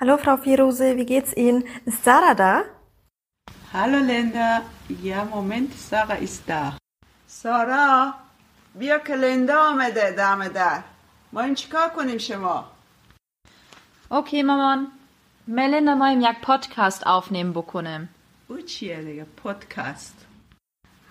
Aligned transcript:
Hallo 0.00 0.16
Frau 0.18 0.36
Firose, 0.36 0.96
wie 0.96 1.06
geht's 1.06 1.32
Ihnen? 1.36 1.64
Ist 1.84 2.04
Sarah 2.04 2.34
da? 2.34 2.64
Hallo 3.72 3.98
Linda. 3.98 4.62
Ja, 5.02 5.24
Moment, 5.24 5.72
Sarah 5.90 6.18
ist 6.26 6.42
da. 6.48 6.76
سارا 7.28 8.14
بیا 8.78 8.98
که 8.98 9.14
لندا 9.16 9.62
آمده 9.70 10.10
دم 10.10 10.48
در 10.48 10.82
ما 11.32 11.40
این 11.40 11.54
چیکار 11.54 11.88
کنیم 11.88 12.18
شما 12.18 12.64
Okay, 14.10 14.42
مامان. 14.44 14.86
Melinda 15.48 15.94
moim 15.96 16.20
jak 16.20 16.36
podcast 16.42 17.02
aufnehmen 17.06 17.52
بکنم. 17.52 18.08
او 18.48 18.60
چیه 18.60 19.02
دیگه 19.02 19.24
پادکست 19.36 20.14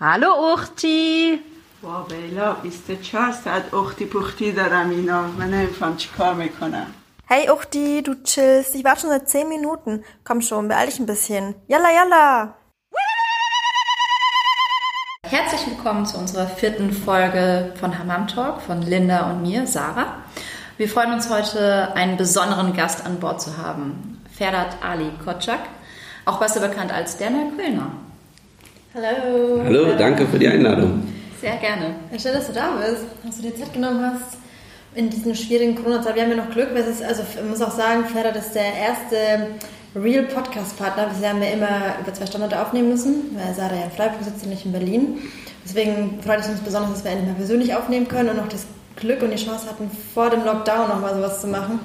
Hallo 0.00 0.56
Uchti. 0.56 1.38
با 1.82 2.02
بیلا 2.02 2.52
24 2.52 3.32
ساعت 3.32 3.74
اختی 3.74 4.06
پختی 4.06 4.52
دارم 4.52 4.90
اینا 4.90 5.22
من 5.22 5.50
نمیفهم 5.50 5.96
چیکار 5.96 6.34
می‌کنم 6.34 6.86
Hey 7.28 7.50
Uchti, 7.50 8.04
du 8.04 8.14
chillst. 8.22 8.76
Ich 8.76 8.84
warte 8.84 9.00
schon 9.00 9.10
seit 9.10 9.28
10 9.28 9.48
Minuten. 9.48 10.04
Komm 10.22 10.40
schon, 10.42 10.68
beeil 10.68 10.86
dich 10.86 11.00
ein 11.00 11.06
bisschen. 11.06 11.56
Yalla, 11.66 11.88
yalla! 11.92 12.54
Herzlich 15.24 15.66
willkommen 15.66 16.06
zu 16.06 16.18
unserer 16.18 16.46
vierten 16.46 16.92
Folge 16.92 17.72
von 17.80 17.98
Hammam 17.98 18.28
Talk 18.28 18.62
von 18.62 18.80
Linda 18.80 19.28
und 19.28 19.42
mir, 19.42 19.66
Sarah. 19.66 20.18
Wir 20.76 20.88
freuen 20.88 21.14
uns 21.14 21.28
heute, 21.28 21.96
einen 21.96 22.16
besonderen 22.16 22.74
Gast 22.74 23.04
an 23.04 23.18
Bord 23.18 23.42
zu 23.42 23.56
haben. 23.56 24.22
Ferhat 24.30 24.76
Ali 24.80 25.10
Kotschak, 25.24 25.62
auch 26.26 26.38
besser 26.38 26.60
bekannt 26.60 26.92
als 26.92 27.16
der 27.16 27.30
Neuköllner. 27.30 27.90
Hallo. 28.94 29.64
Hallo, 29.64 29.98
danke 29.98 30.28
für 30.28 30.38
die 30.38 30.46
Einladung. 30.46 31.12
Sehr 31.40 31.56
gerne. 31.56 31.96
Ja, 32.12 32.20
schön, 32.20 32.34
dass 32.34 32.46
du 32.46 32.52
da 32.52 32.70
bist, 32.76 33.04
dass 33.24 33.36
du 33.38 33.42
dir 33.42 33.56
Zeit 33.56 33.72
genommen 33.72 34.12
hast 34.14 34.45
in 34.96 35.10
diesen 35.10 35.34
schwierigen 35.34 35.76
Corona-Zeit. 35.76 36.14
Wir 36.14 36.22
haben 36.22 36.30
ja 36.30 36.36
noch 36.36 36.50
Glück, 36.50 36.70
weil 36.72 36.82
es 36.82 36.88
ist, 36.88 37.02
also 37.04 37.22
ich 37.22 37.48
muss 37.48 37.60
auch 37.60 37.70
sagen, 37.70 38.06
Ferhat 38.06 38.34
ist 38.36 38.54
der 38.54 38.74
erste 38.74 39.48
Real 39.94 40.24
Podcast-Partner. 40.24 41.08
Bisher 41.08 41.30
haben 41.30 41.40
wir 41.40 41.52
immer 41.52 41.96
über 42.00 42.12
zwei 42.12 42.26
Standorte 42.26 42.60
aufnehmen 42.60 42.88
müssen, 42.88 43.36
weil 43.36 43.54
Sarah 43.54 43.76
ja 43.76 43.84
in 43.84 43.90
Freiburg 43.90 44.22
sitzt 44.22 44.44
und 44.44 44.50
nicht 44.50 44.64
in 44.64 44.72
Berlin. 44.72 45.18
Deswegen 45.64 46.20
freut 46.24 46.40
es 46.40 46.48
uns 46.48 46.60
besonders, 46.60 46.92
dass 46.92 47.04
wir 47.04 47.10
endlich 47.10 47.28
mal 47.28 47.36
persönlich 47.36 47.74
aufnehmen 47.74 48.08
können 48.08 48.30
und 48.30 48.36
noch 48.36 48.48
das 48.48 48.66
Glück 48.96 49.22
und 49.22 49.30
die 49.30 49.42
Chance 49.42 49.68
hatten, 49.68 49.90
vor 50.14 50.30
dem 50.30 50.44
Lockdown 50.44 50.88
noch 50.88 51.00
mal 51.00 51.14
sowas 51.14 51.40
zu 51.40 51.48
machen. 51.48 51.78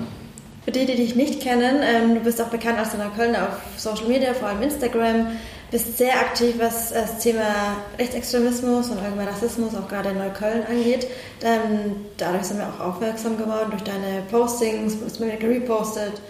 Für 0.63 0.71
die, 0.71 0.85
die 0.85 0.95
dich 0.95 1.15
nicht 1.15 1.41
kennen, 1.41 1.81
ähm, 1.83 2.13
du 2.13 2.21
bist 2.21 2.41
auch 2.41 2.49
bekannt 2.49 2.77
als 2.77 2.91
der 2.91 3.03
Neuköllner 3.03 3.39
auf 3.49 3.79
Social 3.79 4.07
Media, 4.07 4.33
vor 4.33 4.47
allem 4.47 4.61
Instagram, 4.61 5.27
bist 5.71 5.97
sehr 5.97 6.19
aktiv, 6.19 6.55
was 6.57 6.91
das 6.91 7.19
Thema 7.19 7.77
Rechtsextremismus 7.97 8.89
und 8.89 8.99
allgemein 8.99 9.29
Rassismus, 9.29 9.73
auch 9.73 9.87
gerade 9.87 10.09
in 10.09 10.17
Neukölln 10.17 10.63
angeht. 10.69 11.07
Ähm, 11.41 11.95
dadurch 12.17 12.43
sind 12.43 12.57
wir 12.57 12.67
auch 12.67 12.79
aufmerksam 12.79 13.37
geworden 13.37 13.71
durch 13.71 13.83
deine 13.83 14.21
Postings, 14.29 14.99
du 14.99 15.05
bist 15.05 15.19
mir 15.21 15.37
gerepostet. 15.37 16.21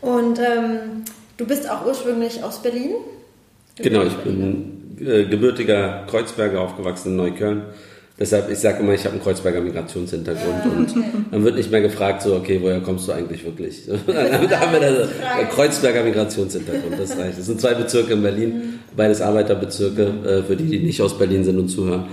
Und 0.00 0.38
ähm, 0.38 1.04
du 1.36 1.46
bist 1.46 1.70
auch 1.70 1.84
ursprünglich 1.84 2.42
aus 2.42 2.62
Berlin. 2.62 2.92
Genau, 3.76 4.02
ich 4.02 4.14
bin 4.16 4.96
äh, 5.00 5.24
gebürtiger 5.24 6.06
Kreuzberger, 6.08 6.60
aufgewachsen 6.60 7.10
in 7.10 7.16
Neukölln. 7.16 7.62
Deshalb, 8.18 8.50
ich 8.50 8.58
sage 8.58 8.80
immer, 8.80 8.94
ich 8.94 9.04
habe 9.04 9.12
einen 9.12 9.22
Kreuzberger 9.22 9.60
Migrationshintergrund 9.60 10.64
und 10.64 10.94
dann 11.30 11.44
wird 11.44 11.56
nicht 11.56 11.70
mehr 11.70 11.82
gefragt, 11.82 12.22
so, 12.22 12.34
okay, 12.34 12.58
woher 12.62 12.80
kommst 12.80 13.06
du 13.08 13.12
eigentlich 13.12 13.44
wirklich? 13.44 13.82
dann 14.06 14.60
haben 14.60 14.72
wir 14.72 14.80
da 14.80 15.44
Kreuzberger 15.44 16.02
Migrationshintergrund, 16.02 16.98
das 16.98 17.18
reicht. 17.18 17.38
Das 17.38 17.44
sind 17.44 17.60
zwei 17.60 17.74
Bezirke 17.74 18.14
in 18.14 18.22
Berlin, 18.22 18.75
beides 18.96 19.20
Arbeiterbezirke, 19.20 20.02
äh, 20.02 20.42
für 20.42 20.56
die, 20.56 20.64
die 20.64 20.78
nicht 20.80 21.00
aus 21.02 21.18
Berlin 21.18 21.44
sind 21.44 21.58
und 21.58 21.68
zuhören. 21.68 22.06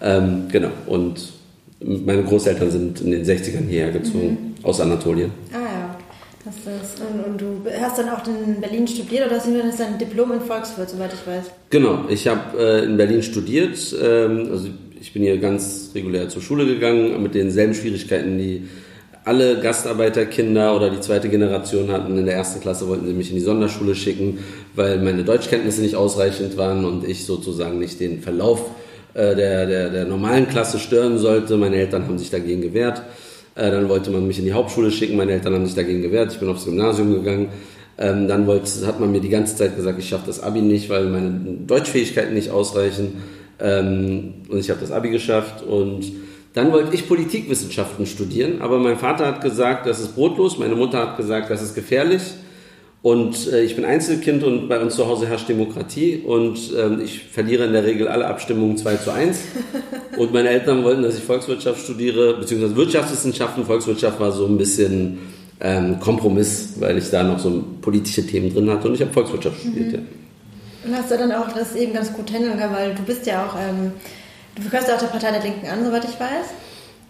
Ähm, 0.00 0.44
genau, 0.50 0.70
und 0.86 1.32
meine 1.80 2.22
Großeltern 2.22 2.70
sind 2.70 3.00
in 3.00 3.10
den 3.10 3.24
60ern 3.24 3.66
hierher 3.68 3.92
gezogen, 3.92 4.54
aus 4.62 4.80
Anatolien. 4.80 5.30
Ah 5.52 5.56
ja. 5.56 5.96
Das 6.44 6.54
ist, 6.58 7.00
und, 7.00 7.24
und 7.24 7.40
du 7.40 7.70
hast 7.80 7.98
dann 7.98 8.08
auch 8.08 8.24
in 8.28 8.60
Berlin 8.60 8.86
studiert 8.86 9.26
oder 9.26 9.36
hast 9.36 9.48
du 9.48 9.52
dein 9.76 9.98
Diplom 9.98 10.30
in 10.30 10.40
Volkswirt, 10.40 10.88
soweit 10.88 11.12
ich 11.12 11.26
weiß? 11.26 11.46
Genau, 11.70 12.04
ich 12.08 12.28
habe 12.28 12.56
äh, 12.56 12.84
in 12.84 12.96
Berlin 12.96 13.24
studiert. 13.24 13.76
Ähm, 14.00 14.48
also 14.52 14.68
ich 15.00 15.12
bin 15.12 15.22
hier 15.22 15.38
ganz 15.38 15.90
regulär 15.92 16.28
zur 16.28 16.42
Schule 16.42 16.64
gegangen, 16.64 17.20
mit 17.20 17.34
denselben 17.34 17.74
Schwierigkeiten, 17.74 18.38
die 18.38 18.68
alle 19.24 19.58
Gastarbeiterkinder 19.60 20.76
oder 20.76 20.88
die 20.88 21.00
zweite 21.00 21.28
Generation 21.28 21.90
hatten. 21.90 22.16
In 22.16 22.26
der 22.26 22.36
ersten 22.36 22.60
Klasse 22.60 22.86
wollten 22.86 23.08
sie 23.08 23.12
mich 23.12 23.30
in 23.30 23.36
die 23.36 23.42
Sonderschule 23.42 23.96
schicken, 23.96 24.38
weil 24.76 24.98
meine 24.98 25.24
Deutschkenntnisse 25.24 25.80
nicht 25.80 25.96
ausreichend 25.96 26.56
waren 26.56 26.84
und 26.84 27.06
ich 27.08 27.24
sozusagen 27.24 27.78
nicht 27.78 27.98
den 27.98 28.20
Verlauf 28.20 28.70
äh, 29.14 29.34
der, 29.34 29.66
der, 29.66 29.88
der 29.90 30.04
normalen 30.04 30.48
Klasse 30.48 30.78
stören 30.78 31.18
sollte. 31.18 31.56
Meine 31.56 31.76
Eltern 31.76 32.04
haben 32.04 32.18
sich 32.18 32.30
dagegen 32.30 32.60
gewehrt. 32.60 33.02
Äh, 33.54 33.70
dann 33.70 33.88
wollte 33.88 34.10
man 34.10 34.26
mich 34.26 34.38
in 34.38 34.44
die 34.44 34.52
Hauptschule 34.52 34.90
schicken. 34.90 35.16
Meine 35.16 35.32
Eltern 35.32 35.54
haben 35.54 35.66
sich 35.66 35.74
dagegen 35.74 36.02
gewehrt. 36.02 36.32
Ich 36.32 36.38
bin 36.38 36.48
aufs 36.48 36.66
Gymnasium 36.66 37.12
gegangen. 37.14 37.48
Ähm, 37.98 38.28
dann 38.28 38.46
wollte, 38.46 38.86
hat 38.86 39.00
man 39.00 39.10
mir 39.10 39.20
die 39.20 39.30
ganze 39.30 39.56
Zeit 39.56 39.74
gesagt, 39.74 39.98
ich 39.98 40.08
schaffe 40.08 40.26
das 40.26 40.42
Abi 40.42 40.60
nicht, 40.60 40.90
weil 40.90 41.06
meine 41.06 41.40
Deutschfähigkeiten 41.66 42.34
nicht 42.34 42.50
ausreichen. 42.50 43.22
Ähm, 43.58 44.34
und 44.50 44.58
ich 44.58 44.68
habe 44.68 44.80
das 44.80 44.92
Abi 44.92 45.08
geschafft 45.08 45.62
und 45.62 46.04
dann 46.52 46.72
wollte 46.72 46.94
ich 46.94 47.08
Politikwissenschaften 47.08 48.06
studieren, 48.06 48.60
aber 48.60 48.78
mein 48.78 48.96
Vater 48.96 49.26
hat 49.26 49.42
gesagt, 49.42 49.86
das 49.86 50.00
ist 50.00 50.14
brotlos, 50.14 50.58
meine 50.58 50.74
Mutter 50.74 50.98
hat 50.98 51.16
gesagt, 51.16 51.50
das 51.50 51.62
ist 51.62 51.74
gefährlich 51.74 52.22
und 53.06 53.52
äh, 53.52 53.62
ich 53.62 53.76
bin 53.76 53.84
Einzelkind 53.84 54.42
und 54.42 54.68
bei 54.68 54.80
uns 54.80 54.96
zu 54.96 55.06
Hause 55.06 55.28
herrscht 55.28 55.48
Demokratie 55.48 56.24
und 56.26 56.58
ähm, 56.76 57.00
ich 57.00 57.22
verliere 57.22 57.64
in 57.66 57.72
der 57.72 57.84
Regel 57.84 58.08
alle 58.08 58.26
Abstimmungen 58.26 58.76
2 58.76 58.96
zu 58.96 59.12
1 59.12 59.38
und 60.16 60.32
meine 60.32 60.48
Eltern 60.48 60.82
wollten, 60.82 61.02
dass 61.04 61.16
ich 61.16 61.22
Volkswirtschaft 61.22 61.84
studiere, 61.84 62.36
beziehungsweise 62.36 62.74
Wirtschaftswissenschaften, 62.74 63.64
Volkswirtschaft 63.64 64.18
war 64.18 64.32
so 64.32 64.46
ein 64.46 64.58
bisschen 64.58 65.20
ähm, 65.60 66.00
Kompromiss, 66.00 66.80
weil 66.80 66.98
ich 66.98 67.08
da 67.08 67.22
noch 67.22 67.38
so 67.38 67.62
politische 67.80 68.26
Themen 68.26 68.52
drin 68.52 68.68
hatte 68.68 68.88
und 68.88 68.94
ich 68.94 69.00
habe 69.02 69.12
Volkswirtschaft 69.12 69.60
studiert, 69.60 69.92
ja. 69.92 69.98
Und 70.84 70.96
hast 70.96 71.08
du 71.08 71.16
dann 71.16 71.30
auch 71.30 71.52
das 71.52 71.76
eben 71.76 71.92
ganz 71.92 72.12
gut 72.12 72.32
handeln 72.32 72.58
können, 72.58 72.74
weil 72.74 72.92
du 72.92 73.02
bist 73.02 73.24
ja 73.24 73.46
auch, 73.46 73.54
ähm, 73.54 73.92
du 74.56 74.68
gehörst 74.68 74.88
ja 74.88 74.96
auch 74.96 75.00
der 75.00 75.06
Partei 75.06 75.30
der 75.30 75.44
Linken 75.44 75.68
an, 75.68 75.84
soweit 75.84 76.02
ich 76.02 76.18
weiß. 76.18 76.46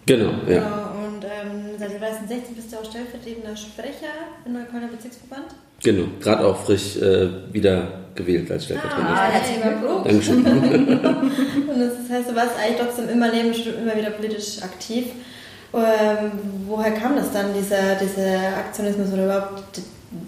Genau, 0.05 0.33
ja. 0.47 0.61
Genau, 0.61 1.07
und 1.07 1.25
ähm, 1.25 1.79
seit 1.79 1.91
2016 1.99 2.55
bist 2.55 2.71
du 2.71 2.77
auch 2.77 2.85
stellvertretender 2.85 3.57
Sprecher 3.57 4.13
im 4.45 4.53
Neuköllner 4.53 4.89
Bezirksverband. 4.89 5.55
Genau, 5.87 6.09
gerade 6.21 6.45
auch 6.45 6.65
frisch 6.65 6.97
äh, 6.97 7.29
wieder 7.53 7.87
gewählt 8.17 8.51
als 8.51 8.65
Stellvertreter. 8.65 9.07
Ah, 9.09 9.29
herzlichen 9.31 9.63
Glückwunsch. 9.63 10.05
Dankeschön. 10.05 10.45
Und 11.69 11.81
das 11.81 12.11
heißt, 12.11 12.29
du 12.29 12.35
warst 12.35 12.59
eigentlich 12.59 12.81
trotzdem 12.81 13.09
immer 13.09 13.31
neben 13.31 13.53
immer 13.53 13.97
wieder 13.97 14.11
politisch 14.11 14.61
aktiv. 14.63 15.05
Ähm, 15.73 16.33
woher 16.67 16.91
kam 16.91 17.15
das 17.15 17.31
dann, 17.31 17.55
dieser, 17.55 17.95
dieser 18.03 18.57
Aktionismus 18.57 19.13
oder 19.13 19.27
überhaupt, 19.27 19.63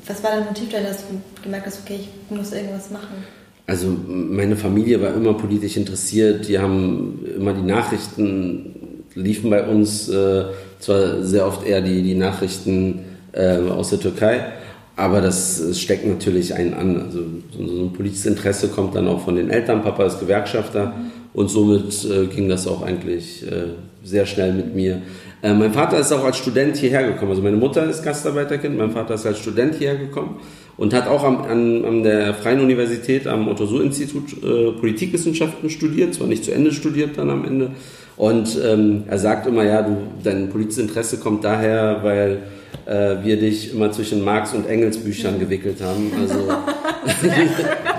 was 0.07 0.23
war 0.23 0.31
dein 0.37 0.45
Motiv 0.45 0.71
dahin, 0.71 0.87
dass 0.87 0.99
du 0.99 1.21
gemerkt 1.43 1.67
hast, 1.67 1.81
okay, 1.85 1.99
ich 2.03 2.37
muss 2.37 2.53
irgendwas 2.53 2.93
machen? 2.93 3.25
Also 3.67 3.89
meine 4.07 4.55
Familie 4.55 5.03
war 5.03 5.13
immer 5.13 5.35
politisch 5.35 5.77
interessiert. 5.77 6.47
Die 6.47 6.61
haben 6.61 7.27
immer 7.37 7.53
die 7.53 7.63
Nachrichten 7.63 9.03
liefen 9.17 9.51
bei 9.51 9.65
uns 9.67 10.09
äh, 10.09 10.45
zwar 10.79 11.25
sehr 11.25 11.49
oft 11.49 11.67
eher 11.67 11.81
die, 11.81 12.01
die 12.03 12.15
Nachrichten 12.15 13.01
äh, 13.33 13.57
aus 13.57 13.91
der 13.91 13.99
Türkei, 14.01 14.53
aber 14.99 15.21
das, 15.21 15.79
steckt 15.81 16.07
natürlich 16.07 16.55
einen 16.55 16.75
an. 16.75 17.01
Also 17.01 17.21
so, 17.57 17.67
so 17.67 17.83
ein 17.85 17.93
politisches 17.93 18.27
Interesse 18.27 18.69
kommt 18.69 18.95
dann 18.95 19.07
auch 19.09 19.25
von 19.25 19.37
den 19.37 19.49
Eltern. 19.49 19.83
Papa 19.83 20.05
ist 20.05 20.19
Gewerkschafter 20.19 20.93
und 21.33 21.49
somit 21.49 22.05
äh, 22.05 22.27
ging 22.27 22.49
das 22.49 22.67
auch 22.67 22.83
eigentlich 22.83 23.45
äh, 23.47 23.75
sehr 24.03 24.27
schnell 24.27 24.53
mit 24.53 24.75
mir. 24.75 25.03
Äh, 25.41 25.55
mein 25.55 25.73
Vater 25.73 25.99
ist 25.99 26.13
auch 26.13 26.25
als 26.25 26.39
Student 26.39 26.77
hierher 26.77 27.05
gekommen. 27.05 27.31
Also 27.31 27.43
meine 27.43 27.57
Mutter 27.57 27.89
ist 27.89 28.03
Gastarbeiterkind, 28.03 28.77
mein 28.77 28.91
Vater 28.91 29.15
ist 29.15 29.25
als 29.25 29.39
Student 29.39 29.77
hierher 29.77 29.97
gekommen 29.97 30.41
und 30.77 30.93
hat 30.93 31.07
auch 31.07 31.23
am, 31.23 31.43
an, 31.43 31.85
an 31.85 32.03
der 32.03 32.35
Freien 32.35 32.61
Universität 32.61 33.27
am 33.29 33.47
Otto-Suhr-Institut 33.49 34.43
äh, 34.43 34.73
Politikwissenschaften 34.73 35.71
studiert, 35.71 36.15
zwar 36.15 36.27
nicht 36.27 36.45
zu 36.45 36.51
Ende 36.51 36.73
studiert 36.73 37.19
dann 37.19 37.31
am 37.31 37.45
Ende. 37.45 37.71
Und 38.19 38.59
ähm, 38.63 39.05
er 39.09 39.19
sagt 39.19 39.47
immer, 39.47 39.63
ja, 39.63 39.81
du, 39.83 39.97
dein 40.25 40.51
politisches 40.51 40.83
Interesse 40.83 41.19
kommt 41.19 41.45
daher, 41.45 42.01
weil 42.03 42.43
äh, 42.85 43.25
wir 43.25 43.39
dich 43.39 43.73
immer 43.73 43.93
zwischen 43.93 44.25
Marx 44.25 44.53
und 44.53 44.69
Engels 44.69 44.99
Büchern 44.99 45.39
gewickelt 45.39 45.81
haben. 45.81 46.13
Also 46.21 46.49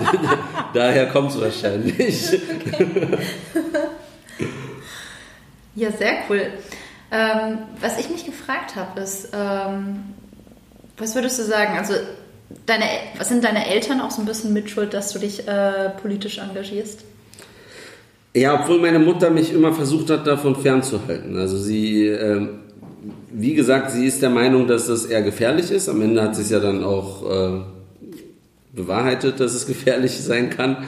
daher 0.74 1.08
kommt 1.08 1.32
es 1.32 1.42
wahrscheinlich. 1.42 2.38
Ja, 5.76 5.90
sehr 5.92 6.18
cool. 6.30 6.42
Ähm, 7.12 7.60
was 7.80 7.98
ich 7.98 8.10
mich 8.10 8.26
gefragt 8.26 8.76
habe, 8.76 9.00
ist, 9.00 9.30
ähm, 9.34 10.04
was 10.98 11.16
würdest 11.16 11.40
du 11.40 11.44
sagen? 11.44 11.78
Also, 11.78 11.94
deine, 12.66 12.84
was 13.18 13.30
sind 13.30 13.44
deine 13.46 13.68
Eltern 13.68 14.02
auch 14.02 14.12
so 14.12 14.22
ein 14.22 14.26
bisschen 14.26 14.52
mitschuld, 14.52 14.94
dass 14.94 15.14
du 15.14 15.20
dich 15.20 15.48
äh, 15.48 15.90
politisch 16.02 16.40
engagierst? 16.40 17.06
Ja, 18.36 18.62
obwohl 18.62 18.80
meine 18.80 19.00
Mutter 19.00 19.32
mich 19.32 19.52
immer 19.54 19.74
versucht 19.74 20.10
hat, 20.12 20.28
davon 20.28 20.56
fernzuhalten. 20.56 21.36
Also 21.38 21.58
sie, 21.58 22.06
äh, 22.06 22.48
wie 23.32 23.56
gesagt, 23.56 23.92
sie 23.92 24.06
ist 24.06 24.22
der 24.22 24.30
Meinung, 24.30 24.68
dass 24.68 24.86
das 24.88 25.06
eher 25.06 25.24
gefährlich 25.24 25.72
ist. 25.72 25.90
Am 25.90 26.02
Ende 26.02 26.22
hat 26.22 26.36
sie 26.36 26.44
es 26.44 26.52
ja 26.52 26.60
dann 26.60 26.84
auch 26.84 27.30
äh, 27.30 27.62
bewahrheitet, 28.74 29.40
dass 29.40 29.54
es 29.54 29.66
gefährlich 29.68 30.20
sein 30.20 30.52
kann. 30.52 30.86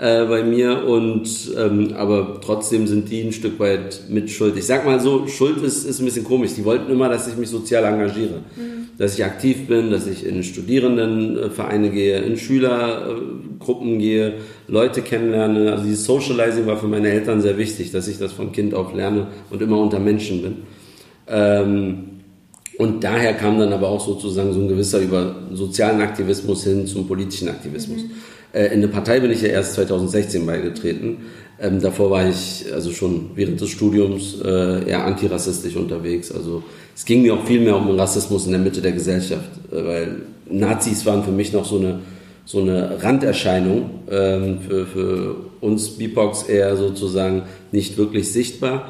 Äh, 0.00 0.24
bei 0.24 0.42
mir 0.42 0.86
und 0.86 1.28
ähm, 1.58 1.92
aber 1.94 2.40
trotzdem 2.40 2.86
sind 2.86 3.10
die 3.10 3.20
ein 3.20 3.32
Stück 3.32 3.60
weit 3.60 4.04
mit 4.08 4.30
Schuld. 4.30 4.56
Ich 4.56 4.64
sag 4.64 4.86
mal 4.86 4.98
so, 4.98 5.26
Schuld 5.26 5.62
ist, 5.62 5.84
ist 5.84 6.00
ein 6.00 6.06
bisschen 6.06 6.24
komisch. 6.24 6.52
Die 6.56 6.64
wollten 6.64 6.90
immer, 6.90 7.10
dass 7.10 7.28
ich 7.28 7.36
mich 7.36 7.50
sozial 7.50 7.84
engagiere, 7.84 8.38
mhm. 8.56 8.88
dass 8.96 9.18
ich 9.18 9.24
aktiv 9.26 9.66
bin, 9.66 9.90
dass 9.90 10.06
ich 10.06 10.24
in 10.24 10.42
Studierendenvereine 10.42 11.90
gehe, 11.90 12.18
in 12.20 12.38
Schülergruppen 12.38 13.98
gehe, 13.98 14.36
Leute 14.68 15.02
kennenlerne. 15.02 15.70
Also 15.72 15.84
dieses 15.84 16.06
Socializing 16.06 16.66
war 16.66 16.78
für 16.78 16.88
meine 16.88 17.10
Eltern 17.10 17.42
sehr 17.42 17.58
wichtig, 17.58 17.92
dass 17.92 18.08
ich 18.08 18.18
das 18.18 18.32
von 18.32 18.52
Kind 18.52 18.72
auf 18.72 18.94
lerne 18.94 19.26
und 19.50 19.60
immer 19.60 19.78
unter 19.78 19.98
Menschen 19.98 20.40
bin. 20.40 20.56
Ähm, 21.28 22.04
und 22.78 23.04
daher 23.04 23.34
kam 23.34 23.58
dann 23.58 23.74
aber 23.74 23.88
auch 23.88 24.00
sozusagen 24.00 24.54
so 24.54 24.60
ein 24.60 24.68
gewisser 24.68 25.00
über 25.00 25.34
sozialen 25.52 26.00
Aktivismus 26.00 26.64
hin 26.64 26.86
zum 26.86 27.06
politischen 27.06 27.50
Aktivismus. 27.50 28.04
Mhm. 28.04 28.10
Äh, 28.52 28.66
in 28.66 28.72
eine 28.74 28.88
Partei 28.88 29.20
bin 29.20 29.30
ich 29.30 29.42
ja 29.42 29.48
erst 29.48 29.74
2016 29.74 30.46
beigetreten. 30.46 31.18
Ähm, 31.60 31.80
davor 31.80 32.10
war 32.10 32.28
ich 32.28 32.66
also 32.72 32.90
schon 32.92 33.30
während 33.34 33.60
des 33.60 33.68
Studiums 33.68 34.40
äh, 34.42 34.88
eher 34.88 35.04
antirassistisch 35.04 35.76
unterwegs. 35.76 36.32
Also 36.32 36.62
es 36.94 37.04
ging 37.04 37.22
mir 37.22 37.34
auch 37.34 37.44
viel 37.44 37.60
mehr 37.60 37.76
um 37.76 37.86
den 37.86 37.98
Rassismus 37.98 38.46
in 38.46 38.52
der 38.52 38.60
Mitte 38.60 38.80
der 38.80 38.92
Gesellschaft, 38.92 39.50
äh, 39.70 39.84
weil 39.84 40.16
Nazis 40.48 41.04
waren 41.06 41.22
für 41.22 41.32
mich 41.32 41.52
noch 41.52 41.64
so 41.64 41.78
eine 41.78 42.00
so 42.50 42.60
eine 42.60 43.00
Randerscheinung 43.00 43.90
ähm, 44.10 44.58
für, 44.66 44.84
für 44.84 45.36
uns 45.60 45.90
BIPOX 45.90 46.44
eher 46.44 46.76
sozusagen 46.76 47.42
nicht 47.70 47.96
wirklich 47.96 48.32
sichtbar. 48.32 48.88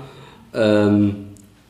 Ähm, 0.54 1.26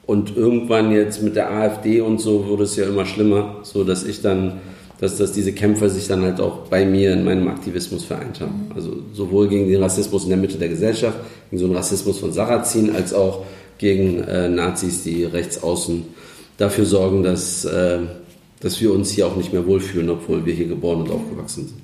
und 0.06 0.36
irgendwann 0.36 0.92
jetzt 0.92 1.20
mit 1.22 1.34
der 1.34 1.50
AfD 1.50 2.00
und 2.00 2.20
so 2.20 2.46
wurde 2.46 2.62
es 2.62 2.76
ja 2.76 2.86
immer 2.86 3.06
schlimmer, 3.06 3.56
so 3.62 3.82
dass 3.82 4.04
ich 4.04 4.22
dann 4.22 4.60
dass, 5.00 5.16
dass 5.16 5.32
diese 5.32 5.52
Kämpfer 5.52 5.88
sich 5.88 6.06
dann 6.08 6.22
halt 6.22 6.40
auch 6.40 6.66
bei 6.68 6.84
mir 6.84 7.14
in 7.14 7.24
meinem 7.24 7.48
Aktivismus 7.48 8.04
vereint 8.04 8.40
haben. 8.40 8.68
Mhm. 8.68 8.76
Also 8.76 8.96
sowohl 9.14 9.48
gegen 9.48 9.68
den 9.68 9.82
Rassismus 9.82 10.24
in 10.24 10.28
der 10.28 10.38
Mitte 10.38 10.58
der 10.58 10.68
Gesellschaft, 10.68 11.18
gegen 11.50 11.58
so 11.58 11.66
einen 11.66 11.74
Rassismus 11.74 12.18
von 12.18 12.32
Sarrazin, 12.32 12.94
als 12.94 13.14
auch 13.14 13.44
gegen 13.78 14.22
äh, 14.24 14.48
Nazis, 14.48 15.02
die 15.02 15.24
rechts 15.24 15.62
außen 15.62 16.04
dafür 16.58 16.84
sorgen, 16.84 17.22
dass, 17.22 17.64
äh, 17.64 18.00
dass 18.60 18.78
wir 18.80 18.92
uns 18.92 19.10
hier 19.10 19.26
auch 19.26 19.36
nicht 19.36 19.54
mehr 19.54 19.66
wohlfühlen, 19.66 20.10
obwohl 20.10 20.44
wir 20.44 20.52
hier 20.52 20.68
geboren 20.68 21.00
und 21.00 21.10
aufgewachsen 21.10 21.68
sind. 21.68 21.80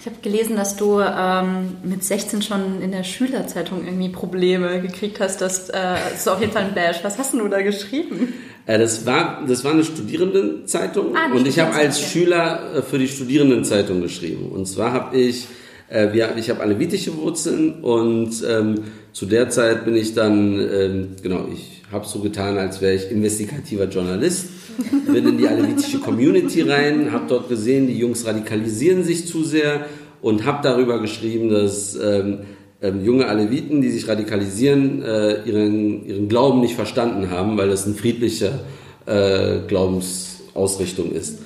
Ich 0.00 0.06
habe 0.06 0.16
gelesen, 0.22 0.56
dass 0.56 0.76
du 0.76 1.00
ähm, 1.00 1.76
mit 1.82 2.02
16 2.02 2.40
schon 2.40 2.80
in 2.80 2.92
der 2.92 3.04
Schülerzeitung 3.04 3.84
irgendwie 3.84 4.08
Probleme 4.08 4.80
gekriegt 4.80 5.20
hast. 5.20 5.42
Das, 5.42 5.68
äh, 5.68 5.72
das 5.72 6.20
ist 6.20 6.28
auf 6.28 6.40
jeden 6.40 6.52
Fall 6.52 6.64
ein 6.64 6.74
Bash. 6.74 6.98
Was 7.02 7.18
hast 7.18 7.34
du 7.34 7.48
da 7.48 7.60
geschrieben? 7.60 8.32
Äh, 8.68 8.78
das, 8.78 9.06
war, 9.06 9.44
das 9.48 9.64
war 9.64 9.72
eine 9.72 9.82
Studierendenzeitung 9.82 11.16
ah, 11.16 11.34
und 11.34 11.48
ich 11.48 11.58
habe 11.58 11.74
als. 11.74 12.00
Schüler 12.00 12.76
äh, 12.76 12.82
für 12.82 12.98
die 12.98 13.08
Studierendenzeitung 13.08 14.02
geschrieben. 14.02 14.52
Und 14.52 14.66
zwar 14.66 14.92
habe 14.92 15.16
ich, 15.16 15.46
äh, 15.88 16.12
wir, 16.12 16.36
ich 16.36 16.50
habe 16.50 16.60
alevitische 16.60 17.16
Wurzeln 17.16 17.80
und 17.80 18.30
ähm, 18.46 18.74
zu 19.12 19.24
der 19.24 19.48
Zeit 19.48 19.86
bin 19.86 19.96
ich 19.96 20.14
dann, 20.14 20.60
ähm, 20.60 21.08
genau, 21.22 21.48
ich 21.50 21.82
habe 21.90 22.06
so 22.06 22.20
getan, 22.20 22.58
als 22.58 22.82
wäre 22.82 22.94
ich 22.94 23.10
investigativer 23.10 23.84
Journalist, 23.84 24.48
bin 25.06 25.26
in 25.26 25.38
die 25.38 25.48
alevitische 25.48 25.98
Community 25.98 26.60
rein, 26.60 27.10
habe 27.10 27.24
dort 27.26 27.48
gesehen, 27.48 27.86
die 27.86 27.98
Jungs 27.98 28.26
radikalisieren 28.26 29.02
sich 29.02 29.26
zu 29.26 29.44
sehr 29.44 29.86
und 30.20 30.44
habe 30.44 30.62
darüber 30.62 31.00
geschrieben, 31.00 31.48
dass 31.48 31.96
ähm, 31.96 32.40
ähm, 32.80 33.04
junge 33.04 33.26
Aleviten, 33.26 33.82
die 33.82 33.90
sich 33.90 34.08
radikalisieren, 34.08 35.02
äh, 35.02 35.42
ihren, 35.44 36.06
ihren 36.06 36.28
Glauben 36.28 36.60
nicht 36.60 36.74
verstanden 36.74 37.30
haben, 37.30 37.56
weil 37.58 37.68
das 37.68 37.86
eine 37.86 37.94
friedliche 37.94 38.60
äh, 39.06 39.58
Glaubensausrichtung 39.66 41.12
ist. 41.12 41.38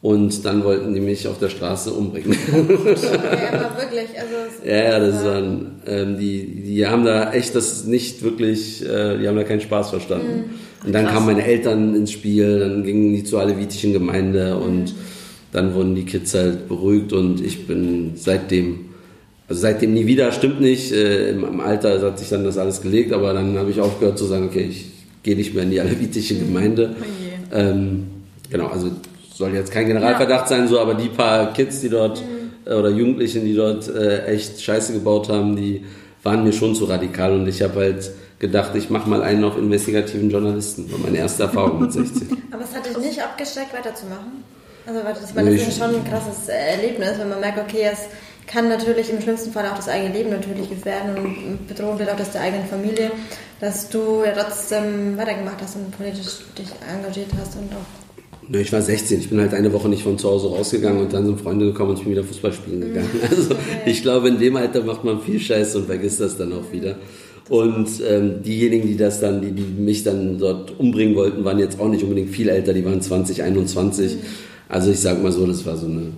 Und 0.00 0.44
dann 0.44 0.62
wollten 0.62 0.94
die 0.94 1.00
mich 1.00 1.26
auf 1.26 1.40
der 1.40 1.48
Straße 1.48 1.90
umbringen. 1.90 2.36
Okay, 2.48 3.48
aber 3.52 3.76
wirklich, 3.80 4.08
also 4.16 4.36
ja, 4.64 4.76
ja, 4.76 5.00
das 5.00 5.24
waren 5.24 5.82
ähm, 5.86 6.18
die, 6.18 6.62
die 6.62 6.86
haben 6.86 7.04
da 7.04 7.32
echt 7.32 7.56
das 7.56 7.84
nicht 7.84 8.22
wirklich, 8.22 8.84
äh, 8.88 9.18
die 9.18 9.26
haben 9.26 9.36
da 9.36 9.42
keinen 9.42 9.60
Spaß 9.60 9.90
verstanden. 9.90 10.36
Mhm. 10.36 10.86
Und 10.86 10.94
dann 10.94 11.04
Krass. 11.06 11.14
kamen 11.14 11.26
meine 11.26 11.44
Eltern 11.44 11.96
ins 11.96 12.12
Spiel, 12.12 12.60
dann 12.60 12.84
gingen 12.84 13.12
die 13.12 13.24
zur 13.24 13.40
alevitischen 13.40 13.92
Gemeinde 13.92 14.56
und 14.56 14.84
mhm. 14.84 14.98
dann 15.50 15.74
wurden 15.74 15.96
die 15.96 16.04
Kids 16.04 16.32
halt 16.32 16.68
beruhigt 16.68 17.12
und 17.12 17.44
ich 17.44 17.66
bin 17.66 18.12
seitdem 18.14 18.87
also 19.48 19.62
seitdem 19.62 19.94
nie 19.94 20.06
wieder, 20.06 20.30
stimmt 20.32 20.60
nicht. 20.60 20.92
Äh, 20.92 21.30
im, 21.30 21.60
Alter 21.60 22.00
hat 22.02 22.18
sich 22.18 22.28
dann 22.28 22.44
das 22.44 22.58
alles 22.58 22.82
gelegt, 22.82 23.12
aber 23.12 23.32
dann 23.32 23.58
habe 23.58 23.70
ich 23.70 23.80
aufgehört 23.80 24.18
zu 24.18 24.26
sagen, 24.26 24.46
okay, 24.46 24.66
ich 24.68 24.86
gehe 25.22 25.36
nicht 25.36 25.54
mehr 25.54 25.64
in 25.64 25.70
die 25.70 25.80
alevitische 25.80 26.34
mhm. 26.34 26.38
Gemeinde. 26.40 26.96
Oh 27.00 27.56
ähm, 27.56 28.06
genau, 28.50 28.66
also 28.66 28.90
soll 29.34 29.54
jetzt 29.54 29.72
kein 29.72 29.86
Generalverdacht 29.86 30.50
ja. 30.50 30.56
sein, 30.56 30.68
so, 30.68 30.78
aber 30.80 30.94
die 30.94 31.08
paar 31.08 31.52
Kids, 31.52 31.80
die 31.80 31.88
dort 31.88 32.20
mhm. 32.20 32.70
äh, 32.70 32.74
oder 32.74 32.90
Jugendlichen, 32.90 33.44
die 33.44 33.54
dort 33.54 33.88
äh, 33.88 34.26
echt 34.26 34.60
Scheiße 34.60 34.92
gebaut 34.92 35.28
haben, 35.28 35.56
die 35.56 35.84
waren 36.22 36.44
mir 36.44 36.52
schon 36.52 36.74
zu 36.74 36.84
radikal 36.84 37.32
und 37.32 37.48
ich 37.48 37.62
habe 37.62 37.80
halt 37.80 38.10
gedacht, 38.38 38.74
ich 38.74 38.90
mache 38.90 39.08
mal 39.08 39.22
einen 39.22 39.44
auf 39.44 39.56
investigativen 39.56 40.30
Journalisten. 40.30 40.90
War 40.92 40.98
meine 40.98 41.18
erste 41.18 41.44
Erfahrung 41.44 41.80
mit 41.80 41.92
16. 41.92 42.28
Aber 42.50 42.64
es 42.64 42.74
hat 42.74 42.86
dich 42.86 42.98
nicht 42.98 43.22
abgeschreckt, 43.22 43.72
weiterzumachen? 43.72 44.44
Also, 44.86 45.00
das, 45.00 45.36
weil 45.36 45.44
das 45.44 45.68
ist 45.68 45.78
schon 45.78 45.94
ein 45.94 46.04
krasses 46.04 46.48
Erlebnis, 46.48 47.18
wenn 47.18 47.28
man 47.28 47.40
merkt, 47.40 47.58
okay, 47.58 47.88
es 47.92 48.06
kann 48.48 48.68
natürlich 48.68 49.10
im 49.10 49.20
schlimmsten 49.20 49.52
Fall 49.52 49.66
auch 49.66 49.76
das 49.76 49.88
eigene 49.88 50.14
Leben 50.14 50.30
natürlich 50.30 50.68
gefährden 50.68 51.16
und 51.18 51.68
bedrohen 51.68 51.98
wird 51.98 52.10
auch 52.10 52.16
das 52.16 52.32
der 52.32 52.40
eigenen 52.40 52.66
Familie, 52.66 53.10
dass 53.60 53.88
du 53.90 54.22
ja 54.24 54.32
trotzdem 54.32 55.16
weitergemacht 55.16 55.58
hast 55.60 55.76
und 55.76 55.96
politisch 55.96 56.38
dich 56.56 56.68
engagiert 56.92 57.28
hast 57.38 57.56
und 57.56 57.70
auch. 57.72 58.60
ich 58.60 58.72
war 58.72 58.80
16, 58.80 59.20
ich 59.20 59.28
bin 59.28 59.40
halt 59.40 59.52
eine 59.52 59.72
Woche 59.72 59.88
nicht 59.88 60.02
von 60.02 60.18
zu 60.18 60.28
Hause 60.28 60.48
rausgegangen 60.48 61.02
und 61.02 61.12
dann 61.12 61.26
sind 61.26 61.40
Freunde 61.40 61.66
gekommen 61.66 61.90
und 61.90 61.98
ich 61.98 62.04
bin 62.04 62.12
wieder 62.12 62.24
Fußball 62.24 62.52
spielen 62.52 62.80
gegangen. 62.80 63.10
Mhm. 63.12 63.20
Also 63.30 63.54
ich 63.84 64.02
glaube, 64.02 64.28
in 64.28 64.38
dem 64.38 64.56
Alter 64.56 64.82
macht 64.82 65.04
man 65.04 65.20
viel 65.20 65.38
Scheiße 65.38 65.78
und 65.78 65.86
vergisst 65.86 66.20
das 66.20 66.38
dann 66.38 66.52
auch 66.52 66.72
wieder. 66.72 66.96
Und 67.50 67.88
ähm, 68.06 68.42
diejenigen, 68.42 68.88
die 68.88 68.96
das 68.96 69.20
dann, 69.20 69.40
die, 69.40 69.52
die 69.52 69.62
mich 69.62 70.04
dann 70.04 70.38
dort 70.38 70.78
umbringen 70.78 71.16
wollten, 71.16 71.44
waren 71.44 71.58
jetzt 71.58 71.80
auch 71.80 71.88
nicht 71.88 72.02
unbedingt 72.02 72.30
viel 72.30 72.48
älter, 72.48 72.74
die 72.74 72.84
waren 72.84 73.00
20, 73.00 73.42
21. 73.42 74.14
Mhm. 74.14 74.18
Also 74.68 74.90
ich 74.90 75.00
sag 75.00 75.22
mal 75.22 75.32
so, 75.32 75.46
das 75.46 75.64
war 75.64 75.76
so 75.76 75.86
eine 75.86 76.12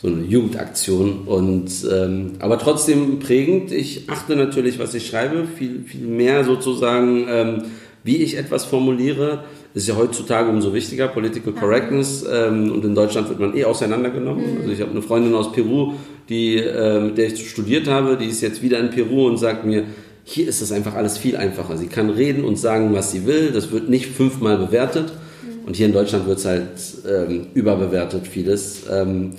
so 0.00 0.08
eine 0.08 0.22
Jugendaktion. 0.22 1.22
Und, 1.26 1.70
ähm, 1.92 2.32
aber 2.38 2.58
trotzdem 2.58 3.18
prägend. 3.18 3.72
Ich 3.72 4.08
achte 4.08 4.36
natürlich, 4.36 4.78
was 4.78 4.94
ich 4.94 5.06
schreibe, 5.06 5.46
viel, 5.46 5.82
viel 5.82 6.06
mehr 6.06 6.44
sozusagen, 6.44 7.26
ähm, 7.28 7.62
wie 8.04 8.18
ich 8.18 8.36
etwas 8.36 8.64
formuliere. 8.64 9.44
Das 9.74 9.82
ist 9.82 9.88
ja 9.88 9.96
heutzutage 9.96 10.48
umso 10.50 10.72
wichtiger, 10.72 11.08
Political 11.08 11.52
Correctness. 11.52 12.24
Ähm, 12.32 12.72
und 12.72 12.84
in 12.84 12.94
Deutschland 12.94 13.28
wird 13.28 13.40
man 13.40 13.56
eh 13.56 13.64
auseinandergenommen. 13.64 14.54
Mhm. 14.54 14.60
Also 14.60 14.72
ich 14.72 14.80
habe 14.80 14.92
eine 14.92 15.02
Freundin 15.02 15.34
aus 15.34 15.52
Peru, 15.52 15.94
die, 16.28 16.56
äh, 16.58 17.00
mit 17.00 17.18
der 17.18 17.26
ich 17.26 17.50
studiert 17.50 17.88
habe, 17.88 18.16
die 18.16 18.26
ist 18.26 18.40
jetzt 18.40 18.62
wieder 18.62 18.78
in 18.78 18.90
Peru 18.90 19.26
und 19.26 19.36
sagt 19.36 19.66
mir, 19.66 19.84
hier 20.22 20.46
ist 20.46 20.62
das 20.62 20.72
einfach 20.72 20.94
alles 20.94 21.18
viel 21.18 21.36
einfacher. 21.36 21.76
Sie 21.76 21.86
kann 21.86 22.10
reden 22.10 22.44
und 22.44 22.56
sagen, 22.56 22.92
was 22.92 23.10
sie 23.10 23.26
will. 23.26 23.50
Das 23.50 23.72
wird 23.72 23.88
nicht 23.88 24.06
fünfmal 24.06 24.58
bewertet. 24.58 25.12
Mhm. 25.12 25.66
Und 25.66 25.74
hier 25.74 25.86
in 25.86 25.92
Deutschland 25.92 26.26
wird 26.28 26.38
es 26.38 26.44
halt 26.44 26.68
ähm, 27.08 27.46
überbewertet, 27.54 28.28
vieles. 28.28 28.84
Ähm, 28.88 29.32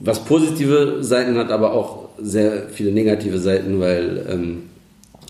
was 0.00 0.24
positive 0.24 0.98
Seiten 1.02 1.36
hat, 1.36 1.50
aber 1.50 1.72
auch 1.72 2.08
sehr 2.18 2.68
viele 2.68 2.92
negative 2.92 3.38
Seiten, 3.38 3.80
weil 3.80 4.26
ähm, 4.28 4.62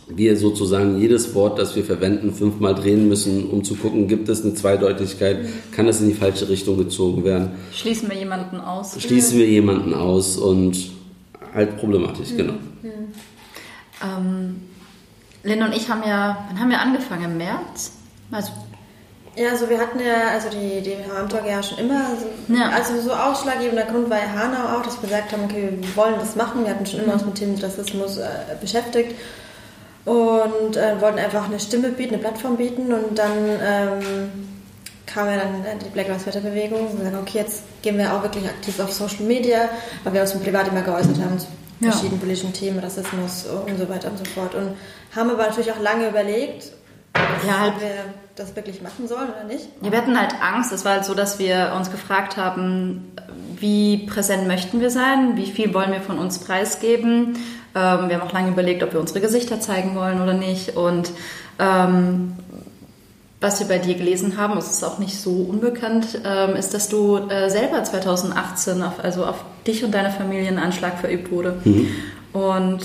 wir 0.09 0.37
sozusagen 0.37 1.00
jedes 1.00 1.35
Wort, 1.35 1.59
das 1.59 1.75
wir 1.76 1.85
verwenden, 1.85 2.33
fünfmal 2.33 2.75
drehen 2.75 3.09
müssen, 3.09 3.49
um 3.49 3.64
zu 3.64 3.75
gucken, 3.75 4.06
gibt 4.06 4.28
es 4.28 4.44
eine 4.44 4.54
Zweideutigkeit, 4.54 5.38
kann 5.73 5.88
es 5.88 6.00
in 6.00 6.09
die 6.09 6.14
falsche 6.14 6.49
Richtung 6.49 6.76
gezogen 6.76 7.25
werden. 7.25 7.50
Schließen 7.73 8.11
wir 8.11 8.16
jemanden 8.16 8.61
aus? 8.61 9.00
Schließen 9.00 9.38
wir 9.38 9.47
jemanden 9.47 9.94
aus 9.94 10.37
und 10.37 10.90
halt 11.54 11.78
problematisch, 11.78 12.33
mhm. 12.33 12.37
genau. 12.37 12.52
Mhm. 12.83 12.90
Ähm, 14.02 14.56
Linda 15.42 15.66
und 15.66 15.75
ich 15.75 15.88
haben 15.88 16.02
ja, 16.06 16.47
wann 16.49 16.61
haben 16.61 16.71
wir 16.71 16.80
angefangen? 16.80 17.25
Im 17.25 17.37
März? 17.38 17.92
Also 18.30 18.52
ja, 19.36 19.50
also 19.50 19.68
wir 19.68 19.78
hatten 19.78 19.98
ja, 20.00 20.28
also 20.32 20.48
die, 20.48 20.80
die 20.80 20.96
Hamburger 21.12 21.50
ja 21.50 21.62
schon 21.62 21.78
immer, 21.78 22.10
so, 22.16 22.54
ja. 22.54 22.70
also 22.70 23.00
so 23.00 23.12
ausschlaggebender 23.12 23.84
Grund 23.84 24.08
war 24.08 24.18
ja 24.18 24.32
Hanau 24.32 24.76
auch, 24.78 24.82
dass 24.82 25.00
wir 25.02 25.08
gesagt 25.08 25.32
haben, 25.32 25.44
okay, 25.44 25.70
wir 25.80 25.96
wollen 25.96 26.14
das 26.18 26.36
machen. 26.36 26.64
Wir 26.64 26.70
hatten 26.70 26.86
schon 26.86 27.00
immer 27.00 27.14
uns 27.14 27.24
mit 27.24 27.34
Themen 27.34 27.58
Rassismus 27.58 28.18
äh, 28.18 28.28
beschäftigt 28.60 29.14
und 30.04 30.76
äh, 30.76 31.00
wollten 31.00 31.18
einfach 31.18 31.46
eine 31.46 31.58
Stimme 31.58 31.88
bieten, 31.90 32.14
eine 32.14 32.22
Plattform 32.22 32.56
bieten 32.56 32.92
und 32.92 33.18
dann 33.18 33.32
ähm, 33.62 34.48
kam 35.06 35.28
ja 35.28 35.36
dann 35.36 35.78
die 35.84 35.88
Black 35.90 36.08
Lives 36.08 36.26
Matter 36.26 36.40
Bewegung 36.40 36.88
und 36.88 37.02
sagen, 37.02 37.18
okay, 37.20 37.38
jetzt 37.38 37.62
gehen 37.82 37.98
wir 37.98 38.12
auch 38.12 38.22
wirklich 38.22 38.44
aktiv 38.44 38.78
auf 38.80 38.92
Social 38.92 39.24
Media, 39.24 39.68
weil 40.04 40.12
wir 40.12 40.20
uns 40.20 40.32
im 40.32 40.40
Privat 40.40 40.68
immer 40.68 40.82
geäußert 40.82 41.18
haben 41.18 41.38
zu 41.38 41.46
ja. 41.80 41.90
verschiedenen 41.90 42.20
politischen 42.20 42.52
Themen, 42.52 42.78
Rassismus 42.78 43.46
und 43.46 43.78
so 43.78 43.88
weiter 43.88 44.10
und 44.10 44.18
so 44.18 44.24
fort 44.24 44.54
und 44.54 44.76
haben 45.14 45.30
aber 45.30 45.46
natürlich 45.46 45.72
auch 45.72 45.80
lange 45.80 46.08
überlegt, 46.08 46.72
ja, 47.47 47.61
halt, 47.61 47.80
wir 47.80 48.04
das 48.37 48.56
wirklich 48.56 48.83
machen 48.83 49.06
sollen 49.06 49.28
oder 49.30 49.44
nicht. 49.44 49.68
Ja, 49.80 49.92
wir 49.92 49.99
hatten 49.99 50.18
halt 50.18 50.35
Angst. 50.42 50.73
Es 50.73 50.85
war 50.85 50.92
halt 50.92 51.04
so, 51.04 51.14
dass 51.14 51.38
wir 51.38 51.73
uns 51.76 51.90
gefragt 51.90 52.37
haben, 52.37 53.12
wie 53.59 54.06
präsent 54.06 54.47
möchten 54.49 54.80
wir 54.80 54.90
sein, 54.90 55.37
wie 55.37 55.50
viel 55.50 55.73
wollen 55.75 55.92
wir 55.92 56.00
von 56.00 56.18
uns 56.18 56.38
preisgeben. 56.38 57.37
Ähm, 57.75 58.09
wir 58.09 58.21
haben 58.21 58.23
auch 58.23 58.33
lange 58.33 58.50
überlegt, 58.50 58.83
ob 58.83 58.92
wir 58.92 59.00
unsere 59.00 59.21
Gesichter 59.21 59.61
zeigen 59.61 59.94
wollen 59.94 60.21
oder 60.21 60.35
nicht. 60.35 60.76
Und 60.76 61.11
ähm, 61.59 62.35
was 63.40 63.61
wir 63.61 63.68
bei 63.68 63.78
dir 63.78 63.94
gelesen 63.94 64.37
haben, 64.37 64.56
es 64.59 64.71
ist 64.71 64.83
auch 64.85 64.99
nicht 64.99 65.21
so 65.21 65.30
unbekannt, 65.30 66.21
ähm, 66.25 66.56
ist, 66.56 66.75
dass 66.75 66.88
du 66.88 67.18
äh, 67.28 67.50
selber 67.50 67.83
2018 67.85 68.83
auf, 68.83 69.02
also 69.02 69.26
auf 69.26 69.44
dich 69.66 69.85
und 69.85 69.92
deine 69.92 70.11
Familie 70.11 70.49
ein 70.49 70.59
Anschlag 70.59 70.99
verübt 70.99 71.30
wurde. 71.30 71.56
Mhm. 71.64 71.88
Und 72.33 72.80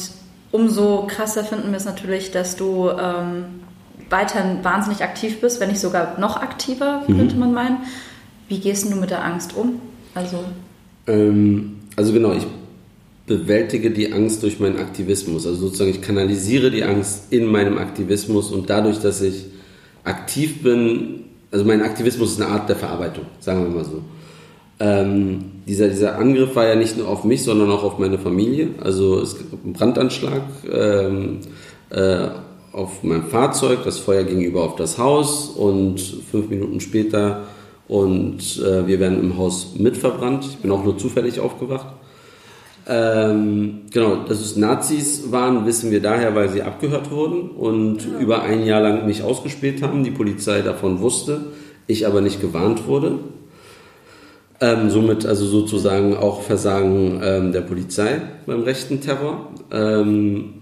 umso 0.51 1.07
krasser 1.07 1.43
finden 1.43 1.71
wir 1.71 1.77
es 1.77 1.85
natürlich, 1.85 2.31
dass 2.31 2.55
du 2.55 2.89
ähm, 2.89 3.63
weiterhin 4.09 4.63
wahnsinnig 4.63 5.03
aktiv 5.03 5.39
bist, 5.41 5.59
wenn 5.59 5.69
nicht 5.69 5.79
sogar 5.79 6.19
noch 6.19 6.37
aktiver, 6.37 7.03
Mhm. 7.07 7.17
könnte 7.17 7.35
man 7.35 7.53
meinen. 7.53 7.77
Wie 8.47 8.59
gehst 8.59 8.89
du 8.91 8.95
mit 8.95 9.09
der 9.11 9.23
Angst 9.23 9.55
um? 9.55 9.79
Also, 10.15 10.43
Ähm, 11.07 11.77
also 11.95 12.13
genau, 12.13 12.33
ich 12.33 12.45
bewältige 13.25 13.91
die 13.91 14.11
Angst 14.11 14.41
durch 14.43 14.59
meinen 14.59 14.77
Aktivismus. 14.77 15.45
Also 15.45 15.59
sozusagen, 15.67 15.91
ich 15.91 16.01
kanalisiere 16.01 16.71
die 16.71 16.83
Angst 16.83 17.31
in 17.31 17.45
meinem 17.45 17.77
Aktivismus 17.77 18.51
und 18.51 18.69
dadurch, 18.69 18.99
dass 18.99 19.21
ich 19.21 19.45
aktiv 20.03 20.63
bin, 20.63 21.25
also 21.51 21.65
mein 21.65 21.81
Aktivismus 21.81 22.31
ist 22.33 22.41
eine 22.41 22.51
Art 22.51 22.69
der 22.69 22.75
Verarbeitung, 22.75 23.25
sagen 23.39 23.63
wir 23.63 23.69
mal 23.69 23.85
so. 23.85 24.01
Ähm, 24.79 25.45
dieser, 25.67 25.89
dieser 25.89 26.17
Angriff 26.17 26.55
war 26.55 26.67
ja 26.67 26.75
nicht 26.75 26.97
nur 26.97 27.07
auf 27.07 27.23
mich, 27.23 27.43
sondern 27.43 27.69
auch 27.69 27.83
auf 27.83 27.99
meine 27.99 28.17
Familie. 28.17 28.69
Also 28.81 29.19
es 29.19 29.37
gab 29.37 29.63
einen 29.63 29.73
Brandanschlag 29.73 30.41
ähm, 30.71 31.39
äh, 31.89 32.27
auf 32.79 33.03
mein 33.03 33.23
Fahrzeug, 33.23 33.79
das 33.83 33.99
Feuer 33.99 34.23
ging 34.23 34.41
über 34.41 34.63
auf 34.63 34.75
das 34.77 34.97
Haus 34.97 35.49
und 35.49 35.99
fünf 35.99 36.49
Minuten 36.49 36.79
später 36.79 37.43
und 37.89 38.39
äh, 38.59 38.87
wir 38.87 38.99
werden 39.01 39.19
im 39.19 39.37
Haus 39.37 39.73
mitverbrannt. 39.77 40.45
Ich 40.45 40.57
bin 40.59 40.71
auch 40.71 40.83
nur 40.83 40.97
zufällig 40.97 41.41
aufgewacht. 41.41 41.87
Ähm, 42.87 43.81
genau, 43.91 44.23
dass 44.27 44.39
es 44.39 44.55
Nazis 44.55 45.29
waren, 45.31 45.65
wissen 45.65 45.91
wir 45.91 46.01
daher, 46.01 46.35
weil 46.35 46.49
sie 46.49 46.61
abgehört 46.61 47.11
wurden 47.11 47.49
und 47.49 48.07
über 48.19 48.43
ein 48.43 48.65
Jahr 48.65 48.81
lang 48.81 49.05
mich 49.05 49.23
ausgespäht 49.23 49.81
haben. 49.81 50.05
Die 50.05 50.11
Polizei 50.11 50.61
davon 50.61 51.01
wusste, 51.01 51.47
ich 51.85 52.07
aber 52.07 52.21
nicht 52.21 52.39
gewarnt 52.39 52.87
wurde. 52.87 53.19
Ähm, 54.61 54.89
somit 54.89 55.25
also 55.25 55.45
sozusagen 55.45 56.15
auch 56.15 56.43
Versagen 56.43 57.19
ähm, 57.23 57.51
der 57.51 57.61
Polizei 57.61 58.21
beim 58.45 58.63
rechten 58.63 59.01
Terror. 59.01 59.49
Ähm, 59.71 60.58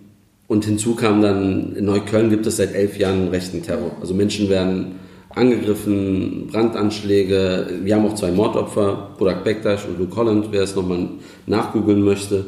und 0.47 0.65
hinzu 0.65 0.95
kam 0.95 1.21
dann, 1.21 1.75
in 1.75 1.85
Neukölln 1.85 2.29
gibt 2.29 2.45
es 2.47 2.57
seit 2.57 2.73
elf 2.73 2.97
Jahren 2.97 3.27
rechten 3.27 3.63
Terror. 3.63 3.91
Also 3.99 4.13
Menschen 4.13 4.49
werden 4.49 4.95
angegriffen, 5.29 6.47
Brandanschläge. 6.47 7.67
Wir 7.83 7.95
haben 7.95 8.05
auch 8.05 8.15
zwei 8.15 8.31
Mordopfer, 8.31 9.15
Burak 9.17 9.43
Bektaş 9.43 9.85
und 9.85 9.99
Luke 9.99 10.15
Holland, 10.15 10.47
wer 10.51 10.63
es 10.63 10.75
nochmal 10.75 11.09
nachgoogeln 11.45 12.01
möchte. 12.01 12.45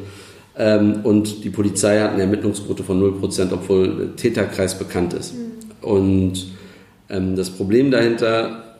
Ähm, 0.57 1.01
und 1.03 1.43
die 1.43 1.49
Polizei 1.49 1.99
hat 1.99 2.13
eine 2.13 2.23
Ermittlungsquote 2.23 2.83
von 2.83 3.01
0%, 3.01 3.49
obwohl 3.51 4.13
Täterkreis 4.15 4.79
bekannt 4.79 5.13
ist. 5.13 5.33
Und 5.81 6.47
ähm, 7.09 7.35
das 7.35 7.49
Problem 7.49 7.91
dahinter 7.91 8.75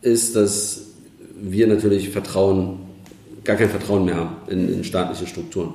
ist, 0.00 0.34
dass 0.34 0.92
wir 1.40 1.66
natürlich 1.66 2.08
Vertrauen, 2.08 2.78
gar 3.44 3.56
kein 3.56 3.68
Vertrauen 3.68 4.06
mehr 4.06 4.16
haben 4.16 4.36
in, 4.48 4.72
in 4.72 4.84
staatliche 4.84 5.26
Strukturen. 5.26 5.74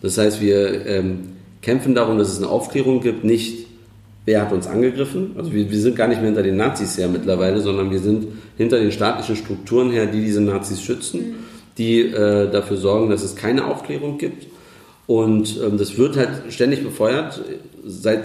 Das 0.00 0.18
heißt, 0.18 0.40
wir 0.40 0.86
ähm, 0.86 1.20
kämpfen 1.62 1.94
darum, 1.94 2.18
dass 2.18 2.28
es 2.28 2.38
eine 2.38 2.48
Aufklärung 2.48 3.00
gibt, 3.00 3.24
nicht 3.24 3.66
wer 4.24 4.42
hat 4.42 4.52
uns 4.52 4.66
angegriffen. 4.66 5.32
Also 5.36 5.52
wir, 5.52 5.70
wir 5.70 5.78
sind 5.78 5.96
gar 5.96 6.08
nicht 6.08 6.18
mehr 6.18 6.26
hinter 6.26 6.42
den 6.42 6.56
Nazis 6.56 6.96
her 6.98 7.08
mittlerweile, 7.08 7.60
sondern 7.60 7.90
wir 7.90 7.98
sind 7.98 8.28
hinter 8.56 8.78
den 8.78 8.92
staatlichen 8.92 9.36
Strukturen 9.36 9.90
her, 9.90 10.06
die 10.06 10.20
diese 10.20 10.40
Nazis 10.40 10.82
schützen, 10.82 11.36
die 11.78 12.00
äh, 12.00 12.50
dafür 12.50 12.76
sorgen, 12.76 13.10
dass 13.10 13.22
es 13.22 13.34
keine 13.34 13.66
Aufklärung 13.66 14.18
gibt. 14.18 14.46
Und 15.06 15.58
ähm, 15.62 15.78
das 15.78 15.98
wird 15.98 16.16
halt 16.16 16.52
ständig 16.52 16.84
befeuert. 16.84 17.42
Seit 17.84 18.24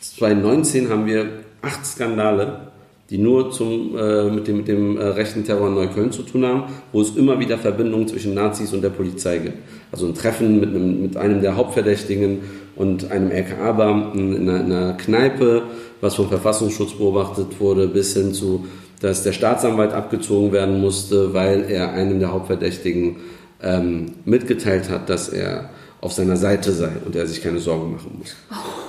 2019 0.00 0.90
haben 0.90 1.06
wir 1.06 1.28
acht 1.62 1.86
Skandale, 1.86 2.72
die 3.08 3.18
nur 3.18 3.50
zum, 3.50 3.96
äh, 3.96 4.30
mit 4.30 4.46
dem, 4.46 4.58
mit 4.58 4.68
dem 4.68 4.96
äh, 4.96 5.04
rechten 5.04 5.44
Terror 5.44 5.68
in 5.68 5.74
Neukölln 5.74 6.12
zu 6.12 6.22
tun 6.22 6.44
haben, 6.44 6.64
wo 6.92 7.00
es 7.00 7.16
immer 7.16 7.38
wieder 7.38 7.58
Verbindungen 7.58 8.08
zwischen 8.08 8.34
Nazis 8.34 8.72
und 8.72 8.82
der 8.82 8.90
Polizei 8.90 9.38
gibt. 9.38 9.58
Also 9.90 10.06
ein 10.06 10.14
Treffen 10.14 10.60
mit 10.60 10.70
einem, 10.70 11.02
mit 11.02 11.16
einem 11.16 11.40
der 11.40 11.56
Hauptverdächtigen 11.56 12.40
und 12.76 13.10
einem 13.10 13.30
LKA-Beamten 13.30 14.34
in, 14.36 14.48
einer- 14.48 14.60
in 14.60 14.72
einer 14.72 14.92
Kneipe, 14.94 15.62
was 16.00 16.14
vom 16.14 16.28
Verfassungsschutz 16.28 16.92
beobachtet 16.94 17.60
wurde, 17.60 17.86
bis 17.88 18.14
hin 18.14 18.32
zu, 18.34 18.66
dass 19.00 19.22
der 19.22 19.32
Staatsanwalt 19.32 19.92
abgezogen 19.92 20.52
werden 20.52 20.80
musste, 20.80 21.34
weil 21.34 21.64
er 21.68 21.92
einem 21.92 22.18
der 22.20 22.32
Hauptverdächtigen 22.32 23.16
ähm, 23.62 24.12
mitgeteilt 24.24 24.88
hat, 24.90 25.08
dass 25.10 25.28
er 25.28 25.70
auf 26.00 26.12
seiner 26.12 26.36
Seite 26.36 26.72
sei 26.72 26.90
und 27.04 27.14
er 27.14 27.26
sich 27.26 27.42
keine 27.42 27.58
Sorgen 27.60 27.92
machen 27.92 28.16
muss. 28.18 28.34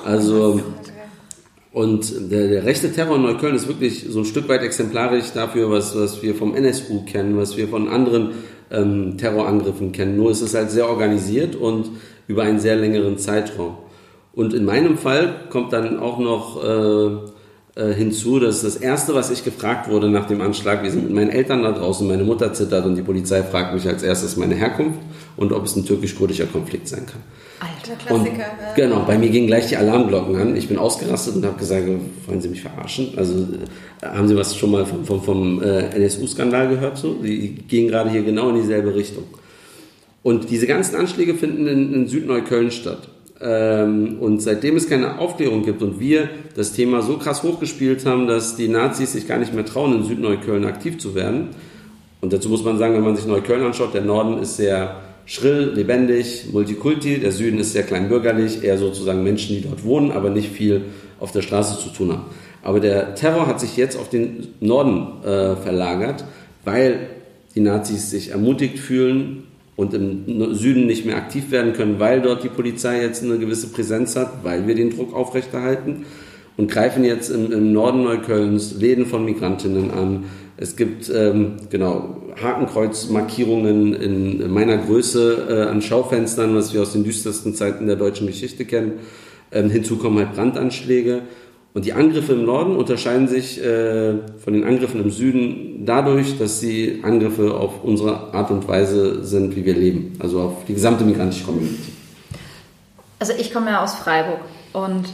Also 0.06 0.60
und 1.72 2.32
der, 2.32 2.48
der 2.50 2.66
rechte 2.66 2.92
Terror 2.92 3.16
in 3.16 3.24
Neukölln 3.24 3.56
ist 3.56 3.68
wirklich 3.68 4.06
so 4.08 4.20
ein 4.20 4.26
Stück 4.26 4.48
weit 4.48 4.62
exemplarisch 4.62 5.32
dafür, 5.34 5.72
was, 5.72 5.96
was 5.96 6.22
wir 6.22 6.36
vom 6.36 6.56
NSU 6.56 7.04
kennen, 7.06 7.36
was 7.38 7.58
wir 7.58 7.68
von 7.68 7.88
anderen 7.88 8.32
ähm, 8.70 9.18
Terrorangriffen 9.18 9.92
kennen. 9.92 10.16
Nur 10.18 10.30
ist 10.30 10.42
es 10.42 10.54
halt 10.54 10.70
sehr 10.70 10.88
organisiert 10.88 11.56
und 11.56 11.90
über 12.28 12.44
einen 12.44 12.60
sehr 12.60 12.76
längeren 12.76 13.18
Zeitraum. 13.18 13.78
Und 14.34 14.54
in 14.54 14.66
meinem 14.66 14.98
Fall 14.98 15.36
kommt 15.50 15.74
dann 15.74 16.00
auch 16.00 16.18
noch 16.18 16.64
äh, 16.64 17.80
äh, 17.80 17.94
hinzu, 17.94 18.40
dass 18.40 18.62
das 18.62 18.76
Erste, 18.76 19.16
was 19.16 19.32
ich 19.32 19.44
gefragt 19.44 19.90
wurde 19.90 20.08
nach 20.08 20.28
dem 20.28 20.42
Anschlag, 20.42 20.84
wir 20.84 20.92
sind 20.92 21.06
mit 21.06 21.14
meinen 21.14 21.30
Eltern 21.32 21.64
da 21.64 21.72
draußen, 21.72 22.08
meine 22.08 22.24
Mutter 22.24 22.54
zittert 22.54 22.86
und 22.86 22.96
die 22.96 23.02
Polizei 23.02 23.42
fragt 23.42 23.74
mich 23.74 23.88
als 23.88 24.04
erstes 24.04 24.38
meine 24.38 24.54
Herkunft 24.54 25.00
und 25.38 25.52
ob 25.52 25.66
es 25.66 25.76
ein 25.76 25.84
türkisch-kurdischer 25.84 26.46
Konflikt 26.46 26.88
sein 26.88 27.06
kann. 27.06 27.22
Alter. 27.60 27.96
Klassiker. 27.96 28.38
ja. 28.38 28.74
genau, 28.76 29.04
bei 29.08 29.18
mir 29.18 29.30
gingen 29.30 29.48
gleich 29.48 29.68
die 29.68 29.78
Alarmglocken 29.78 30.36
an. 30.36 30.56
Ich 30.56 30.68
bin 30.68 30.78
ausgerastet 30.78 31.36
und 31.36 31.46
habe 31.46 31.58
gesagt, 31.58 31.88
wollen 32.28 32.42
Sie 32.42 32.50
mich 32.50 32.62
verarschen? 32.62 33.14
Also 33.18 33.34
äh, 33.34 34.06
haben 34.06 34.28
Sie 34.28 34.36
was 34.36 34.56
schon 34.56 34.70
mal 34.70 34.86
vom, 34.86 35.04
vom, 35.06 35.24
vom 35.24 35.64
äh, 35.64 35.96
NSU-Skandal 35.96 36.70
gehört? 36.70 36.98
So? 36.98 37.16
Die 37.24 37.56
gehen 37.68 37.88
gerade 37.88 38.10
hier 38.10 38.22
genau 38.22 38.50
in 38.50 38.56
dieselbe 38.56 38.94
Richtung. 38.94 39.24
Und 40.24 40.50
diese 40.50 40.68
ganzen 40.68 40.96
Anschläge 40.96 41.36
finden 41.36 41.68
in, 41.68 41.94
in 41.94 42.08
Südneukölln 42.08 42.72
statt. 42.72 43.10
Ähm, 43.42 44.18
und 44.20 44.42
seitdem 44.42 44.78
es 44.78 44.90
keine 44.90 45.20
Aufklärung 45.20 45.64
gibt 45.64 45.82
und 45.82 46.00
wir 46.00 46.30
das 46.56 46.72
Thema 46.72 47.02
so 47.02 47.18
krass 47.18 47.44
hochgespielt 47.44 48.06
haben, 48.06 48.26
dass 48.26 48.56
die 48.56 48.70
Nazis 48.70 49.12
sich 49.12 49.28
gar 49.28 49.38
nicht 49.38 49.54
mehr 49.54 49.66
trauen, 49.66 49.94
in 49.94 50.04
Südneukölln 50.04 50.64
aktiv 50.64 50.98
zu 50.98 51.14
werden. 51.14 51.50
Und 52.22 52.32
dazu 52.32 52.48
muss 52.48 52.64
man 52.64 52.78
sagen, 52.78 52.96
wenn 52.96 53.04
man 53.04 53.18
sich 53.18 53.26
Neukölln 53.26 53.64
anschaut, 53.64 53.94
der 53.94 54.02
Norden 54.02 54.42
ist 54.42 54.56
sehr 54.56 55.02
schrill, 55.26 55.74
lebendig, 55.76 56.46
multikulti, 56.54 57.20
der 57.20 57.34
Süden 57.34 57.60
ist 57.60 57.74
sehr 57.74 57.84
kleinbürgerlich, 57.84 58.64
eher 58.64 58.78
sozusagen 58.78 59.24
Menschen, 59.24 59.58
die 59.58 59.62
dort 59.62 59.84
wohnen, 59.84 60.12
aber 60.12 60.30
nicht 60.30 60.50
viel 60.50 60.84
auf 61.20 61.34
der 61.34 61.42
Straße 61.42 61.82
zu 61.82 61.90
tun 61.90 62.14
haben. 62.14 62.26
Aber 62.62 62.80
der 62.80 63.16
Terror 63.16 63.48
hat 63.48 63.60
sich 63.60 63.76
jetzt 63.76 63.98
auf 63.98 64.10
den 64.10 64.54
Norden 64.62 65.22
äh, 65.24 65.58
verlagert, 65.58 66.24
weil 66.64 67.08
die 67.56 67.60
Nazis 67.60 68.10
sich 68.10 68.32
ermutigt 68.32 68.80
fühlen 68.80 69.44
und 69.76 69.94
im 69.94 70.54
Süden 70.54 70.86
nicht 70.86 71.06
mehr 71.06 71.18
aktiv 71.18 71.52
werden 71.52 71.74
können, 71.74 72.00
weil 72.00 72.22
dort 72.22 72.44
die 72.44 72.50
Polizei 72.50 73.02
jetzt 73.02 73.24
eine 73.24 73.38
gewisse 73.38 73.68
Präsenz 73.68 74.16
hat, 74.16 74.44
weil 74.44 74.68
wir 74.68 74.76
den 74.76 74.92
Druck 74.92 75.14
aufrechterhalten 75.14 76.06
und 76.58 76.70
greifen 76.70 77.04
jetzt 77.04 77.30
im, 77.30 77.52
im 77.52 77.74
Norden 77.74 78.04
Neuköllns 78.04 78.76
Läden 78.80 79.06
von 79.06 79.26
Migrantinnen 79.26 79.92
an. 79.92 80.26
Es 80.58 80.76
gibt 80.76 81.12
ähm, 81.14 81.54
genau 81.72 82.22
Hakenkreuzmarkierungen 82.42 83.96
in 83.96 84.52
meiner 84.52 84.78
Größe 84.78 85.48
äh, 85.50 85.70
an 85.70 85.82
Schaufenstern, 85.82 86.56
was 86.56 86.74
wir 86.74 86.82
aus 86.82 86.94
den 86.94 87.04
düstersten 87.04 87.56
Zeiten 87.56 87.88
der 87.88 87.96
deutschen 87.96 88.28
Geschichte 88.28 88.66
kennen. 88.66 88.94
Ähm, 89.52 89.70
hinzu 89.70 89.98
kommen 89.98 90.20
halt 90.20 90.34
Brandanschläge. 90.34 91.24
Und 91.74 91.86
die 91.86 91.94
Angriffe 91.94 92.34
im 92.34 92.46
Norden 92.46 92.76
unterscheiden 92.76 93.28
sich 93.28 93.60
äh, 93.64 94.14
von 94.44 94.54
den 94.54 94.64
Angriffen 94.64 95.02
im 95.02 95.10
Süden 95.10 95.86
dadurch, 95.86 96.38
dass 96.38 96.60
sie 96.60 97.00
Angriffe 97.04 97.56
auf 97.56 97.84
unsere 97.84 98.34
Art 98.34 98.52
und 98.52 98.68
Weise 98.68 99.24
sind, 99.26 99.56
wie 99.56 99.66
wir 99.66 99.74
leben. 99.74 100.14
Also 100.20 100.40
auf 100.42 100.66
die 100.68 100.76
gesamte 100.76 101.04
migrantische 101.04 101.46
Community. 101.46 101.92
Also 103.20 103.34
ich 103.40 103.52
komme 103.52 103.72
ja 103.72 103.84
aus 103.84 103.96
Freiburg 103.96 104.40
und 104.74 105.06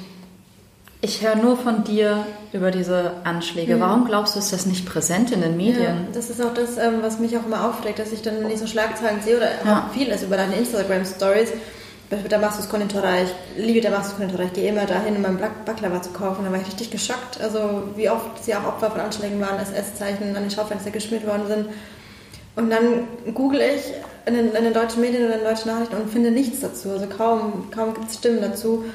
ich 1.01 1.25
höre 1.25 1.37
nur 1.37 1.55
von 1.55 1.85
dir 1.85 2.25
über 2.51 2.71
diese 2.71 3.11
Anschläge. 3.23 3.79
Warum 3.79 4.03
glaubst 4.03 4.35
du, 4.35 4.39
ist 4.39 4.51
das 4.51 4.65
nicht 4.65 4.85
präsent 4.85 5.31
in 5.31 5.39
den 5.41 5.51
Ja, 5.51 5.55
Medien? 5.71 6.07
das 6.13 6.29
ist 6.29 6.41
auch 6.41 6.53
das, 6.53 6.77
ähm, 6.77 6.95
was 7.01 7.19
mich 7.19 7.37
auch 7.37 7.45
immer 7.45 7.69
aufregt, 7.69 7.99
dass 7.99 8.11
ich 8.11 8.21
dann 8.21 8.41
in 8.41 8.49
diesen 8.49 8.67
Schlagzeilen 8.67 9.21
sehe 9.23 9.37
oder 9.37 9.47
Ja. 9.65 9.87
auch 9.87 9.93
vieles 9.97 10.23
über 10.23 10.35
deine 10.35 10.55
Instagram-Stories. 10.55 11.53
Damaskus 12.09 12.67
Konditorei, 12.69 13.23
ich 13.23 13.63
liebe 13.63 13.81
Damaskus 13.81 14.17
Konditorei, 14.17 14.45
ich 14.45 14.53
gehe 14.53 14.69
immer 14.69 14.85
dahin, 14.85 15.15
um 15.15 15.21
meinen 15.21 15.37
Black- 15.37 15.63
Baklava 15.65 16.01
zu 16.01 16.09
kaufen. 16.09 16.43
Da 16.43 16.51
war 16.51 16.59
ich 16.59 16.65
richtig 16.67 16.89
geschockt, 16.89 17.39
also 17.39 17.83
wie 17.95 18.09
oft 18.09 18.43
sie 18.43 18.55
auch 18.55 18.65
Opfer 18.65 18.89
von 18.89 18.99
Anschlägen 19.01 19.39
waren, 19.39 19.59
SS-Zeichen 19.59 20.35
an 20.35 20.41
den 20.43 20.49
Schaufenster 20.51 20.89
geschmiert 20.89 21.27
worden 21.27 21.47
sind. 21.47 21.69
Und 22.55 22.71
dann 22.71 23.07
google 23.33 23.61
ich 23.61 23.83
in 24.25 24.33
den, 24.33 24.51
in 24.53 24.63
den 24.63 24.73
deutschen 24.73 25.01
Medien 25.01 25.25
oder 25.25 25.35
in 25.35 25.41
den 25.41 25.47
deutschen 25.49 25.71
Nachrichten 25.71 25.95
und 25.95 26.09
finde 26.09 26.31
nichts 26.31 26.61
dazu. 26.61 26.89
Also 26.89 27.05
kaum, 27.05 27.69
kaum 27.71 27.93
gibt 27.93 28.09
es 28.09 28.15
Stimmen 28.17 28.41
dazu. 28.41 28.85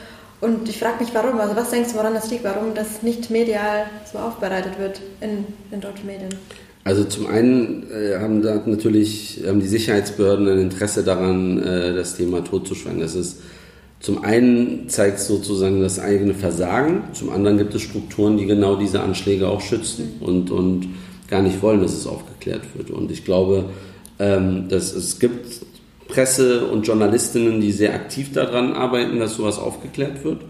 Und 0.41 0.69
ich 0.69 0.79
frage 0.79 1.03
mich, 1.03 1.15
warum. 1.15 1.41
Also 1.41 1.55
was 1.57 1.71
denkst 1.71 1.93
du, 1.93 1.99
woran 1.99 2.15
das 2.15 2.31
liegt? 2.31 2.45
Warum 2.45 2.75
das 2.75 3.03
nicht 3.03 3.31
medial 3.31 3.87
so 4.13 4.19
aufbereitet 4.19 4.79
wird 4.79 5.01
in 5.21 5.47
den 5.71 5.81
deutschen 5.81 6.07
Medien? 6.07 6.35
Also 6.85 7.05
zum 7.05 7.27
einen 7.27 7.91
äh, 7.91 8.19
haben 8.19 8.43
da 8.43 8.63
natürlich 8.67 9.41
haben 9.47 9.61
die 9.61 9.67
Sicherheitsbehörden 9.67 10.47
ein 10.49 10.59
Interesse 10.59 11.03
daran, 11.03 11.63
äh, 11.63 11.95
das 11.95 12.17
Thema 12.17 12.45
totzuschweigen. 12.45 13.01
Das 13.01 13.15
ist 13.15 13.41
zum 14.01 14.23
einen 14.23 14.91
zeigt 14.91 15.19
es 15.19 15.27
sozusagen 15.27 15.81
das 15.81 15.99
eigene 15.99 16.35
Versagen, 16.35 17.05
zum 17.15 17.31
anderen 17.31 17.57
gibt 17.57 17.75
es 17.75 17.81
Strukturen, 17.81 18.37
die 18.37 18.45
genau 18.45 18.77
diese 18.77 19.01
Anschläge 19.01 19.49
auch 19.49 19.63
schützen 19.63 20.17
und, 20.21 20.51
und 20.51 20.89
gar 21.31 21.41
nicht 21.41 21.63
wollen, 21.63 21.81
dass 21.81 21.95
es 21.95 22.07
aufgeklärt 22.07 22.63
wird. 22.77 22.91
Und 22.91 23.11
ich 23.11 23.25
glaube, 23.25 23.65
ähm, 24.19 24.69
dass 24.69 24.93
es 24.93 25.19
gibt 25.19 25.47
Presse 26.07 26.67
und 26.67 26.87
Journalistinnen, 26.87 27.63
die 27.63 27.73
sehr 27.73 27.95
aktiv 27.95 28.31
daran 28.35 28.75
arbeiten, 28.75 29.19
dass 29.19 29.37
sowas 29.37 29.59
aufgeklärt 29.59 30.23
wird. 30.23 30.43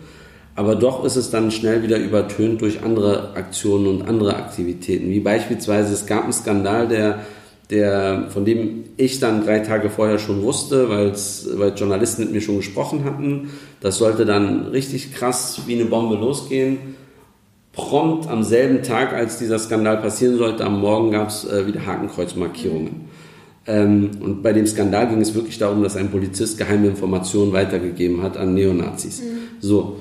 Aber 0.57 0.77
doch 0.77 1.05
ist 1.05 1.17
es 1.17 1.31
dann 1.31 1.51
schnell 1.51 1.83
wieder 1.83 1.99
übertönt 1.99 2.61
durch 2.61 2.83
andere 2.83 3.35
Aktionen 3.35 3.87
und 3.89 4.03
andere 4.09 4.37
Aktivitäten. 4.37 5.11
Wie 5.11 5.21
beispielsweise, 5.21 5.93
es 5.93 6.07
gab 6.07 6.25
einen 6.25 6.33
Skandal, 6.33 6.87
der, 6.87 7.21
der, 7.71 8.27
von 8.29 8.45
dem 8.45 8.85
ich 8.97 9.19
dann 9.19 9.45
drei 9.45 9.61
Tage 9.61 9.91
vorher 9.91 10.19
schon 10.19 10.43
wusste, 10.43 10.89
weil's, 10.89 11.49
weil 11.55 11.75
Journalisten 11.75 12.23
mit 12.23 12.33
mir 12.33 12.41
schon 12.41 12.59
gesprochen 12.59 13.05
hatten. 13.05 13.51
Das 13.81 13.99
sollte 13.99 14.25
dann 14.25 14.67
richtig 14.67 15.13
krass 15.13 15.63
wie 15.67 15.75
eine 15.75 15.87
Bombe 15.87 16.15
losgehen. 16.15 16.79
Prompt 17.73 18.29
am 18.29 18.45
selben 18.45 18.85
Tag, 18.85 19.13
als 19.13 19.39
dieser 19.39 19.59
Skandal 19.59 19.97
passieren 19.97 20.39
sollte, 20.39 20.65
am 20.65 20.81
Morgen 20.81 21.11
gab 21.11 21.29
es 21.29 21.45
äh, 21.45 21.67
wieder 21.67 21.85
Hakenkreuzmarkierungen. 21.85 23.09
Ähm, 23.67 24.11
und 24.21 24.43
bei 24.45 24.53
dem 24.53 24.67
Skandal 24.69 25.09
ging 25.09 25.21
es 25.21 25.35
wirklich 25.35 25.59
darum, 25.59 25.83
dass 25.83 25.97
ein 25.97 26.11
Polizist 26.11 26.59
geheime 26.59 26.87
Informationen 26.87 27.53
weitergegeben 27.53 28.23
hat 28.23 28.37
an 28.37 28.55
Neonazis. 28.55 29.23
Mhm. 29.23 29.39
So, 29.59 29.97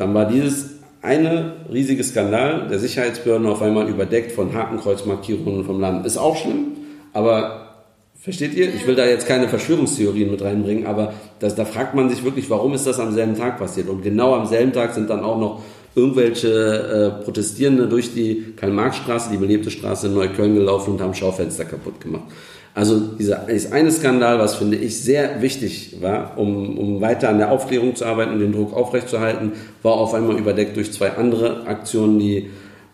dann 0.00 0.14
war 0.14 0.24
dieses 0.24 0.70
eine 1.02 1.52
riesige 1.70 2.02
Skandal 2.02 2.68
der 2.68 2.78
Sicherheitsbehörden 2.78 3.46
auf 3.46 3.60
einmal 3.60 3.86
überdeckt 3.86 4.32
von 4.32 4.54
Hakenkreuzmarkierungen 4.54 5.64
vom 5.64 5.78
Land. 5.78 6.06
Ist 6.06 6.16
auch 6.16 6.36
schlimm, 6.36 6.72
aber 7.12 7.74
versteht 8.18 8.54
ihr? 8.54 8.74
Ich 8.74 8.86
will 8.86 8.94
da 8.94 9.04
jetzt 9.04 9.28
keine 9.28 9.46
Verschwörungstheorien 9.48 10.30
mit 10.30 10.40
reinbringen, 10.40 10.86
aber 10.86 11.12
das, 11.38 11.54
da 11.54 11.66
fragt 11.66 11.94
man 11.94 12.08
sich 12.08 12.24
wirklich, 12.24 12.48
warum 12.48 12.72
ist 12.72 12.86
das 12.86 12.98
am 12.98 13.12
selben 13.12 13.36
Tag 13.36 13.58
passiert? 13.58 13.90
Und 13.90 14.02
genau 14.02 14.34
am 14.34 14.46
selben 14.46 14.72
Tag 14.72 14.94
sind 14.94 15.10
dann 15.10 15.20
auch 15.22 15.38
noch 15.38 15.62
irgendwelche 15.94 16.48
äh, 16.48 17.22
Protestierende 17.22 17.86
durch 17.86 18.14
die 18.14 18.54
Karl-Marx-Straße, 18.56 19.30
die 19.30 19.36
belebte 19.36 19.70
Straße 19.70 20.06
in 20.06 20.14
Neukölln 20.14 20.54
gelaufen 20.54 20.94
und 20.94 21.02
haben 21.02 21.12
Schaufenster 21.12 21.66
kaputt 21.66 22.00
gemacht. 22.00 22.24
Also 22.72 23.00
dieser 23.00 23.46
eine 23.46 23.90
Skandal, 23.90 24.38
was 24.38 24.54
finde 24.54 24.76
ich 24.76 25.00
sehr 25.00 25.42
wichtig 25.42 25.96
war, 26.00 26.38
um, 26.38 26.78
um 26.78 27.00
weiter 27.00 27.28
an 27.28 27.38
der 27.38 27.50
Aufklärung 27.50 27.96
zu 27.96 28.04
arbeiten 28.04 28.32
und 28.32 28.38
den 28.38 28.52
Druck 28.52 28.72
aufrechtzuerhalten, 28.74 29.52
war 29.82 29.94
auf 29.94 30.14
einmal 30.14 30.38
überdeckt 30.38 30.76
durch 30.76 30.92
zwei 30.92 31.10
andere 31.16 31.66
Aktionen, 31.66 32.20
die, 32.20 32.50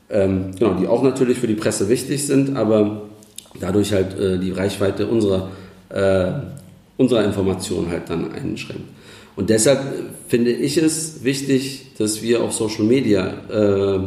ähm, 0.09 0.53
genau, 0.59 0.75
die 0.75 0.87
auch 0.87 1.03
natürlich 1.03 1.39
für 1.39 1.47
die 1.47 1.55
Presse 1.55 1.91
wichtig 1.91 2.27
sind, 2.27 2.57
aber 2.57 3.03
dadurch 3.61 3.93
halt 3.93 4.19
äh, 4.19 4.39
die 4.39 4.51
Reichweite 4.51 5.07
unserer, 5.07 5.51
äh, 5.91 6.33
unserer 6.97 7.25
Informationen 7.25 7.91
halt 7.91 8.09
dann 8.09 8.33
einschränkt. 8.33 8.85
Und 9.37 9.51
deshalb 9.51 9.81
finde 10.29 10.53
ich 10.53 10.79
es 10.79 11.23
wichtig, 11.23 11.93
dass 11.99 12.23
wir 12.23 12.43
auf 12.43 12.55
Social 12.55 12.85
Media 12.85 13.35
äh, 13.51 13.99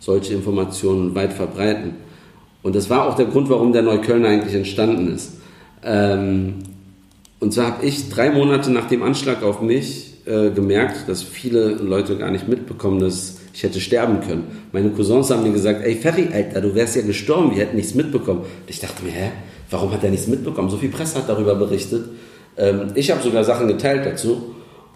solche 0.00 0.34
Informationen 0.34 1.14
weit 1.14 1.32
verbreiten. 1.32 1.94
Und 2.62 2.76
das 2.76 2.90
war 2.90 3.08
auch 3.08 3.16
der 3.16 3.26
Grund, 3.26 3.48
warum 3.50 3.72
der 3.72 3.82
Neukölln 3.82 4.24
eigentlich 4.24 4.54
entstanden 4.54 5.14
ist. 5.14 5.32
Ähm, 5.84 6.54
und 7.40 7.52
zwar 7.52 7.72
habe 7.72 7.86
ich 7.86 8.08
drei 8.08 8.30
Monate 8.30 8.70
nach 8.70 8.88
dem 8.88 9.02
Anschlag 9.02 9.42
auf 9.42 9.60
mich 9.60 10.12
äh, 10.26 10.50
gemerkt, 10.50 11.08
dass 11.08 11.22
viele 11.22 11.70
Leute 11.70 12.16
gar 12.16 12.30
nicht 12.30 12.46
mitbekommen, 12.46 13.00
dass 13.00 13.38
ich 13.52 13.62
hätte 13.64 13.80
sterben 13.80 14.20
können. 14.20 14.44
Meine 14.72 14.90
Cousins 14.90 15.30
haben 15.30 15.42
mir 15.42 15.52
gesagt, 15.52 15.84
ey 15.84 15.96
Ferry, 15.96 16.28
Alter, 16.32 16.60
du 16.60 16.74
wärst 16.74 16.96
ja 16.96 17.02
gestorben, 17.02 17.50
wir 17.50 17.58
hätten 17.58 17.76
nichts 17.76 17.94
mitbekommen. 17.94 18.40
Und 18.40 18.68
ich 18.68 18.80
dachte 18.80 19.04
mir, 19.04 19.10
hä, 19.10 19.30
warum 19.70 19.92
hat 19.92 20.04
er 20.04 20.10
nichts 20.10 20.28
mitbekommen? 20.28 20.70
So 20.70 20.76
viel 20.76 20.90
Presse 20.90 21.18
hat 21.18 21.28
darüber 21.28 21.56
berichtet. 21.56 22.04
Ähm, 22.56 22.92
ich 22.94 23.10
habe 23.10 23.22
sogar 23.22 23.42
Sachen 23.44 23.66
geteilt 23.68 24.06
dazu. 24.06 24.54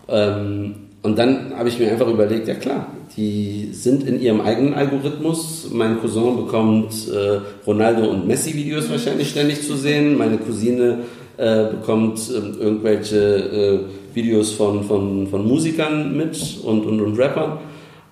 Ähm, 0.09 0.75
und 1.03 1.19
dann 1.19 1.53
habe 1.57 1.69
ich 1.69 1.79
mir 1.79 1.91
einfach 1.91 2.09
überlegt, 2.09 2.49
ja 2.49 2.55
klar, 2.55 2.93
die 3.17 3.71
sind 3.73 4.07
in 4.07 4.21
ihrem 4.21 4.41
eigenen 4.41 4.75
Algorithmus. 4.75 5.69
Mein 5.73 6.01
Cousin 6.01 6.37
bekommt 6.37 6.93
äh, 7.09 7.41
Ronaldo 7.67 8.11
und 8.11 8.27
Messi-Videos 8.27 8.91
wahrscheinlich 8.91 9.31
ständig 9.31 9.67
zu 9.67 9.77
sehen. 9.77 10.19
Meine 10.19 10.37
Cousine 10.37 11.01
äh, 11.39 11.65
bekommt 11.71 12.19
äh, 12.31 12.63
irgendwelche 12.63 13.87
Videos 14.13 14.53
von, 14.53 14.85
von, 14.85 15.29
von 15.29 15.47
Musikern 15.47 16.17
mit 16.17 16.59
und, 16.63 16.85
und, 16.85 17.01
und 17.01 17.19
Rappern. 17.19 17.59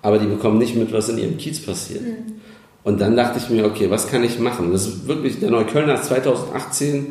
Aber 0.01 0.19
die 0.19 0.27
bekommen 0.27 0.57
nicht 0.59 0.75
mit, 0.75 0.91
was 0.93 1.09
in 1.09 1.17
ihrem 1.17 1.37
Kiez 1.37 1.59
passiert. 1.59 2.01
Mhm. 2.01 2.35
Und 2.83 3.01
dann 3.01 3.15
dachte 3.15 3.39
ich 3.39 3.49
mir, 3.49 3.65
okay, 3.65 3.89
was 3.89 4.07
kann 4.07 4.23
ich 4.23 4.37
machen? 4.39 4.71
Das 4.71 4.85
ist 4.87 5.07
wirklich, 5.07 5.39
der 5.39 5.49
Neuköllner 5.49 5.95
ist 5.95 6.05
2018 6.05 7.07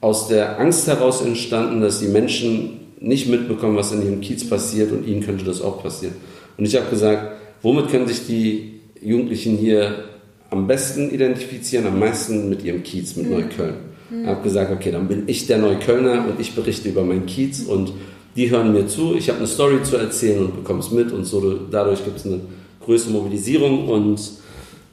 aus 0.00 0.28
der 0.28 0.58
Angst 0.58 0.86
heraus 0.86 1.20
entstanden, 1.20 1.82
dass 1.82 2.00
die 2.00 2.08
Menschen 2.08 2.80
nicht 3.00 3.28
mitbekommen, 3.28 3.76
was 3.76 3.92
in 3.92 4.02
ihrem 4.02 4.20
Kiez 4.22 4.48
passiert 4.48 4.92
und 4.92 5.06
ihnen 5.06 5.22
könnte 5.22 5.44
das 5.44 5.60
auch 5.60 5.82
passieren. 5.82 6.14
Und 6.60 6.66
ich 6.66 6.76
habe 6.76 6.90
gesagt, 6.90 7.32
womit 7.62 7.88
können 7.88 8.06
sich 8.06 8.26
die 8.26 8.80
Jugendlichen 9.00 9.56
hier 9.56 10.04
am 10.50 10.66
besten 10.66 11.10
identifizieren, 11.10 11.86
am 11.86 11.98
meisten 11.98 12.50
mit 12.50 12.62
ihrem 12.62 12.82
Kiez, 12.82 13.16
mit 13.16 13.30
mhm. 13.30 13.32
Neukölln. 13.32 13.76
Mhm. 14.10 14.22
Ich 14.22 14.28
habe 14.28 14.42
gesagt, 14.42 14.70
okay, 14.70 14.90
dann 14.90 15.08
bin 15.08 15.22
ich 15.26 15.46
der 15.46 15.56
Neuköllner 15.56 16.26
und 16.28 16.38
ich 16.38 16.54
berichte 16.54 16.90
über 16.90 17.02
meinen 17.02 17.24
Kiez 17.24 17.62
und 17.62 17.94
die 18.36 18.50
hören 18.50 18.74
mir 18.74 18.86
zu, 18.86 19.16
ich 19.16 19.30
habe 19.30 19.38
eine 19.38 19.46
Story 19.46 19.82
zu 19.82 19.96
erzählen 19.96 20.44
und 20.44 20.56
bekomme 20.56 20.80
es 20.80 20.90
mit 20.90 21.12
und 21.12 21.24
so 21.24 21.60
dadurch 21.70 22.04
gibt 22.04 22.18
es 22.18 22.26
eine 22.26 22.40
größere 22.84 23.12
Mobilisierung 23.12 23.88
und 23.88 24.20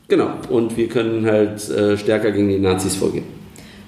genau, 0.08 0.30
und 0.50 0.78
wir 0.78 0.88
können 0.88 1.26
halt 1.26 1.70
äh, 1.70 1.98
stärker 1.98 2.32
gegen 2.32 2.48
die 2.48 2.60
Nazis 2.60 2.96
vorgehen. 2.96 3.26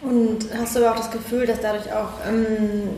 Und 0.01 0.39
hast 0.53 0.75
du 0.75 0.79
aber 0.79 0.91
auch 0.91 0.97
das 0.97 1.11
Gefühl, 1.11 1.45
dass 1.45 1.61
dadurch 1.61 1.91
auch 1.93 2.09
ähm, 2.27 2.89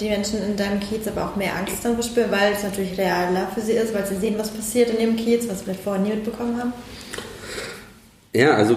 die 0.00 0.08
Menschen 0.08 0.42
in 0.42 0.56
deinem 0.56 0.80
Kiez 0.80 1.06
aber 1.08 1.26
auch 1.26 1.36
mehr 1.36 1.56
Angst 1.56 1.84
dann 1.84 1.94
verspüren, 1.94 2.30
weil 2.30 2.52
es 2.52 2.62
natürlich 2.62 2.98
realer 2.98 3.48
für 3.54 3.60
sie 3.60 3.72
ist, 3.72 3.94
weil 3.94 4.06
sie 4.06 4.16
sehen, 4.16 4.34
was 4.36 4.50
passiert 4.50 4.90
in 4.90 5.00
ihrem 5.00 5.16
Kiez, 5.16 5.48
was 5.48 5.58
sie 5.58 5.64
vielleicht 5.64 5.80
vorher 5.80 6.02
nie 6.02 6.10
mitbekommen 6.10 6.58
haben? 6.58 6.72
Ja, 8.34 8.54
also 8.54 8.76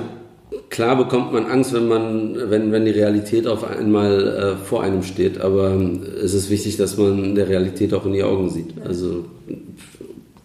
klar 0.69 0.95
bekommt 0.95 1.33
man 1.33 1.47
Angst, 1.47 1.73
wenn 1.73 1.87
man, 1.87 2.49
wenn, 2.49 2.71
wenn 2.71 2.85
die 2.85 2.91
Realität 2.91 3.45
auf 3.45 3.69
einmal 3.69 4.27
äh, 4.27 4.65
vor 4.65 4.83
einem 4.83 5.03
steht, 5.03 5.41
aber 5.41 5.77
es 6.23 6.33
ist 6.33 6.49
wichtig, 6.49 6.77
dass 6.77 6.97
man 6.97 7.35
der 7.35 7.49
Realität 7.49 7.93
auch 7.93 8.05
in 8.05 8.13
die 8.13 8.23
Augen 8.23 8.49
sieht. 8.49 8.73
Also 8.85 9.25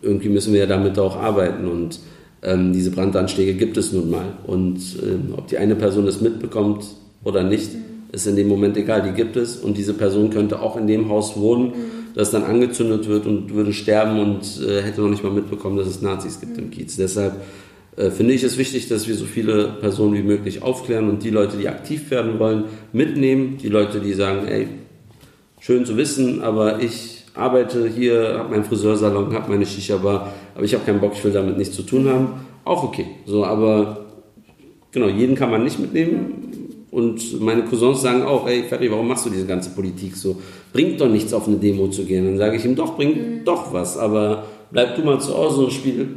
irgendwie 0.03 0.31
müssen 0.31 0.53
wir 0.53 0.61
ja 0.61 0.67
damit 0.67 0.99
auch 0.99 1.17
arbeiten 1.17 1.69
und 1.69 2.01
ähm, 2.43 2.73
diese 2.73 2.91
Brandanschläge 2.91 3.55
gibt 3.55 3.77
es 3.77 3.93
nun 3.93 4.11
mal. 4.11 4.33
Und 4.47 4.79
äh, 4.79 5.33
ob 5.37 5.47
die 5.47 5.59
eine 5.59 5.77
Person 5.77 6.09
es 6.09 6.21
mitbekommt 6.21 6.85
oder 7.23 7.45
nicht, 7.45 7.75
mhm 7.75 7.90
ist 8.13 8.27
in 8.27 8.37
dem 8.37 8.49
Moment 8.49 8.77
egal, 8.77 9.03
die 9.03 9.13
gibt 9.13 9.37
es 9.37 9.57
und 9.57 9.77
diese 9.77 9.95
Person 9.95 10.31
könnte 10.31 10.61
auch 10.61 10.77
in 10.77 10.87
dem 10.87 11.09
Haus 11.09 11.37
wohnen, 11.37 11.67
mhm. 11.67 11.75
das 12.15 12.31
dann 12.31 12.45
angezündet 12.45 13.09
wird 13.09 13.27
und 13.27 13.55
würde 13.55 13.73
sterben 13.73 14.19
und 14.19 14.61
äh, 14.67 14.83
hätte 14.83 15.01
noch 15.01 15.11
nicht 15.11 15.23
mal 15.23 15.33
mitbekommen, 15.33 15.77
dass 15.77 15.87
es 15.87 16.03
Nazis 16.03 16.41
gibt 16.41 16.57
mhm. 16.57 16.65
im 16.65 16.71
Kiez. 16.71 16.97
Deshalb 16.97 17.35
äh, 17.97 18.11
finde 18.11 18.35
ich 18.35 18.43
es 18.43 18.59
wichtig, 18.59 18.89
dass 18.89 19.07
wir 19.07 19.15
so 19.15 19.25
viele 19.25 19.69
Personen 19.81 20.15
wie 20.15 20.23
möglich 20.23 20.63
aufklären 20.63 21.09
und 21.09 21.23
die 21.23 21.31
Leute, 21.31 21.57
die 21.57 21.69
aktiv 21.69 22.11
werden 22.11 22.39
wollen, 22.39 22.65
mitnehmen. 22.93 23.59
Die 23.63 23.69
Leute, 23.69 24.01
die 24.01 24.13
sagen, 24.13 24.47
ey, 24.49 24.69
schön 25.61 25.85
zu 25.85 25.97
wissen, 25.97 26.43
aber 26.43 26.81
ich 26.81 27.25
arbeite 27.35 27.89
hier, 27.89 28.39
habe 28.39 28.51
meinen 28.51 28.65
Friseursalon, 28.65 29.33
habe 29.35 29.51
meine 29.51 29.67
Shisha-Bar, 29.67 30.33
aber 30.55 30.65
ich 30.65 30.75
habe 30.75 30.85
keinen 30.85 31.01
Bock, 31.01 31.13
ich 31.15 31.23
will 31.25 31.33
damit 31.33 31.59
nichts 31.59 31.77
zu 31.77 31.83
tun 31.83 32.09
haben. 32.09 32.47
Auch 32.65 32.83
okay. 32.83 33.07
So, 33.25 33.45
aber 33.45 34.07
genau, 34.91 35.09
jeden 35.09 35.37
kann 35.37 35.51
man 35.51 35.63
nicht 35.63 35.79
mitnehmen 35.79 36.51
und 36.91 37.41
meine 37.41 37.65
Cousins 37.65 38.03
sagen 38.03 38.23
auch, 38.23 38.49
ey 38.49 38.65
Ferry, 38.65 38.91
warum 38.91 39.07
machst 39.07 39.25
du 39.27 39.31
diese 39.31 39.47
ganze 39.47 39.71
Politik 39.71 40.17
so? 40.17 40.41
Bringt 40.73 41.01
doch 41.01 41.09
nichts, 41.09 41.33
auf 41.33 41.47
eine 41.47 41.57
Demo 41.57 41.89
zu 41.89 42.05
gehen. 42.05 42.25
Dann 42.25 42.39
sage 42.39 42.57
ich 42.57 42.65
ihm, 42.65 42.75
doch, 42.75 42.97
bringt 42.97 43.17
mhm. 43.17 43.45
doch 43.45 43.73
was, 43.73 43.97
aber 43.97 44.45
bleib 44.73 44.97
du 44.97 45.03
mal 45.03 45.21
zu 45.21 45.37
Hause 45.37 45.65
und 45.65 45.73
spiel 45.73 46.09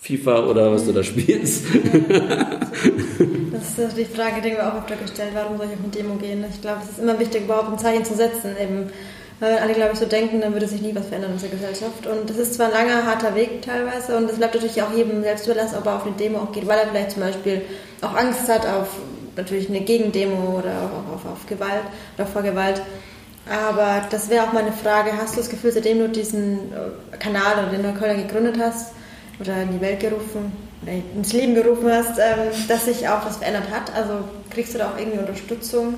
FIFA 0.00 0.46
oder 0.46 0.72
was 0.72 0.84
du 0.84 0.92
da 0.92 1.02
spielst. 1.02 1.64
das 3.52 3.78
ist 3.78 3.96
die 3.96 4.04
Frage, 4.04 4.42
die 4.42 4.50
mir 4.50 4.66
auch 4.66 4.78
öfter 4.78 4.96
gestellt, 4.96 5.30
warum 5.34 5.56
soll 5.56 5.66
ich 5.66 5.72
auf 5.72 5.84
eine 5.84 5.92
Demo 5.92 6.14
gehen? 6.16 6.44
Ich 6.50 6.60
glaube, 6.60 6.80
es 6.84 6.90
ist 6.90 6.98
immer 6.98 7.18
wichtig, 7.18 7.44
überhaupt 7.44 7.70
ein 7.72 7.78
Zeichen 7.78 8.04
zu 8.04 8.14
setzen. 8.14 8.56
Eben. 8.60 8.90
Weil 9.40 9.54
wenn 9.54 9.62
alle, 9.62 9.72
glaube 9.72 9.92
ich, 9.94 9.98
so 9.98 10.04
denken, 10.04 10.42
dann 10.42 10.52
würde 10.52 10.68
sich 10.68 10.82
nie 10.82 10.94
was 10.94 11.06
verändern 11.06 11.30
in 11.30 11.36
unserer 11.36 11.50
Gesellschaft. 11.50 12.06
Und 12.06 12.28
das 12.28 12.36
ist 12.36 12.54
zwar 12.54 12.66
ein 12.66 12.72
langer, 12.72 13.06
harter 13.06 13.34
Weg 13.34 13.62
teilweise 13.62 14.16
und 14.18 14.28
es 14.28 14.36
bleibt 14.36 14.54
natürlich 14.54 14.82
auch 14.82 14.92
jedem 14.94 15.22
selbst 15.22 15.46
überlassen, 15.46 15.76
ob 15.78 15.86
er 15.86 15.96
auf 15.96 16.06
eine 16.06 16.14
Demo 16.14 16.40
auch 16.40 16.52
geht, 16.52 16.66
weil 16.66 16.78
er 16.78 16.88
vielleicht 16.88 17.12
zum 17.12 17.22
Beispiel 17.22 17.62
auch 18.02 18.14
Angst 18.14 18.48
hat 18.48 18.66
auf 18.66 18.88
natürlich 19.40 19.68
eine 19.68 19.80
Gegendemo 19.80 20.58
oder 20.58 20.70
auch 20.70 21.14
auf, 21.14 21.32
auf 21.32 21.46
Gewalt 21.46 21.84
oder 22.16 22.26
vor 22.26 22.42
Gewalt. 22.42 22.82
Aber 23.48 24.06
das 24.10 24.28
wäre 24.30 24.44
auch 24.44 24.52
meine 24.52 24.72
Frage, 24.72 25.12
hast 25.16 25.34
du 25.34 25.40
das 25.40 25.48
Gefühl, 25.48 25.72
seitdem 25.72 25.98
du 25.98 26.08
diesen 26.08 26.72
äh, 26.72 27.16
Kanal 27.18 27.64
oder 27.64 27.70
den 27.70 27.82
Neuköllner 27.82 28.22
gegründet 28.22 28.56
hast 28.60 28.92
oder 29.40 29.62
in 29.62 29.72
die 29.72 29.80
Welt 29.80 30.00
gerufen 30.00 30.52
ins 31.16 31.32
Leben 31.32 31.54
gerufen 31.54 31.90
hast, 31.90 32.18
ähm, 32.18 32.52
dass 32.68 32.86
sich 32.86 33.08
auch 33.08 33.24
was 33.26 33.38
verändert 33.38 33.70
hat? 33.70 33.94
Also 33.94 34.24
kriegst 34.50 34.74
du 34.74 34.78
da 34.78 34.90
auch 34.90 34.98
irgendwie 34.98 35.18
Unterstützung? 35.18 35.94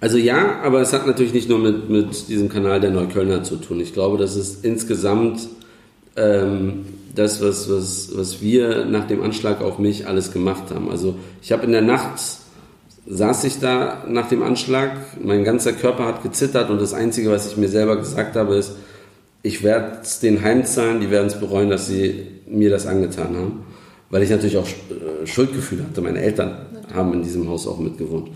Also 0.00 0.18
ja, 0.18 0.60
aber 0.62 0.80
es 0.80 0.92
hat 0.92 1.06
natürlich 1.06 1.32
nicht 1.32 1.48
nur 1.48 1.58
mit, 1.58 1.88
mit 1.88 2.28
diesem 2.28 2.48
Kanal 2.48 2.80
der 2.80 2.90
Neuköllner 2.90 3.42
zu 3.42 3.56
tun. 3.56 3.80
Ich 3.80 3.92
glaube, 3.92 4.18
das 4.18 4.36
ist 4.36 4.64
insgesamt 4.64 5.48
ähm, 6.16 6.86
das, 7.14 7.42
was, 7.42 7.70
was, 7.70 8.10
was 8.14 8.40
wir 8.42 8.84
nach 8.84 9.06
dem 9.06 9.22
Anschlag 9.22 9.62
auf 9.62 9.78
mich 9.78 10.06
alles 10.06 10.32
gemacht 10.32 10.64
haben. 10.72 10.90
Also 10.90 11.16
ich 11.42 11.50
habe 11.50 11.64
in 11.64 11.72
der 11.72 11.82
Nacht 11.82 12.20
saß 13.06 13.44
ich 13.44 13.60
da 13.60 14.04
nach 14.08 14.28
dem 14.28 14.42
Anschlag, 14.42 14.92
mein 15.22 15.44
ganzer 15.44 15.72
Körper 15.72 16.06
hat 16.06 16.22
gezittert 16.22 16.70
und 16.70 16.80
das 16.80 16.94
Einzige, 16.94 17.30
was 17.30 17.50
ich 17.50 17.56
mir 17.56 17.68
selber 17.68 17.96
gesagt 17.96 18.36
habe, 18.36 18.56
ist, 18.56 18.72
ich 19.42 19.62
werde 19.62 19.98
es 20.02 20.18
den 20.18 20.42
heimzahlen, 20.42 21.00
die 21.00 21.10
werden 21.10 21.28
es 21.28 21.38
bereuen, 21.38 21.70
dass 21.70 21.86
sie 21.86 22.26
mir 22.48 22.68
das 22.70 22.86
angetan 22.86 23.36
haben. 23.36 23.66
Weil 24.10 24.22
ich 24.22 24.30
natürlich 24.30 24.56
auch 24.56 24.66
äh, 24.66 25.26
Schuldgefühle 25.26 25.84
hatte. 25.84 26.00
Meine 26.00 26.20
Eltern 26.20 26.66
haben 26.94 27.12
in 27.12 27.22
diesem 27.22 27.48
Haus 27.48 27.66
auch 27.66 27.78
mitgewohnt. 27.78 28.30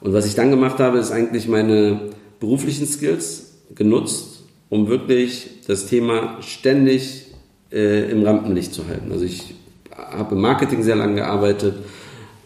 Und 0.00 0.12
was 0.12 0.26
ich 0.26 0.34
dann 0.34 0.50
gemacht 0.50 0.78
habe, 0.78 0.98
ist 0.98 1.12
eigentlich 1.12 1.46
meine, 1.46 2.00
beruflichen 2.40 2.86
Skills 2.86 3.52
genutzt, 3.74 4.42
um 4.70 4.88
wirklich 4.88 5.60
das 5.66 5.86
Thema 5.86 6.38
ständig 6.40 7.26
äh, 7.70 8.10
im 8.10 8.24
Rampenlicht 8.24 8.74
zu 8.74 8.88
halten. 8.88 9.12
Also 9.12 9.24
ich 9.24 9.54
habe 9.94 10.34
im 10.34 10.40
Marketing 10.40 10.82
sehr 10.82 10.96
lange 10.96 11.16
gearbeitet, 11.16 11.74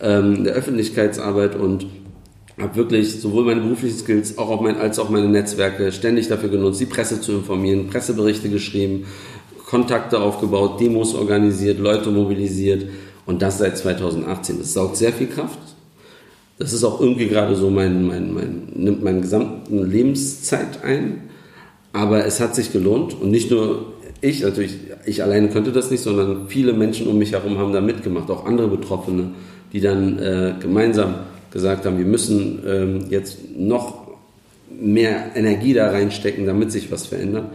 ähm, 0.00 0.44
der 0.44 0.54
Öffentlichkeitsarbeit 0.54 1.56
und 1.56 1.86
habe 2.58 2.76
wirklich 2.76 3.20
sowohl 3.20 3.44
meine 3.44 3.60
beruflichen 3.60 3.98
Skills 3.98 4.38
auch 4.38 4.60
mein, 4.60 4.76
als 4.76 4.98
auch 4.98 5.08
meine 5.08 5.28
Netzwerke 5.28 5.90
ständig 5.92 6.28
dafür 6.28 6.50
genutzt, 6.50 6.80
die 6.80 6.86
Presse 6.86 7.20
zu 7.20 7.32
informieren, 7.32 7.88
Presseberichte 7.88 8.48
geschrieben, 8.48 9.06
Kontakte 9.66 10.20
aufgebaut, 10.20 10.80
Demos 10.80 11.14
organisiert, 11.14 11.78
Leute 11.78 12.10
mobilisiert 12.10 12.86
und 13.26 13.42
das 13.42 13.58
seit 13.58 13.76
2018. 13.76 14.58
Das 14.58 14.72
saugt 14.72 14.96
sehr 14.96 15.12
viel 15.12 15.26
Kraft. 15.26 15.58
Das 16.58 16.72
ist 16.72 16.84
auch 16.84 17.00
irgendwie 17.00 17.26
gerade 17.26 17.56
so 17.56 17.70
mein, 17.70 18.06
mein, 18.06 18.32
mein, 18.32 18.68
nimmt 18.74 19.02
meinen 19.02 19.22
gesamten 19.22 19.90
Lebenszeit 19.90 20.84
ein. 20.84 21.22
Aber 21.92 22.24
es 22.24 22.40
hat 22.40 22.54
sich 22.54 22.72
gelohnt 22.72 23.20
und 23.20 23.30
nicht 23.30 23.50
nur 23.50 23.94
ich, 24.20 24.42
natürlich, 24.42 24.78
ich 25.04 25.22
alleine 25.22 25.48
könnte 25.48 25.72
das 25.72 25.90
nicht, 25.90 26.02
sondern 26.02 26.48
viele 26.48 26.72
Menschen 26.72 27.08
um 27.08 27.18
mich 27.18 27.32
herum 27.32 27.58
haben 27.58 27.72
da 27.72 27.80
mitgemacht, 27.80 28.30
auch 28.30 28.46
andere 28.46 28.68
Betroffene, 28.68 29.32
die 29.74 29.80
dann 29.80 30.18
äh, 30.20 30.54
gemeinsam 30.60 31.16
gesagt 31.50 31.84
haben, 31.84 31.98
wir 31.98 32.06
müssen 32.06 32.62
ähm, 32.66 33.06
jetzt 33.10 33.38
noch 33.54 34.04
mehr 34.70 35.32
Energie 35.34 35.74
da 35.74 35.90
reinstecken, 35.90 36.46
damit 36.46 36.72
sich 36.72 36.90
was 36.90 37.06
verändert. 37.06 37.46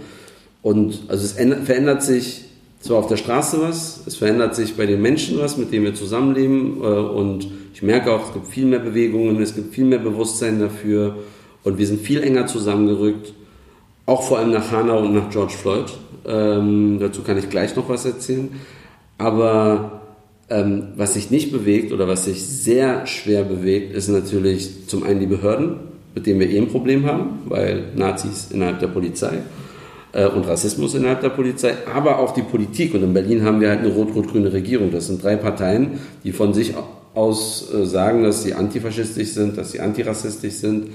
Und 0.62 1.04
also 1.08 1.24
es 1.24 1.34
ändert, 1.34 1.64
verändert 1.64 2.04
sich 2.04 2.44
zwar 2.82 2.98
auf 2.98 3.08
der 3.08 3.16
Straße 3.16 3.62
was, 3.62 4.02
es 4.06 4.18
verändert 4.18 4.54
sich 4.54 4.76
bei 4.76 4.86
den 4.86 5.02
Menschen 5.02 5.40
was, 5.40 5.58
mit 5.58 5.72
denen 5.72 5.86
wir 5.86 5.96
zusammenleben. 5.96 6.82
Äh, 6.82 6.86
und 6.86 7.48
ich 7.74 7.82
merke 7.82 8.12
auch, 8.12 8.28
es 8.28 8.34
gibt 8.34 8.48
viel 8.48 8.66
mehr 8.66 8.80
Bewegungen, 8.80 9.42
es 9.42 9.56
gibt 9.56 9.74
viel 9.74 9.86
mehr 9.86 10.00
Bewusstsein 10.00 10.60
dafür. 10.60 11.16
Und 11.64 11.78
wir 11.78 11.88
sind 11.88 12.02
viel 12.02 12.22
enger 12.22 12.48
zusammengerückt, 12.48 13.34
auch 14.06 14.24
vor 14.24 14.40
allem 14.40 14.52
nach 14.52 14.72
Hanau 14.72 15.00
und 15.00 15.14
nach 15.14 15.30
George 15.30 15.54
Floyd. 15.54 15.86
Ähm, 16.26 16.98
dazu 17.00 17.22
kann 17.22 17.38
ich 17.38 17.50
gleich 17.50 17.78
noch 17.78 17.88
was 17.88 18.06
erzählen. 18.06 18.50
Aber 19.18 19.99
ähm, 20.50 20.90
was 20.96 21.14
sich 21.14 21.30
nicht 21.30 21.52
bewegt 21.52 21.92
oder 21.92 22.08
was 22.08 22.26
sich 22.26 22.44
sehr 22.44 23.06
schwer 23.06 23.44
bewegt, 23.44 23.94
ist 23.96 24.08
natürlich 24.08 24.88
zum 24.88 25.04
einen 25.04 25.20
die 25.20 25.28
Behörden, 25.28 25.76
mit 26.16 26.26
denen 26.26 26.40
wir 26.40 26.50
eh 26.50 26.58
ein 26.58 26.68
Problem 26.68 27.06
haben, 27.06 27.42
weil 27.46 27.84
Nazis 27.96 28.50
innerhalb 28.52 28.80
der 28.80 28.88
Polizei 28.88 29.40
äh, 30.12 30.28
und 30.28 30.48
Rassismus 30.48 30.96
innerhalb 30.96 31.22
der 31.22 31.30
Polizei, 31.30 31.74
aber 31.94 32.20
auch 32.20 32.34
die 32.34 32.42
Politik. 32.42 32.94
Und 32.94 33.04
in 33.04 33.14
Berlin 33.14 33.44
haben 33.44 33.62
wir 33.62 33.70
halt 33.70 33.80
eine 33.80 33.94
rot-rot-grüne 33.94 34.52
Regierung. 34.52 34.92
Das 34.92 35.08
sind 35.08 35.24
drei 35.24 35.36
Parteien, 35.36 36.00
die 36.24 36.32
von 36.32 36.54
sich 36.54 36.74
aus 37.14 37.72
äh, 37.74 37.86
sagen, 37.86 38.24
dass 38.24 38.44
sie 38.44 38.54
antifaschistisch 38.54 39.30
sind, 39.30 39.58
dass 39.58 39.72
sie 39.72 39.80
antirassistisch 39.80 40.54
sind 40.54 40.88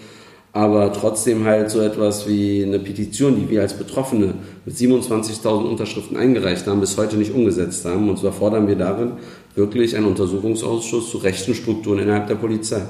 aber 0.55 0.93
trotzdem 0.93 1.45
halt 1.45 1.69
so 1.69 1.81
etwas 1.81 2.29
wie 2.29 2.63
eine 2.63 2.79
Petition, 2.79 3.35
die 3.35 3.51
wir 3.51 3.63
als 3.63 3.75
Betroffene 3.75 4.35
mit 4.65 4.77
27.000 4.77 5.69
Unterschriften 5.69 6.17
eingereicht 6.17 6.69
haben, 6.69 6.79
bis 6.79 6.97
heute 6.97 7.17
nicht 7.17 7.35
umgesetzt 7.35 7.85
haben. 7.85 8.09
Und 8.09 8.21
zwar 8.21 8.33
fordern 8.33 8.69
wir 8.69 8.77
darin 8.77 9.15
wirklich 9.55 9.97
einen 9.97 10.07
Untersuchungsausschuss 10.07 11.11
zu 11.11 11.19
rechten 11.19 11.55
Strukturen 11.55 12.01
innerhalb 12.01 12.27
der 12.27 12.35
Polizei. 12.37 12.83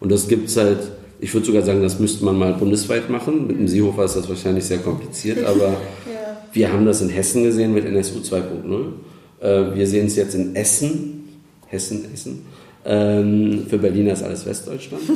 Und 0.00 0.12
das 0.12 0.28
gibt 0.28 0.48
es 0.48 0.56
halt, 0.56 0.78
ich 1.20 1.32
würde 1.32 1.46
sogar 1.46 1.62
sagen, 1.62 1.82
das 1.82 1.98
müsste 1.98 2.24
man 2.24 2.38
mal 2.38 2.52
bundesweit 2.54 3.08
machen. 3.08 3.46
Mit 3.46 3.58
dem 3.58 3.68
Seehofer 3.68 4.04
ist 4.04 4.16
das 4.16 4.28
wahrscheinlich 4.28 4.64
sehr 4.64 4.78
kompliziert, 4.78 5.44
aber 5.44 5.68
ja. 5.68 5.76
wir 6.52 6.72
haben 6.72 6.84
das 6.84 7.00
in 7.00 7.08
Hessen 7.08 7.44
gesehen 7.44 7.72
mit 7.72 7.84
NSU 7.84 8.18
2.0. 8.18 8.42
Äh, 9.40 9.74
wir 9.76 9.86
sehen 9.86 10.06
es 10.06 10.16
jetzt 10.16 10.34
in 10.34 10.54
Essen, 10.54 11.28
Hessen, 11.68 12.06
Essen 12.12 12.42
ähm, 12.84 13.66
für 13.68 13.78
Berliner 13.78 14.12
ist 14.12 14.22
alles 14.22 14.44
Westdeutschland. 14.44 15.02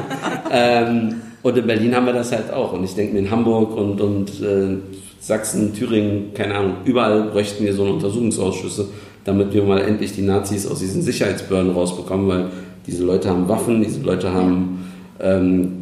ähm, 0.52 1.14
und 1.42 1.56
in 1.56 1.66
Berlin 1.66 1.94
haben 1.94 2.06
wir 2.06 2.12
das 2.12 2.32
halt 2.32 2.52
auch. 2.52 2.72
Und 2.72 2.84
ich 2.84 2.94
denke 2.94 3.14
mir 3.14 3.20
in 3.20 3.30
Hamburg 3.30 3.76
und, 3.76 4.00
und 4.00 4.28
äh, 4.42 4.76
Sachsen, 5.20 5.74
Thüringen, 5.74 6.34
keine 6.34 6.54
Ahnung, 6.54 6.76
überall 6.84 7.24
bräuchten 7.24 7.64
wir 7.64 7.74
so 7.74 7.84
eine 7.84 7.94
Untersuchungsausschüsse, 7.94 8.88
damit 9.24 9.52
wir 9.52 9.62
mal 9.64 9.80
endlich 9.80 10.14
die 10.14 10.22
Nazis 10.22 10.66
aus 10.66 10.80
diesen 10.80 11.02
Sicherheitsbehörden 11.02 11.72
rausbekommen, 11.72 12.28
weil 12.28 12.46
diese 12.86 13.04
Leute 13.04 13.28
haben 13.28 13.48
Waffen, 13.48 13.82
diese 13.82 14.00
Leute 14.00 14.32
haben 14.32 14.84
ähm, 15.20 15.80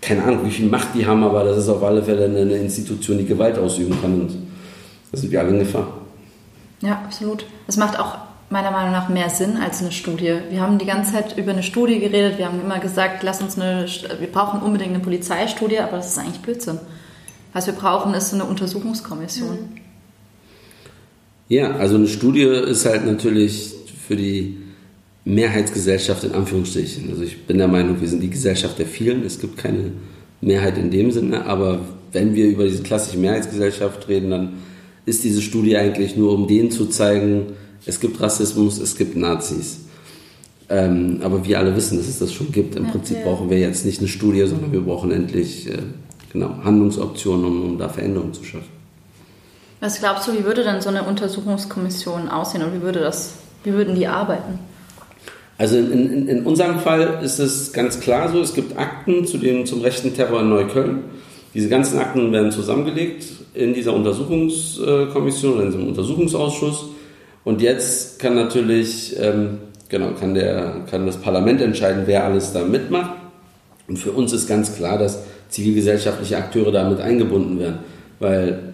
keine 0.00 0.24
Ahnung, 0.24 0.44
wie 0.44 0.50
viel 0.50 0.68
Macht 0.68 0.88
die 0.94 1.06
haben, 1.06 1.22
aber 1.22 1.44
das 1.44 1.58
ist 1.58 1.68
auf 1.68 1.82
alle 1.82 2.02
Fälle 2.02 2.24
eine 2.24 2.56
Institution, 2.56 3.18
die 3.18 3.24
Gewalt 3.24 3.58
ausüben 3.58 3.96
kann 4.00 4.12
und 4.14 4.30
da 5.12 5.18
sind 5.18 5.30
wir 5.30 5.40
alle 5.40 5.50
in 5.50 5.60
Gefahr. 5.60 5.86
Ja, 6.80 7.00
absolut. 7.04 7.46
Es 7.68 7.76
macht 7.76 7.98
auch 7.98 8.18
meiner 8.50 8.72
Meinung 8.72 8.92
nach 8.92 9.08
mehr 9.08 9.30
Sinn 9.30 9.56
als 9.56 9.80
eine 9.80 9.92
Studie. 9.92 10.38
Wir 10.50 10.60
haben 10.60 10.78
die 10.78 10.84
ganze 10.84 11.12
Zeit 11.12 11.38
über 11.38 11.52
eine 11.52 11.62
Studie 11.62 12.00
geredet. 12.00 12.38
Wir 12.38 12.46
haben 12.46 12.60
immer 12.60 12.80
gesagt, 12.80 13.22
lass 13.22 13.40
uns 13.40 13.58
eine, 13.58 13.86
wir 14.18 14.30
brauchen 14.30 14.60
unbedingt 14.60 14.90
eine 14.90 15.02
Polizeistudie, 15.02 15.78
aber 15.78 15.98
das 15.98 16.08
ist 16.08 16.18
eigentlich 16.18 16.42
Blödsinn. 16.42 16.80
Was 17.52 17.66
wir 17.66 17.74
brauchen, 17.74 18.12
ist 18.14 18.34
eine 18.34 18.44
Untersuchungskommission. 18.44 19.58
Ja, 21.52 21.72
also 21.72 21.96
eine 21.96 22.08
Studie 22.08 22.44
ist 22.44 22.86
halt 22.86 23.04
natürlich 23.04 23.74
für 24.08 24.16
die 24.16 24.56
Mehrheitsgesellschaft 25.26 26.24
in 26.24 26.32
Anführungsstrichen. 26.32 27.10
Also 27.10 27.24
ich 27.24 27.42
bin 27.42 27.58
der 27.58 27.68
Meinung, 27.68 28.00
wir 28.00 28.08
sind 28.08 28.22
die 28.22 28.30
Gesellschaft 28.30 28.78
der 28.78 28.86
vielen. 28.86 29.22
Es 29.22 29.38
gibt 29.38 29.58
keine 29.58 29.92
Mehrheit 30.40 30.78
in 30.78 30.90
dem 30.90 31.10
Sinne, 31.10 31.44
aber 31.44 31.80
wenn 32.10 32.34
wir 32.34 32.46
über 32.46 32.64
diese 32.64 32.82
klassische 32.82 33.18
Mehrheitsgesellschaft 33.18 34.08
reden, 34.08 34.30
dann 34.30 34.52
ist 35.04 35.24
diese 35.24 35.42
Studie 35.42 35.76
eigentlich 35.76 36.16
nur, 36.16 36.32
um 36.32 36.48
denen 36.48 36.70
zu 36.70 36.86
zeigen, 36.86 37.48
es 37.84 38.00
gibt 38.00 38.18
Rassismus, 38.22 38.78
es 38.78 38.96
gibt 38.96 39.14
Nazis. 39.14 39.80
Ähm, 40.70 41.18
aber 41.22 41.44
wir 41.44 41.58
alle 41.58 41.76
wissen, 41.76 41.98
dass 41.98 42.08
es 42.08 42.18
das 42.18 42.32
schon 42.32 42.50
gibt. 42.50 42.76
Im 42.76 42.84
ja, 42.86 42.92
Prinzip 42.92 43.18
ja. 43.18 43.24
brauchen 43.24 43.50
wir 43.50 43.58
jetzt 43.58 43.84
nicht 43.84 43.98
eine 43.98 44.08
Studie, 44.08 44.46
sondern 44.46 44.72
wir 44.72 44.80
brauchen 44.80 45.10
endlich 45.10 45.68
äh, 45.68 45.76
genau, 46.32 46.64
Handlungsoptionen, 46.64 47.44
um, 47.44 47.62
um 47.72 47.78
da 47.78 47.90
Veränderungen 47.90 48.32
zu 48.32 48.42
schaffen. 48.42 48.81
Was 49.82 49.98
glaubst 49.98 50.28
du, 50.28 50.32
wie 50.32 50.44
würde 50.44 50.62
denn 50.62 50.80
so 50.80 50.90
eine 50.90 51.02
Untersuchungskommission 51.02 52.28
aussehen 52.28 52.62
und 52.62 52.72
wie, 52.72 52.82
würde 52.82 53.00
das, 53.00 53.34
wie 53.64 53.72
würden 53.72 53.96
die 53.96 54.06
arbeiten? 54.06 54.60
Also 55.58 55.76
in, 55.76 55.90
in, 55.90 56.28
in 56.28 56.46
unserem 56.46 56.78
Fall 56.78 57.18
ist 57.20 57.40
es 57.40 57.72
ganz 57.72 57.98
klar 57.98 58.30
so, 58.30 58.40
es 58.40 58.54
gibt 58.54 58.78
Akten 58.78 59.26
zu 59.26 59.38
dem, 59.38 59.66
zum 59.66 59.80
rechten 59.80 60.14
Terror 60.14 60.42
in 60.42 60.50
Neukölln. 60.50 61.02
Diese 61.52 61.68
ganzen 61.68 61.98
Akten 61.98 62.30
werden 62.30 62.52
zusammengelegt 62.52 63.24
in 63.54 63.74
dieser 63.74 63.92
Untersuchungskommission, 63.92 65.58
in 65.58 65.66
diesem 65.66 65.88
Untersuchungsausschuss. 65.88 66.84
Und 67.42 67.60
jetzt 67.60 68.20
kann 68.20 68.36
natürlich, 68.36 69.16
ähm, 69.18 69.58
genau, 69.88 70.12
kann, 70.12 70.34
der, 70.34 70.84
kann 70.88 71.06
das 71.06 71.16
Parlament 71.16 71.60
entscheiden, 71.60 72.04
wer 72.06 72.22
alles 72.22 72.52
da 72.52 72.62
mitmacht. 72.62 73.14
Und 73.88 73.98
für 73.98 74.12
uns 74.12 74.32
ist 74.32 74.46
ganz 74.46 74.76
klar, 74.76 74.96
dass 74.96 75.24
zivilgesellschaftliche 75.48 76.36
Akteure 76.36 76.70
damit 76.70 77.00
eingebunden 77.00 77.58
werden. 77.58 77.78
Weil, 78.20 78.72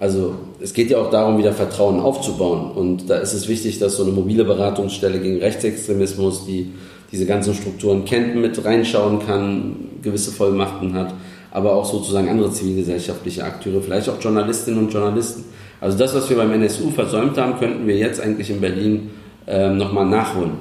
also, 0.00 0.34
es 0.60 0.74
geht 0.74 0.90
ja 0.90 0.98
auch 0.98 1.10
darum, 1.10 1.38
wieder 1.38 1.52
Vertrauen 1.52 2.00
aufzubauen. 2.00 2.72
Und 2.72 3.08
da 3.08 3.18
ist 3.18 3.34
es 3.34 3.46
wichtig, 3.46 3.78
dass 3.78 3.96
so 3.96 4.02
eine 4.02 4.12
mobile 4.12 4.44
Beratungsstelle 4.44 5.20
gegen 5.20 5.38
Rechtsextremismus, 5.38 6.46
die 6.46 6.72
diese 7.12 7.26
ganzen 7.26 7.54
Strukturen 7.54 8.04
kennt, 8.04 8.34
mit 8.34 8.64
reinschauen 8.64 9.20
kann, 9.24 9.76
gewisse 10.02 10.32
Vollmachten 10.32 10.94
hat, 10.94 11.14
aber 11.52 11.74
auch 11.74 11.84
sozusagen 11.84 12.28
andere 12.28 12.50
zivilgesellschaftliche 12.50 13.44
Akteure, 13.44 13.80
vielleicht 13.80 14.08
auch 14.08 14.20
Journalistinnen 14.20 14.80
und 14.80 14.92
Journalisten 14.92 15.44
also 15.80 15.96
das, 15.96 16.14
was 16.14 16.28
wir 16.28 16.36
beim 16.36 16.52
NSU 16.52 16.90
versäumt 16.90 17.38
haben, 17.38 17.58
könnten 17.58 17.86
wir 17.86 17.96
jetzt 17.96 18.20
eigentlich 18.20 18.50
in 18.50 18.60
Berlin 18.60 19.10
ähm, 19.46 19.78
nochmal 19.78 20.06
nachholen, 20.06 20.52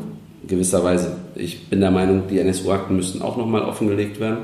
gewisserweise. 0.48 1.18
Ich 1.36 1.68
bin 1.68 1.82
der 1.82 1.92
Meinung, 1.92 2.24
die 2.30 2.40
NSU-Akten 2.40 2.96
müssten 2.96 3.22
auch 3.22 3.36
nochmal 3.36 3.64
offengelegt 3.64 4.20
werden, 4.20 4.38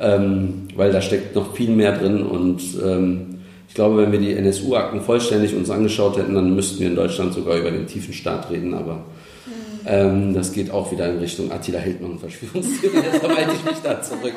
ähm, 0.00 0.66
weil 0.74 0.90
da 0.90 1.00
steckt 1.00 1.36
noch 1.36 1.54
viel 1.54 1.70
mehr 1.70 1.96
drin 1.96 2.22
und 2.24 2.60
ähm, 2.84 3.31
ich 3.72 3.76
glaube, 3.76 3.96
wenn 3.96 4.12
wir 4.12 4.18
die 4.18 4.34
NSU-Akten 4.34 5.00
vollständig 5.00 5.54
uns 5.54 5.70
angeschaut 5.70 6.18
hätten, 6.18 6.34
dann 6.34 6.54
müssten 6.54 6.80
wir 6.80 6.88
in 6.88 6.94
Deutschland 6.94 7.32
sogar 7.32 7.56
über 7.56 7.70
den 7.70 7.86
tiefen 7.86 8.12
Staat 8.12 8.50
reden, 8.50 8.74
aber 8.74 9.06
ähm, 9.86 10.34
das 10.34 10.52
geht 10.52 10.70
auch 10.70 10.92
wieder 10.92 11.10
in 11.10 11.20
Richtung 11.20 11.50
Attila 11.50 11.78
Hildmann 11.78 12.10
und 12.10 12.18
Verschwörungstheorie. 12.20 12.98
Deshalb 13.14 13.34
halte 13.34 13.52
ich 13.54 13.64
mich 13.64 13.80
da 13.82 14.02
zurück. 14.02 14.34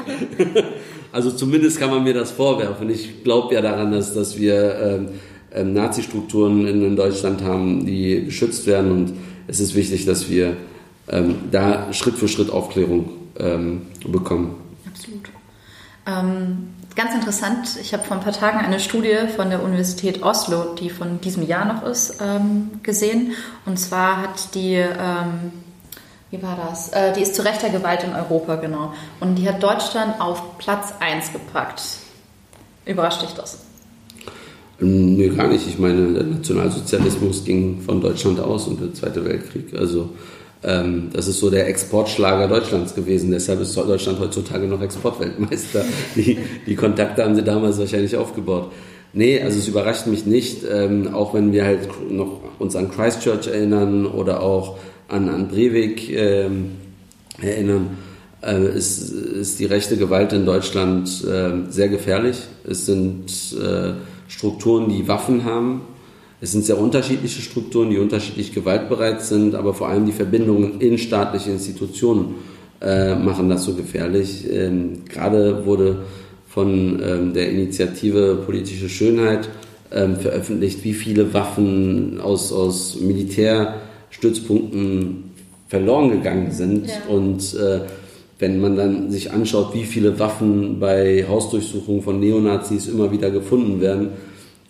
also 1.12 1.32
zumindest 1.32 1.82
kann 1.82 1.90
man 1.90 2.06
mir 2.06 2.14
das 2.14 2.32
vorwerfen. 2.32 2.90
Ich 2.90 3.26
glaube 3.26 3.54
ja 3.54 3.62
daran, 3.62 3.92
dass, 3.92 4.14
dass 4.14 4.40
wir 4.40 4.80
ähm, 4.80 5.08
ähm, 5.54 5.74
Nazi-Strukturen 5.74 6.66
in, 6.66 6.82
in, 6.86 6.96
Deutschland 6.96 7.44
haben, 7.44 7.86
die 7.86 8.24
geschützt 8.24 8.68
werden. 8.68 8.90
Und 8.90 9.14
es 9.48 9.60
ist 9.60 9.76
wichtig, 9.76 10.06
dass 10.06 10.30
wir 10.30 10.56
ähm, 11.10 11.36
da 11.52 11.92
Schritt 11.92 12.16
für 12.16 12.30
Schritt 12.30 12.52
Aufklärung 12.52 13.10
ähm, 13.38 13.82
bekommen. 14.08 14.56
Absolut. 14.88 15.30
Ähm, 16.96 17.04
ganz 17.04 17.14
interessant, 17.14 17.78
ich 17.82 17.94
habe 17.94 18.04
vor 18.04 18.18
ein 18.18 18.24
paar 18.24 18.34
Tagen 18.34 18.60
eine 18.60 18.80
Studie 18.80 19.28
von 19.36 19.50
der 19.50 19.64
Universität 19.64 20.24
Oslo, 20.24 20.76
die 20.76 20.90
von 20.90 21.22
diesem 21.22 21.46
Jahr 21.46 21.66
noch 21.66 21.84
ist, 21.84 22.18
ähm, 22.22 22.80
gesehen. 22.84 23.34
Und 23.66 23.78
zwar 23.78 24.22
hat 24.22 24.56
die 24.56 24.76
ähm, 24.76 25.52
wie 26.32 26.42
war 26.42 26.58
das? 26.70 26.90
Äh, 26.90 27.14
die 27.14 27.22
ist 27.22 27.36
zu 27.36 27.44
rechter 27.44 27.70
Gewalt 27.70 28.04
in 28.04 28.14
Europa, 28.14 28.56
genau. 28.56 28.94
Und 29.20 29.36
die 29.36 29.48
hat 29.48 29.62
Deutschland 29.62 30.20
auf 30.20 30.58
Platz 30.58 30.94
1 31.00 31.32
gepackt. 31.32 31.82
Überrascht 32.86 33.22
dich 33.22 33.32
das? 33.32 33.60
Nee, 34.80 35.30
gar 35.30 35.48
nicht. 35.48 35.66
Ich 35.68 35.80
meine, 35.80 36.14
der 36.14 36.24
Nationalsozialismus 36.24 37.46
ging 37.46 37.82
von 37.82 38.02
Deutschland 38.02 38.40
aus 38.40 38.68
und 38.68 38.82
der 38.82 38.94
Zweite 38.94 39.24
Weltkrieg. 39.24 39.74
Also 39.78 40.10
Ähm, 40.66 41.10
das 41.14 41.28
ist 41.28 41.40
so 41.40 41.52
der 41.52 41.68
Exportschlager 41.68 42.48
Deutschlands 42.48 42.96
gewesen. 42.96 43.32
Deshalb 43.32 43.62
ist 43.62 43.78
Deutschland 43.78 44.20
heutzutage 44.20 44.66
noch 44.66 44.82
Exportweltmeister. 44.82 45.86
Die, 46.16 46.40
die 46.66 46.76
Kontakte 46.76 47.24
haben 47.24 47.36
sie 47.36 47.44
damals 47.44 47.78
wahrscheinlich 47.78 48.16
aufgebaut. 48.18 48.72
Nee, 49.14 49.40
also 49.42 49.60
es 49.60 49.68
überrascht 49.68 50.08
mich 50.08 50.26
nicht, 50.26 50.64
ähm, 50.70 51.14
auch 51.14 51.34
wenn 51.34 51.54
wir 51.54 51.64
halt 51.64 51.88
noch 52.10 52.42
uns 52.60 52.76
an 52.76 52.90
Christchurch 52.90 53.48
erinnern 53.48 54.06
oder 54.06 54.42
auch 54.42 54.78
an, 55.08 55.30
an 55.30 55.48
Breivik 55.48 56.10
ähm, 56.10 56.72
erinnern, 57.42 57.98
äh, 58.42 58.76
ist, 58.76 59.12
ist 59.12 59.60
die 59.60 59.66
rechte 59.66 59.98
Gewalt 59.98 60.34
in 60.34 60.46
Deutschland 60.46 61.08
äh, 61.24 61.72
sehr 61.72 61.90
gefährlich. 61.90 62.38
Es 62.68 62.86
sind 62.86 63.32
äh, 63.54 63.94
Strukturen, 64.28 64.90
die 64.90 65.08
Waffen 65.08 65.46
haben. 65.46 65.82
Es 66.42 66.52
sind 66.52 66.66
sehr 66.66 66.78
unterschiedliche 66.78 67.42
Strukturen, 67.42 67.90
die 67.90 67.98
unterschiedlich 67.98 68.54
gewaltbereit 68.54 69.22
sind, 69.22 69.56
aber 69.56 69.74
vor 69.74 69.88
allem 69.88 70.06
die 70.06 70.12
Verbindungen 70.12 70.82
in 70.82 70.98
staatliche 70.98 71.52
Institutionen 71.52 72.36
äh, 72.82 73.16
machen 73.16 73.48
das 73.50 73.64
so 73.64 73.74
gefährlich. 73.74 74.46
Ähm, 74.52 75.06
gerade 75.08 75.66
wurde 75.66 76.00
von 76.50 77.02
ähm, 77.04 77.34
der 77.34 77.50
Initiative 77.50 78.44
Politische 78.46 78.90
Schönheit 78.90 79.48
ähm, 79.92 80.18
veröffentlicht, 80.18 80.84
wie 80.84 80.94
viele 80.94 81.34
Waffen 81.34 82.20
aus, 82.22 82.52
aus 82.52 83.00
Militärstützpunkten 83.00 85.32
verloren 85.68 86.12
gegangen 86.12 86.52
sind. 86.52 86.88
Ja. 86.88 86.96
Und 87.10 87.56
äh, 87.56 87.80
wenn 88.40 88.60
man 88.60 88.76
dann 88.76 89.10
sich 89.10 89.32
anschaut, 89.32 89.74
wie 89.74 89.86
viele 89.86 90.20
Waffen 90.20 90.80
bei 90.80 91.26
Hausdurchsuchungen 91.28 92.02
von 92.02 92.20
Neonazis 92.20 92.88
immer 92.88 93.12
wieder 93.12 93.32
gefunden 93.32 93.80
werden, 93.80 94.10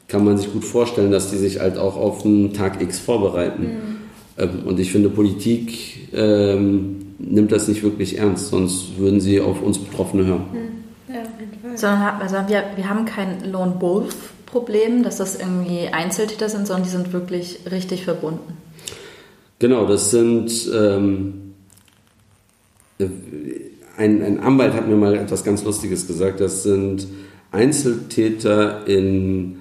kann 0.08 0.24
man 0.24 0.38
sich 0.38 0.52
gut 0.52 0.64
vorstellen, 0.64 1.12
dass 1.12 1.32
die 1.32 1.38
sich 1.38 1.60
halt 1.60 1.78
auch 1.78 1.96
auf 1.96 2.26
einen 2.26 2.54
Tag 2.54 2.82
X 2.82 3.00
vorbereiten. 3.00 3.64
Mhm. 3.64 3.96
Ähm, 4.38 4.50
und 4.66 4.80
ich 4.80 4.92
finde, 4.92 5.10
Politik 5.10 6.10
ähm, 6.14 7.16
nimmt 7.20 7.52
das 7.52 7.68
nicht 7.68 7.84
wirklich 7.84 8.18
ernst, 8.18 8.50
sonst 8.50 8.98
würden 8.98 9.20
sie 9.20 9.42
auf 9.42 9.62
uns 9.62 9.80
Betroffene 9.80 10.26
hören. 10.26 10.46
Mhm. 10.54 10.76
Sondern 11.76 12.22
also 12.22 12.36
wir, 12.48 12.64
wir 12.76 12.90
haben 12.90 13.06
kein 13.06 13.52
Lone 13.52 13.76
Wolf-Problem, 13.80 15.04
dass 15.04 15.18
das 15.18 15.36
irgendwie 15.36 15.88
Einzeltäter 15.92 16.50
sind, 16.50 16.68
sondern 16.68 16.84
die 16.84 16.90
sind 16.90 17.14
wirklich 17.14 17.60
richtig 17.70 18.06
verbunden. 18.06 18.58
Genau, 19.60 19.86
das 19.86 20.12
sind. 20.12 20.52
Ähm, 20.74 21.42
ein, 23.98 24.22
ein 24.22 24.40
Anwalt 24.40 24.74
hat 24.74 24.88
mir 24.88 24.96
mal 24.96 25.16
etwas 25.16 25.44
ganz 25.44 25.64
Lustiges 25.64 26.08
gesagt. 26.08 26.40
Das 26.40 26.64
sind 26.64 27.08
Einzeltäter, 27.52 28.88
in, 28.88 29.58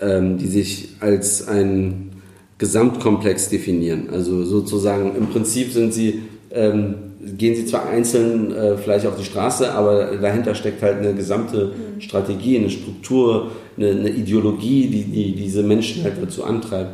ähm, 0.00 0.38
die 0.38 0.46
sich 0.46 0.88
als 1.00 1.46
ein 1.48 2.10
Gesamtkomplex 2.58 3.48
definieren. 3.48 4.08
Also 4.12 4.44
sozusagen 4.44 5.14
im 5.16 5.28
Prinzip 5.28 5.72
sind 5.72 5.94
sie 5.94 6.22
ähm, 6.50 6.94
gehen 7.36 7.54
sie 7.54 7.66
zwar 7.66 7.88
einzeln 7.88 8.54
äh, 8.54 8.76
vielleicht 8.76 9.06
auf 9.06 9.16
die 9.16 9.24
Straße, 9.24 9.72
aber 9.72 10.16
dahinter 10.16 10.54
steckt 10.54 10.82
halt 10.82 10.98
eine 10.98 11.14
gesamte 11.14 11.72
mhm. 11.96 12.00
Strategie, 12.00 12.58
eine 12.58 12.70
Struktur, 12.70 13.50
eine, 13.76 13.90
eine, 13.90 14.10
Ideologie, 14.10 14.86
die, 14.86 15.04
die 15.04 15.32
diese 15.32 15.62
Menschen 15.62 16.04
halt 16.04 16.14
dazu 16.20 16.44
antreibt. 16.44 16.92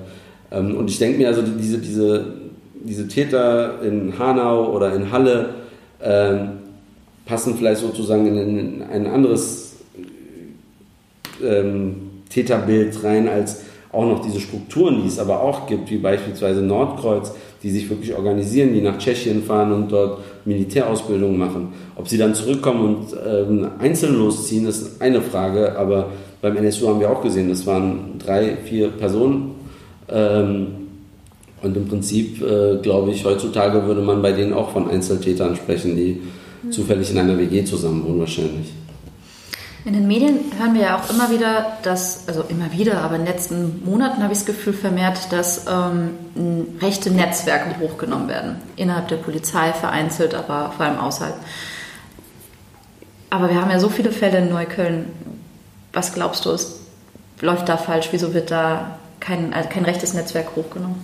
Ähm, 0.51 0.77
und 0.77 0.91
ich 0.91 0.99
denke 0.99 1.19
mir 1.19 1.29
also, 1.29 1.43
diese, 1.43 1.79
diese, 1.79 2.35
diese 2.75 3.09
Täter 3.09 3.83
in 3.83 4.19
Hanau 4.19 4.73
oder 4.73 4.95
in 4.95 5.11
Halle 5.13 5.55
ähm, 6.03 6.49
passen 7.27 7.57
vielleicht 7.57 7.81
sozusagen 7.81 8.27
in, 8.27 8.39
in 8.39 8.83
ein 8.83 9.07
anderes 9.07 9.77
ähm, 11.43 11.97
Täterbild 12.35 13.05
rein 13.05 13.29
als 13.29 13.63
auch 13.93 14.07
noch 14.07 14.25
diese 14.25 14.41
Strukturen, 14.41 15.03
die 15.03 15.09
es 15.09 15.19
aber 15.19 15.41
auch 15.41 15.67
gibt, 15.67 15.91
wie 15.91 15.99
beispielsweise 15.99 16.63
Nordkreuz, 16.63 17.33
die 17.63 17.71
sich 17.71 17.89
wirklich 17.89 18.15
organisieren, 18.15 18.75
die 18.75 18.81
nach 18.81 18.99
Tschechien 18.99 19.45
fahren 19.45 19.73
und 19.73 19.93
dort 19.93 20.19
Militärausbildung 20.45 21.39
machen. 21.39 21.69
Ob 21.95 22.09
sie 22.09 22.19
dann 22.19 22.35
zurückkommen 22.35 22.85
und 22.85 23.07
ähm, 23.27 23.69
einzeln 23.79 24.19
losziehen, 24.19 24.67
ist 24.67 25.01
eine 25.01 25.23
Frage, 25.23 25.79
aber 25.79 26.09
beim 26.43 26.57
NSU 26.57 26.89
haben 26.89 27.01
wir 27.01 27.11
auch 27.11 27.23
gesehen, 27.23 27.49
das 27.49 27.67
waren 27.67 28.19
drei, 28.19 28.57
vier 28.65 28.89
Personen. 28.89 29.53
Ähm, 30.09 30.67
und 31.63 31.77
im 31.77 31.89
Prinzip, 31.89 32.43
äh, 32.43 32.77
glaube 32.83 33.13
ich, 33.13 33.25
heutzutage 33.25 33.87
würde 33.87 34.03
man 34.03 34.21
bei 34.21 34.33
denen 34.33 34.53
auch 34.53 34.71
von 34.71 34.91
Einzeltätern 34.91 35.57
sprechen, 35.57 35.97
die 35.97 36.21
mhm. 36.63 36.73
zufällig 36.73 37.11
in 37.11 37.19
einer 37.19 37.39
WG 37.39 37.65
zusammen 37.65 38.05
wohnen 38.05 38.21
wahrscheinlich. 38.21 38.73
In 39.87 39.93
den 39.93 40.07
Medien 40.07 40.39
hören 40.59 40.73
wir 40.73 40.81
ja 40.81 40.99
auch 40.99 41.11
immer 41.11 41.31
wieder, 41.31 41.77
dass, 41.83 42.27
also 42.27 42.43
immer 42.49 42.73
wieder, 42.73 43.03
aber 43.03 43.17
in 43.17 43.23
den 43.23 43.33
letzten 43.33 43.85
Monaten 43.85 44.23
habe 44.23 44.33
ich 44.33 44.39
das 44.39 44.47
Gefühl 44.47 44.73
vermehrt, 44.73 45.31
dass 45.31 45.67
ähm, 45.71 46.11
rechte 46.81 47.11
Netzwerke 47.11 47.79
hochgenommen 47.79 48.29
werden. 48.29 48.57
Innerhalb 48.77 49.09
der 49.09 49.17
Polizei 49.17 49.75
vereinzelt, 49.75 50.35
aber 50.35 50.73
vor 50.75 50.87
allem 50.87 50.99
außerhalb. 50.99 51.35
Aber 53.29 53.51
wir 53.51 53.61
haben 53.61 53.71
ja 53.71 53.79
so 53.79 53.91
viele 53.91 54.11
Fälle 54.11 54.39
in 54.39 54.49
Neukölln. 54.49 55.07
Was 55.93 56.15
glaubst 56.15 56.47
du, 56.47 56.51
ist, 56.51 56.81
läuft 57.43 57.69
da 57.69 57.77
falsch? 57.77 58.09
Wieso 58.11 58.33
wird 58.33 58.51
da 58.51 58.99
kein, 59.21 59.53
also 59.53 59.69
kein 59.69 59.85
rechtes 59.85 60.15
Netzwerk 60.15 60.57
hochgenommen? 60.57 60.97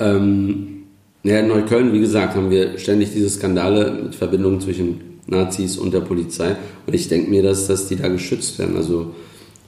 Ähm, 0.00 0.86
ja, 1.22 1.38
in 1.38 1.46
Neukölln, 1.46 1.92
wie 1.92 2.00
gesagt, 2.00 2.34
haben 2.34 2.50
wir 2.50 2.78
ständig 2.78 3.12
diese 3.12 3.30
Skandale 3.30 3.92
mit 3.92 4.16
Verbindungen 4.16 4.60
zwischen 4.60 5.09
Nazis 5.30 5.78
und 5.78 5.94
der 5.94 6.00
Polizei. 6.00 6.56
Und 6.86 6.94
ich 6.94 7.08
denke 7.08 7.30
mir, 7.30 7.42
dass, 7.42 7.66
dass 7.66 7.88
die 7.88 7.96
da 7.96 8.08
geschützt 8.08 8.58
werden. 8.58 8.76
Also, 8.76 9.14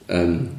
ähm, 0.09 0.49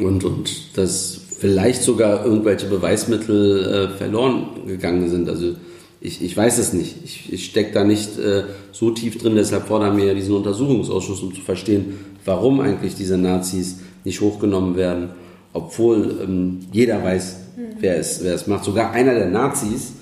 und, 0.00 0.24
und 0.24 0.78
dass 0.78 1.20
vielleicht 1.38 1.82
sogar 1.82 2.24
irgendwelche 2.24 2.66
Beweismittel 2.66 3.64
äh, 3.64 3.98
verloren 3.98 4.46
gegangen 4.66 5.10
sind. 5.10 5.28
Also 5.28 5.54
ich, 6.00 6.22
ich 6.22 6.36
weiß 6.36 6.58
es 6.58 6.72
nicht. 6.72 6.96
Ich, 7.04 7.32
ich 7.32 7.46
stecke 7.46 7.72
da 7.72 7.84
nicht 7.84 8.18
äh, 8.18 8.44
so 8.70 8.90
tief 8.90 9.18
drin, 9.18 9.34
deshalb 9.34 9.66
fordern 9.66 9.96
wir 9.96 10.06
ja 10.06 10.14
diesen 10.14 10.34
Untersuchungsausschuss, 10.34 11.22
um 11.22 11.34
zu 11.34 11.40
verstehen, 11.40 11.98
warum 12.24 12.60
eigentlich 12.60 12.94
diese 12.94 13.18
Nazis 13.18 13.80
nicht 14.04 14.20
hochgenommen 14.20 14.76
werden, 14.76 15.10
obwohl 15.52 16.20
ähm, 16.22 16.60
jeder 16.72 17.02
weiß, 17.02 17.36
wer 17.78 17.98
es, 17.98 18.22
wer 18.22 18.34
es 18.34 18.46
macht. 18.46 18.64
Sogar 18.64 18.92
einer 18.92 19.14
der 19.14 19.28
Nazis 19.28 19.94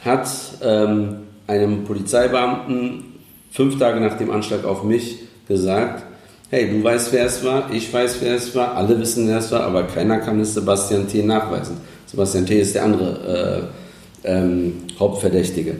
hat 0.00 0.28
ähm, 0.62 1.16
einem 1.46 1.84
Polizeibeamten 1.84 3.04
fünf 3.50 3.78
Tage 3.78 4.00
nach 4.00 4.16
dem 4.18 4.30
Anschlag 4.30 4.64
auf 4.64 4.84
mich 4.84 5.18
gesagt, 5.46 6.04
hey, 6.50 6.70
du 6.70 6.82
weißt, 6.82 7.12
wer 7.12 7.26
es 7.26 7.44
war, 7.44 7.72
ich 7.72 7.92
weiß, 7.92 8.18
wer 8.20 8.34
es 8.34 8.54
war, 8.54 8.76
alle 8.76 8.98
wissen, 8.98 9.28
wer 9.28 9.38
es 9.38 9.52
war, 9.52 9.62
aber 9.62 9.84
keiner 9.84 10.18
kann 10.18 10.40
es 10.40 10.54
Sebastian 10.54 11.08
T. 11.08 11.22
nachweisen. 11.22 11.76
Sebastian 12.06 12.46
T. 12.46 12.60
ist 12.60 12.74
der 12.74 12.84
andere 12.84 13.70
äh, 14.24 14.30
ähm, 14.30 14.74
Hauptverdächtige. 14.98 15.76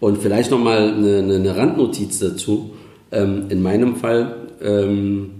Und 0.00 0.20
vielleicht 0.20 0.50
nochmal 0.50 0.92
eine, 0.92 1.18
eine 1.18 1.56
Randnotiz 1.56 2.18
dazu. 2.18 2.72
Ähm, 3.10 3.46
in 3.48 3.62
meinem 3.62 3.96
Fall 3.96 4.34
ähm, 4.62 5.30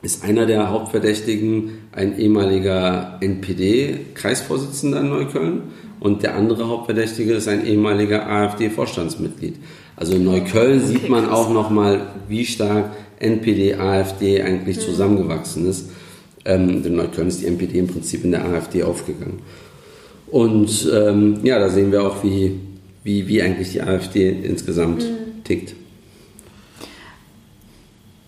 ist 0.00 0.24
einer 0.24 0.46
der 0.46 0.70
Hauptverdächtigen 0.70 1.70
ein 1.92 2.18
ehemaliger 2.18 3.18
NPD-Kreisvorsitzender 3.20 5.00
in 5.00 5.08
Neukölln 5.08 5.62
und 6.00 6.22
der 6.22 6.34
andere 6.34 6.68
Hauptverdächtige 6.68 7.34
ist 7.34 7.48
ein 7.48 7.66
ehemaliger 7.66 8.26
AfD-Vorstandsmitglied. 8.26 9.56
Also 9.96 10.14
in 10.14 10.24
Neukölln 10.24 10.78
okay, 10.78 10.86
sieht 10.86 11.08
man 11.08 11.28
auch 11.28 11.50
nochmal, 11.50 12.08
wie 12.28 12.44
stark 12.44 12.90
NPD, 13.18 13.74
AfD 13.74 14.42
eigentlich 14.42 14.76
mhm. 14.78 14.80
zusammengewachsen 14.80 15.68
ist. 15.68 15.90
Ähm, 16.44 16.84
in 16.84 16.96
Neukölln 16.96 17.28
ist 17.28 17.40
die 17.40 17.46
NPD 17.46 17.78
im 17.78 17.86
Prinzip 17.86 18.24
in 18.24 18.32
der 18.32 18.44
AfD 18.44 18.82
aufgegangen. 18.82 19.40
Und 20.26 20.90
ähm, 20.92 21.40
ja, 21.44 21.58
da 21.58 21.68
sehen 21.68 21.92
wir 21.92 22.02
auch, 22.02 22.24
wie, 22.24 22.60
wie, 23.04 23.28
wie 23.28 23.40
eigentlich 23.40 23.72
die 23.72 23.82
AfD 23.82 24.30
insgesamt 24.30 25.02
mhm. 25.02 25.44
tickt. 25.44 25.74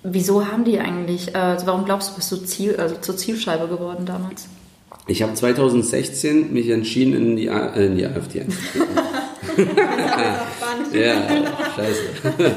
Wieso 0.05 0.47
haben 0.47 0.65
die 0.65 0.79
eigentlich, 0.79 1.35
äh, 1.35 1.39
also 1.39 1.67
warum 1.67 1.85
glaubst 1.85 2.11
du, 2.11 2.15
bist 2.15 2.31
du 2.31 2.37
Ziel, 2.37 2.77
also 2.77 2.95
zur 3.01 3.17
Zielscheibe 3.17 3.67
geworden 3.67 4.07
damals? 4.07 4.49
Ich 5.09 5.23
habe 5.23 5.35
2016 5.35 6.53
mich 6.53 6.69
entschieden, 6.69 7.15
in 7.15 7.37
die, 7.37 7.51
A 7.51 7.75
äh, 7.75 7.87
in 7.87 7.97
die 7.97 8.07
AfD 8.07 8.43
einzutreten. 8.43 8.87
ja, 10.93 11.15
scheiße. 11.77 12.03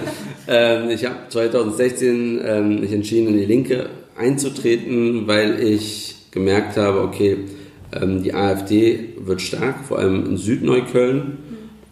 ähm, 0.47 0.89
ich 0.89 1.05
habe 1.05 1.17
2016 1.29 2.41
ähm, 2.43 2.79
mich 2.81 2.91
entschieden, 2.91 3.29
in 3.29 3.37
die 3.37 3.45
Linke 3.45 3.89
einzutreten, 4.17 5.27
weil 5.27 5.61
ich 5.61 6.15
gemerkt 6.31 6.77
habe, 6.77 7.01
okay, 7.01 7.37
ähm, 7.91 8.23
die 8.23 8.33
AfD 8.33 9.15
wird 9.19 9.41
stark, 9.41 9.85
vor 9.85 9.99
allem 9.99 10.25
in 10.25 10.37
Südneukölln. 10.37 11.37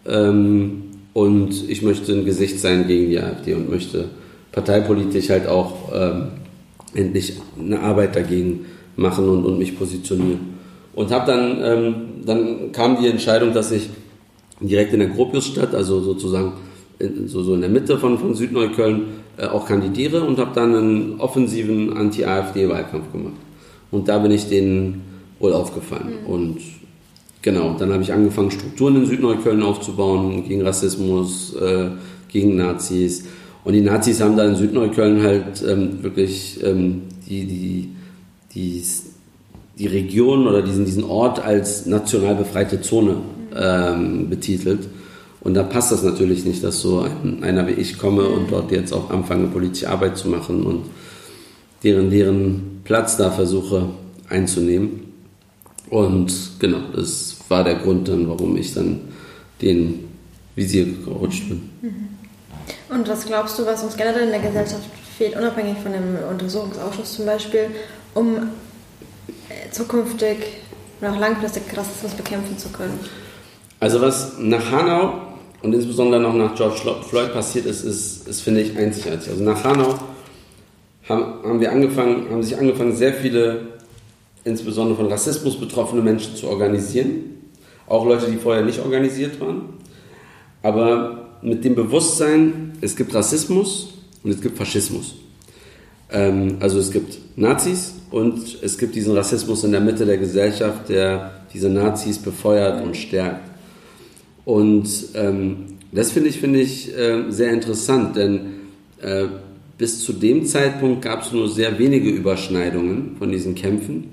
Ähm, 0.06 0.82
und 1.12 1.68
ich 1.68 1.82
möchte 1.82 2.12
ein 2.12 2.24
Gesicht 2.24 2.60
sein 2.60 2.86
gegen 2.86 3.10
die 3.10 3.18
AfD 3.18 3.54
und 3.54 3.68
möchte 3.68 4.06
parteipolitisch 4.52 5.30
halt 5.30 5.46
auch 5.46 5.92
ähm, 5.92 6.28
endlich 6.94 7.34
eine 7.58 7.80
Arbeit 7.80 8.14
dagegen 8.14 8.66
machen 8.96 9.28
und, 9.28 9.44
und 9.44 9.58
mich 9.58 9.78
positionieren. 9.78 10.58
Und 10.94 11.10
habe 11.10 11.30
dann, 11.30 11.62
ähm, 11.62 11.94
dann 12.24 12.72
kam 12.72 13.00
die 13.00 13.08
Entscheidung, 13.08 13.52
dass 13.52 13.70
ich 13.72 13.88
direkt 14.60 14.92
in 14.92 15.00
der 15.00 15.08
Gropiusstadt, 15.08 15.74
also 15.74 16.00
sozusagen 16.00 16.52
in, 16.98 17.28
so, 17.28 17.42
so 17.42 17.54
in 17.54 17.60
der 17.60 17.70
Mitte 17.70 17.98
von, 17.98 18.18
von 18.18 18.34
Südneukölln, 18.34 19.02
äh, 19.36 19.46
auch 19.46 19.66
kandidiere 19.66 20.24
und 20.24 20.38
habe 20.38 20.50
dann 20.54 20.74
einen 20.74 21.20
offensiven 21.20 21.96
Anti-AfD-Wahlkampf 21.96 23.12
gemacht. 23.12 23.34
Und 23.90 24.08
da 24.08 24.18
bin 24.18 24.32
ich 24.32 24.48
denen 24.48 25.02
wohl 25.38 25.52
aufgefallen. 25.52 26.14
Mhm. 26.24 26.32
Und 26.32 26.58
genau, 27.42 27.76
dann 27.78 27.92
habe 27.92 28.02
ich 28.02 28.12
angefangen, 28.12 28.50
Strukturen 28.50 28.96
in 28.96 29.06
Südneukölln 29.06 29.62
aufzubauen 29.62 30.44
gegen 30.44 30.62
Rassismus, 30.62 31.54
äh, 31.54 31.90
gegen 32.28 32.56
Nazis. 32.56 33.24
Und 33.64 33.74
die 33.74 33.80
Nazis 33.80 34.20
haben 34.20 34.36
da 34.36 34.44
in 34.44 34.56
Südneukölln 34.56 35.22
halt 35.22 35.64
ähm, 35.66 36.02
wirklich 36.02 36.58
ähm, 36.64 37.02
die, 37.28 37.44
die, 37.46 37.88
die, 38.54 38.82
die 39.78 39.86
Region 39.86 40.46
oder 40.46 40.62
diesen, 40.62 40.84
diesen 40.84 41.04
Ort 41.04 41.44
als 41.44 41.86
national 41.86 42.34
befreite 42.34 42.80
Zone 42.80 43.16
ähm, 43.54 44.28
betitelt. 44.28 44.88
Und 45.40 45.54
da 45.54 45.62
passt 45.62 45.92
das 45.92 46.02
natürlich 46.02 46.44
nicht, 46.44 46.64
dass 46.64 46.80
so 46.80 47.00
ein, 47.00 47.42
einer 47.42 47.66
wie 47.66 47.72
ich 47.72 47.98
komme 47.98 48.28
und 48.28 48.50
dort 48.50 48.72
jetzt 48.72 48.92
auch 48.92 49.10
anfange, 49.10 49.46
politische 49.48 49.88
Arbeit 49.88 50.16
zu 50.16 50.28
machen 50.28 50.64
und 50.64 50.86
deren, 51.84 52.10
deren 52.10 52.80
Platz 52.84 53.16
da 53.16 53.30
versuche 53.30 53.88
einzunehmen. 54.28 55.12
Und 55.90 56.32
genau, 56.58 56.80
das 56.94 57.36
war 57.48 57.64
der 57.64 57.76
Grund 57.76 58.08
dann, 58.08 58.28
warum 58.28 58.56
ich 58.56 58.74
dann 58.74 59.00
den 59.62 60.08
Visier 60.54 60.86
gerutscht 61.04 61.48
bin. 61.48 61.70
Und 62.90 63.08
was 63.08 63.24
glaubst 63.24 63.58
du, 63.58 63.64
was 63.64 63.82
uns 63.82 63.96
generell 63.96 64.24
in 64.24 64.30
der 64.30 64.40
Gesellschaft 64.40 64.84
fehlt, 65.16 65.36
unabhängig 65.36 65.78
von 65.78 65.92
dem 65.92 66.16
Untersuchungsausschuss 66.30 67.14
zum 67.14 67.26
Beispiel, 67.26 67.66
um 68.14 68.48
zukünftig 69.70 70.38
oder 71.00 71.12
auch 71.12 71.18
langfristig 71.18 71.62
Rassismus 71.76 72.12
bekämpfen 72.12 72.58
zu 72.58 72.68
können? 72.70 72.98
Also 73.80 74.00
was 74.00 74.38
nach 74.38 74.70
Hanau 74.70 75.20
und 75.62 75.72
insbesondere 75.72 76.20
noch 76.20 76.34
nach 76.34 76.54
George 76.54 76.80
Floyd 77.08 77.32
passiert 77.32 77.66
ist, 77.66 77.84
ist, 77.84 78.26
ist 78.26 78.40
finde 78.42 78.62
ich, 78.62 78.76
einzigartig. 78.76 79.30
Also 79.30 79.44
nach 79.44 79.62
Hanau 79.64 79.94
haben, 81.08 81.42
haben 81.44 81.60
wir 81.60 81.72
angefangen, 81.72 82.28
haben 82.30 82.42
sich 82.42 82.58
angefangen, 82.58 82.96
sehr 82.96 83.14
viele, 83.14 83.60
insbesondere 84.44 84.96
von 84.96 85.06
Rassismus 85.06 85.58
betroffene 85.58 86.02
Menschen 86.02 86.36
zu 86.36 86.48
organisieren. 86.48 87.36
Auch 87.86 88.04
Leute, 88.04 88.30
die 88.30 88.36
vorher 88.36 88.64
nicht 88.64 88.80
organisiert 88.80 89.40
waren. 89.40 89.62
Aber 90.62 91.28
mit 91.42 91.64
dem 91.64 91.74
Bewusstsein, 91.74 92.72
es 92.80 92.96
gibt 92.96 93.14
Rassismus 93.14 93.94
und 94.22 94.30
es 94.30 94.40
gibt 94.40 94.58
Faschismus. 94.58 95.14
Ähm, 96.10 96.56
also 96.60 96.78
es 96.78 96.90
gibt 96.90 97.18
Nazis 97.36 97.94
und 98.10 98.58
es 98.62 98.76
gibt 98.76 98.94
diesen 98.94 99.16
Rassismus 99.16 99.64
in 99.64 99.72
der 99.72 99.80
Mitte 99.80 100.04
der 100.04 100.18
Gesellschaft, 100.18 100.88
der 100.88 101.44
diese 101.52 101.68
Nazis 101.68 102.18
befeuert 102.18 102.82
und 102.82 102.96
stärkt. 102.96 103.47
Und 104.48 104.88
ähm, 105.14 105.76
das 105.92 106.10
finde 106.12 106.30
ich, 106.30 106.40
finde 106.40 106.60
ich 106.60 106.96
äh, 106.96 107.24
sehr 107.28 107.52
interessant, 107.52 108.16
denn 108.16 108.40
äh, 109.02 109.26
bis 109.76 110.02
zu 110.02 110.14
dem 110.14 110.46
Zeitpunkt 110.46 111.02
gab 111.02 111.20
es 111.20 111.32
nur 111.32 111.50
sehr 111.50 111.78
wenige 111.78 112.08
Überschneidungen 112.08 113.16
von 113.18 113.30
diesen 113.30 113.54
Kämpfen. 113.54 114.04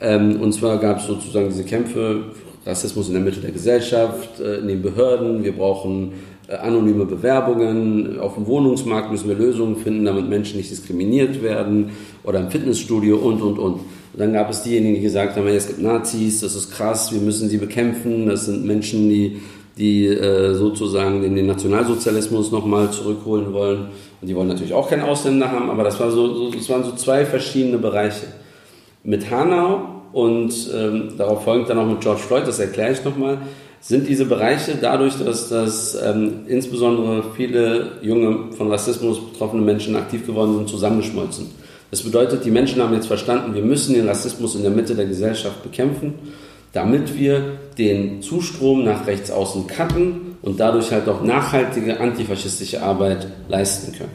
Ähm, 0.00 0.40
und 0.40 0.52
zwar 0.52 0.78
gab 0.78 0.98
es 0.98 1.06
sozusagen 1.06 1.50
diese 1.50 1.62
Kämpfe, 1.62 2.24
Rassismus 2.66 3.06
in 3.06 3.14
der 3.14 3.22
Mitte 3.22 3.38
der 3.38 3.52
Gesellschaft, 3.52 4.40
äh, 4.40 4.56
in 4.56 4.66
den 4.66 4.82
Behörden, 4.82 5.44
wir 5.44 5.52
brauchen 5.52 6.14
äh, 6.48 6.56
anonyme 6.56 7.04
Bewerbungen, 7.04 8.18
auf 8.18 8.34
dem 8.34 8.48
Wohnungsmarkt 8.48 9.12
müssen 9.12 9.28
wir 9.28 9.36
Lösungen 9.36 9.76
finden, 9.76 10.04
damit 10.04 10.28
Menschen 10.28 10.56
nicht 10.56 10.72
diskriminiert 10.72 11.40
werden 11.40 11.90
oder 12.24 12.40
im 12.40 12.50
Fitnessstudio 12.50 13.16
und, 13.16 13.40
und, 13.42 13.60
und. 13.60 13.74
Und 13.74 14.22
dann 14.22 14.32
gab 14.32 14.50
es 14.50 14.64
diejenigen, 14.64 14.96
die 14.96 15.02
gesagt 15.02 15.36
haben, 15.36 15.46
es 15.46 15.68
gibt 15.68 15.80
Nazis, 15.80 16.40
das 16.40 16.56
ist 16.56 16.72
krass, 16.72 17.12
wir 17.12 17.20
müssen 17.20 17.48
sie 17.48 17.58
bekämpfen, 17.58 18.26
das 18.26 18.46
sind 18.46 18.64
Menschen, 18.64 19.08
die 19.08 19.36
die 19.78 20.06
äh, 20.06 20.54
sozusagen 20.54 21.22
den, 21.22 21.36
den 21.36 21.46
Nationalsozialismus 21.46 22.50
nochmal 22.50 22.90
zurückholen 22.90 23.52
wollen. 23.52 23.88
Und 24.20 24.28
die 24.28 24.34
wollen 24.34 24.48
natürlich 24.48 24.74
auch 24.74 24.90
keine 24.90 25.06
Ausländer 25.06 25.50
haben, 25.50 25.70
aber 25.70 25.84
das, 25.84 26.00
war 26.00 26.10
so, 26.10 26.34
so, 26.34 26.50
das 26.50 26.68
waren 26.68 26.84
so 26.84 26.92
zwei 26.92 27.24
verschiedene 27.24 27.78
Bereiche. 27.78 28.26
Mit 29.04 29.30
Hanau 29.30 30.02
und 30.12 30.52
ähm, 30.74 31.12
darauf 31.16 31.44
folgend 31.44 31.70
dann 31.70 31.78
auch 31.78 31.86
mit 31.86 32.00
George 32.00 32.20
Floyd, 32.20 32.46
das 32.46 32.58
erkläre 32.58 32.92
ich 32.92 33.04
nochmal, 33.04 33.38
sind 33.80 34.08
diese 34.08 34.24
Bereiche 34.24 34.76
dadurch, 34.80 35.14
dass, 35.24 35.48
dass 35.48 35.96
ähm, 36.02 36.40
insbesondere 36.48 37.22
viele 37.36 37.92
junge 38.02 38.52
von 38.56 38.68
Rassismus 38.68 39.20
betroffene 39.32 39.62
Menschen 39.62 39.94
aktiv 39.94 40.26
geworden 40.26 40.56
sind, 40.56 40.68
zusammengeschmolzen. 40.68 41.46
Das 41.92 42.02
bedeutet, 42.02 42.44
die 42.44 42.50
Menschen 42.50 42.82
haben 42.82 42.92
jetzt 42.92 43.06
verstanden, 43.06 43.54
wir 43.54 43.62
müssen 43.62 43.94
den 43.94 44.08
Rassismus 44.08 44.56
in 44.56 44.62
der 44.62 44.72
Mitte 44.72 44.96
der 44.96 45.06
Gesellschaft 45.06 45.62
bekämpfen 45.62 46.14
damit 46.72 47.18
wir 47.18 47.58
den 47.78 48.22
Zustrom 48.22 48.84
nach 48.84 49.06
rechts 49.06 49.30
außen 49.30 49.66
cutten 49.66 50.36
und 50.42 50.60
dadurch 50.60 50.92
halt 50.92 51.08
auch 51.08 51.22
nachhaltige 51.22 52.00
antifaschistische 52.00 52.82
Arbeit 52.82 53.26
leisten 53.48 53.92
können. 53.92 54.12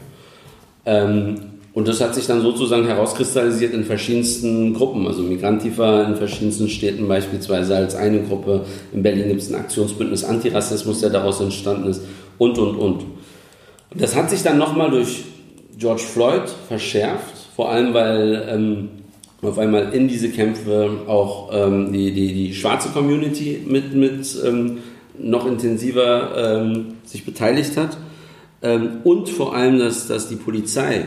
Ähm, 0.86 1.36
und 1.74 1.88
das 1.88 2.00
hat 2.02 2.14
sich 2.14 2.28
dann 2.28 2.42
sozusagen 2.42 2.86
herauskristallisiert 2.86 3.74
in 3.74 3.84
verschiedensten 3.84 4.76
Gruppen, 4.76 5.08
also 5.08 5.24
Migrantifa 5.24 6.04
in 6.04 6.16
verschiedensten 6.16 6.70
Städten 6.70 7.08
beispielsweise 7.08 7.76
als 7.76 7.96
eine 7.96 8.22
Gruppe. 8.22 8.66
In 8.94 9.02
Berlin 9.02 9.30
gibt 9.30 9.42
es 9.42 9.50
ein 9.50 9.60
Aktionsbündnis 9.60 10.24
Antirassismus, 10.24 11.02
der 11.02 11.10
daraus 11.10 11.42
entstanden 11.42 11.90
ist 11.90 12.04
und, 12.38 12.60
und, 12.60 12.76
und. 12.76 13.06
Und 13.90 14.02
das 14.02 14.16
hat 14.16 14.30
sich 14.30 14.44
dann 14.44 14.60
nochmal 14.60 14.92
durch 14.92 15.24
George 15.78 16.04
Floyd 16.04 16.44
verschärft, 16.68 17.34
vor 17.56 17.72
allem 17.72 17.94
weil 17.96 18.48
ähm, 18.50 18.90
auf 19.46 19.58
einmal 19.58 19.94
in 19.94 20.08
diese 20.08 20.30
Kämpfe 20.30 20.90
auch 21.08 21.50
ähm, 21.54 21.92
die, 21.92 22.12
die, 22.12 22.34
die 22.34 22.54
schwarze 22.54 22.90
Community 22.90 23.62
mit, 23.66 23.94
mit 23.94 24.38
ähm, 24.46 24.80
noch 25.18 25.46
intensiver 25.46 26.62
ähm, 26.62 26.96
sich 27.06 27.26
beteiligt 27.26 27.78
hat. 27.78 27.98
Ähm, 28.62 29.02
und 29.04 29.30
vor 29.30 29.56
allem, 29.56 29.80
dass, 29.80 30.08
dass 30.08 30.30
die 30.30 30.36
Polizei 30.36 31.06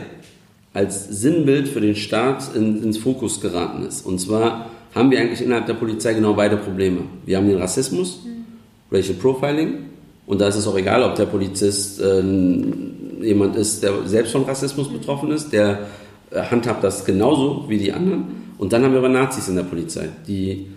als 0.73 1.07
Sinnbild 1.09 1.67
für 1.67 1.81
den 1.81 1.95
Staat 1.95 2.55
in, 2.55 2.83
ins 2.83 2.97
Fokus 2.97 3.41
geraten 3.41 3.83
ist. 3.83 4.05
Und 4.05 4.19
zwar 4.19 4.69
haben 4.93 5.11
wir 5.11 5.19
eigentlich 5.19 5.41
innerhalb 5.41 5.65
der 5.65 5.73
Polizei 5.73 6.13
genau 6.13 6.33
beide 6.33 6.57
Probleme. 6.57 7.01
Wir 7.25 7.37
haben 7.37 7.47
den 7.47 7.57
Rassismus, 7.57 8.21
mhm. 8.25 8.45
Racial 8.91 9.17
Profiling, 9.17 9.87
und 10.27 10.41
da 10.41 10.49
ist 10.49 10.57
es 10.57 10.67
auch 10.67 10.77
egal, 10.77 11.03
ob 11.03 11.15
der 11.15 11.25
Polizist 11.25 12.01
äh, 12.01 12.21
jemand 13.21 13.55
ist, 13.55 13.81
der 13.81 13.93
selbst 14.05 14.33
von 14.33 14.43
Rassismus 14.43 14.91
betroffen 14.91 15.31
ist, 15.31 15.51
der 15.53 15.87
handhabt 16.33 16.83
das 16.83 17.05
genauso 17.05 17.65
wie 17.67 17.77
die 17.77 17.93
anderen. 17.93 18.25
Und 18.57 18.73
dann 18.73 18.83
haben 18.83 18.91
wir 18.91 18.99
aber 18.99 19.09
Nazis 19.09 19.47
in 19.47 19.55
der 19.55 19.63
Polizei, 19.63 20.09
die 20.27 20.67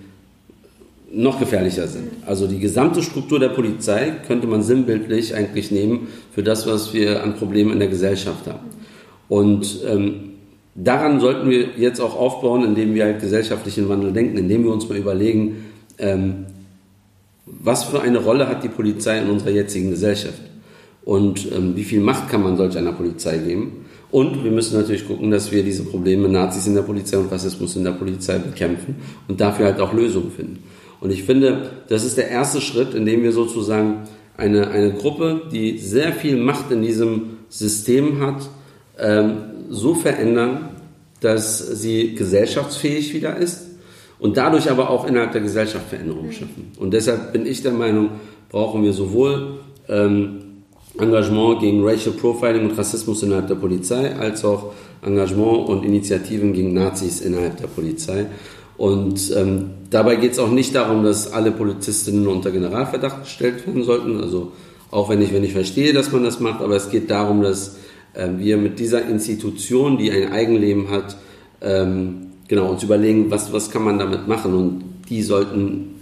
noch 1.12 1.40
gefährlicher 1.40 1.88
sind. 1.88 2.08
Also 2.24 2.46
die 2.46 2.60
gesamte 2.60 3.02
Struktur 3.02 3.40
der 3.40 3.48
Polizei 3.48 4.12
könnte 4.26 4.46
man 4.46 4.62
sinnbildlich 4.62 5.34
eigentlich 5.34 5.70
nehmen 5.70 6.08
für 6.32 6.42
das, 6.42 6.66
was 6.66 6.94
wir 6.94 7.22
an 7.22 7.34
Problemen 7.34 7.72
in 7.72 7.80
der 7.80 7.88
Gesellschaft 7.88 8.46
haben. 8.46 8.68
Und 9.28 9.80
ähm, 9.88 10.30
daran 10.74 11.18
sollten 11.18 11.50
wir 11.50 11.70
jetzt 11.76 12.00
auch 12.00 12.16
aufbauen, 12.16 12.64
indem 12.64 12.94
wir 12.94 13.04
halt 13.04 13.20
gesellschaftlichen 13.20 13.88
Wandel 13.88 14.12
denken, 14.12 14.38
indem 14.38 14.64
wir 14.64 14.72
uns 14.72 14.88
mal 14.88 14.98
überlegen, 14.98 15.64
ähm, 15.98 16.46
was 17.46 17.84
für 17.84 18.00
eine 18.00 18.18
Rolle 18.18 18.48
hat 18.48 18.62
die 18.62 18.68
Polizei 18.68 19.18
in 19.18 19.28
unserer 19.28 19.50
jetzigen 19.50 19.90
Gesellschaft 19.90 20.40
und 21.10 21.50
ähm, 21.50 21.74
wie 21.74 21.82
viel 21.82 21.98
Macht 21.98 22.28
kann 22.28 22.44
man 22.44 22.56
solch 22.56 22.78
einer 22.78 22.92
Polizei 22.92 23.38
geben 23.38 23.84
und 24.12 24.44
wir 24.44 24.52
müssen 24.52 24.78
natürlich 24.78 25.08
gucken, 25.08 25.32
dass 25.32 25.50
wir 25.50 25.64
diese 25.64 25.82
Probleme 25.82 26.28
Nazis 26.28 26.68
in 26.68 26.76
der 26.76 26.82
Polizei 26.82 27.18
und 27.18 27.32
Rassismus 27.32 27.74
in 27.74 27.82
der 27.82 27.90
Polizei 27.90 28.38
bekämpfen 28.38 28.94
und 29.26 29.40
dafür 29.40 29.66
halt 29.66 29.80
auch 29.80 29.92
Lösungen 29.92 30.30
finden. 30.30 30.62
Und 31.00 31.10
ich 31.10 31.24
finde, 31.24 31.68
das 31.88 32.04
ist 32.04 32.16
der 32.16 32.28
erste 32.28 32.60
Schritt, 32.60 32.94
in 32.94 33.06
dem 33.06 33.24
wir 33.24 33.32
sozusagen 33.32 34.04
eine, 34.36 34.70
eine 34.70 34.92
Gruppe, 34.92 35.42
die 35.50 35.78
sehr 35.78 36.12
viel 36.12 36.36
Macht 36.36 36.70
in 36.70 36.80
diesem 36.80 37.38
System 37.48 38.20
hat, 38.20 38.48
ähm, 38.96 39.32
so 39.68 39.96
verändern, 39.96 40.68
dass 41.18 41.58
sie 41.58 42.14
gesellschaftsfähig 42.14 43.14
wieder 43.14 43.36
ist 43.36 43.66
und 44.20 44.36
dadurch 44.36 44.70
aber 44.70 44.90
auch 44.90 45.08
innerhalb 45.08 45.32
der 45.32 45.40
Gesellschaft 45.40 45.88
Veränderungen 45.88 46.30
schaffen. 46.30 46.70
Und 46.78 46.94
deshalb 46.94 47.32
bin 47.32 47.46
ich 47.46 47.62
der 47.62 47.72
Meinung, 47.72 48.10
brauchen 48.48 48.84
wir 48.84 48.92
sowohl 48.92 49.58
ähm, 49.88 50.49
Engagement 50.98 51.60
gegen 51.60 51.86
Racial 51.86 52.14
Profiling 52.14 52.70
und 52.70 52.78
Rassismus 52.78 53.22
innerhalb 53.22 53.48
der 53.48 53.54
Polizei, 53.54 54.14
als 54.16 54.44
auch 54.44 54.72
Engagement 55.02 55.68
und 55.68 55.84
Initiativen 55.84 56.52
gegen 56.52 56.74
Nazis 56.74 57.20
innerhalb 57.20 57.56
der 57.58 57.68
Polizei. 57.68 58.26
Und 58.76 59.32
ähm, 59.36 59.70
dabei 59.90 60.16
geht 60.16 60.32
es 60.32 60.38
auch 60.38 60.50
nicht 60.50 60.74
darum, 60.74 61.04
dass 61.04 61.32
alle 61.32 61.52
Polizistinnen 61.52 62.26
unter 62.26 62.50
Generalverdacht 62.50 63.24
gestellt 63.24 63.66
werden 63.66 63.84
sollten. 63.84 64.20
Also 64.20 64.52
auch 64.90 65.08
wenn 65.08 65.20
ich, 65.22 65.32
wenn 65.32 65.44
ich 65.44 65.52
verstehe, 65.52 65.92
dass 65.92 66.10
man 66.12 66.24
das 66.24 66.40
macht, 66.40 66.62
aber 66.62 66.76
es 66.76 66.90
geht 66.90 67.10
darum, 67.10 67.42
dass 67.42 67.76
äh, 68.14 68.28
wir 68.38 68.56
mit 68.56 68.78
dieser 68.78 69.06
Institution, 69.06 69.98
die 69.98 70.10
ein 70.10 70.32
Eigenleben 70.32 70.90
hat, 70.90 71.16
ähm, 71.60 72.28
genau 72.48 72.70
uns 72.70 72.82
überlegen, 72.82 73.30
was, 73.30 73.52
was 73.52 73.70
kann 73.70 73.84
man 73.84 73.98
damit 73.98 74.26
machen. 74.26 74.54
Und 74.54 74.84
die 75.08 75.22
sollten 75.22 76.00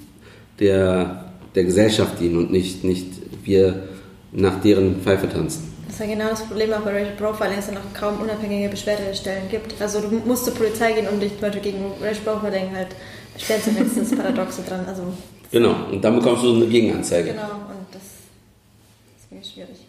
der, 0.61 1.33
der 1.55 1.65
Gesellschaft 1.65 2.21
dienen 2.21 2.39
und 2.39 2.53
nicht, 2.53 2.85
nicht 2.85 3.07
wir 3.45 3.89
nach 4.33 4.61
deren 4.61 5.01
Pfeife 5.01 5.29
tanzen. 5.29 5.73
Das 5.87 5.95
ist 5.95 6.01
ja 6.01 6.15
genau 6.15 6.29
das 6.31 6.43
Problem 6.43 6.73
auch 6.73 6.81
bei 6.81 6.93
Racial 6.93 7.17
Profiling, 7.17 7.57
dass 7.57 7.69
es 7.69 7.75
ja 7.75 7.81
noch 7.81 7.95
kaum 7.99 8.21
unabhängige 8.21 8.69
Beschwerdestellen 8.69 9.49
gibt. 9.51 9.81
Also 9.81 10.01
du 10.01 10.09
musst 10.27 10.45
zur 10.45 10.55
Polizei 10.55 10.93
gehen, 10.93 11.09
um 11.09 11.19
dich 11.19 11.33
zum 11.33 11.41
Beispiel 11.41 11.63
gegen 11.63 11.93
Racial 12.01 12.25
Profiling 12.25 12.75
halt 12.75 12.89
beschweren 13.35 13.63
zu 13.63 13.71
lassen. 13.71 14.01
Das 14.01 14.17
Paradoxe 14.17 14.63
dran. 14.69 14.85
Also, 14.87 15.03
genau, 15.51 15.75
und 15.91 16.03
dann 16.05 16.17
bekommst 16.17 16.45
du 16.45 16.55
eine 16.55 16.67
Gegenanzeige. 16.67 17.31
Genau, 17.31 17.43
und 17.43 17.87
das 17.93 18.03
ist 18.03 19.31
wirklich 19.31 19.53
schwierig. 19.53 19.87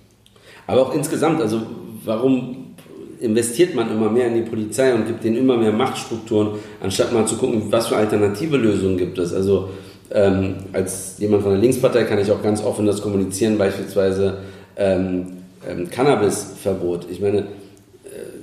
Aber 0.68 0.84
auch 0.84 0.94
insgesamt, 0.94 1.42
also 1.42 1.62
warum 2.06 2.76
investiert 3.20 3.76
man 3.76 3.92
immer 3.92 4.10
mehr 4.10 4.28
in 4.28 4.36
die 4.36 4.50
Polizei 4.50 4.94
und 4.94 5.06
gibt 5.06 5.24
denen 5.24 5.38
immer 5.38 5.58
mehr 5.58 5.74
Machtstrukturen, 5.74 6.60
anstatt 6.82 7.12
mal 7.12 7.26
zu 7.26 7.36
gucken, 7.36 7.64
was 7.70 7.88
für 7.88 7.98
alternative 7.98 8.56
Lösungen 8.56 8.98
gibt 8.98 9.18
es. 9.18 9.34
Also 9.34 9.70
ähm, 10.12 10.56
als 10.74 11.16
jemand 11.20 11.44
von 11.44 11.52
der 11.52 11.62
Linkspartei 11.62 12.04
kann 12.04 12.20
ich 12.20 12.32
auch 12.32 12.42
ganz 12.42 12.64
offen 12.64 12.86
das 12.86 13.02
kommunizieren, 13.02 13.58
beispielsweise 13.58 14.40
ähm, 14.76 15.38
ähm, 15.68 15.90
Cannabisverbot. 15.90 17.08
Ich 17.10 17.22
meine, 17.22 17.40
äh, 17.40 17.44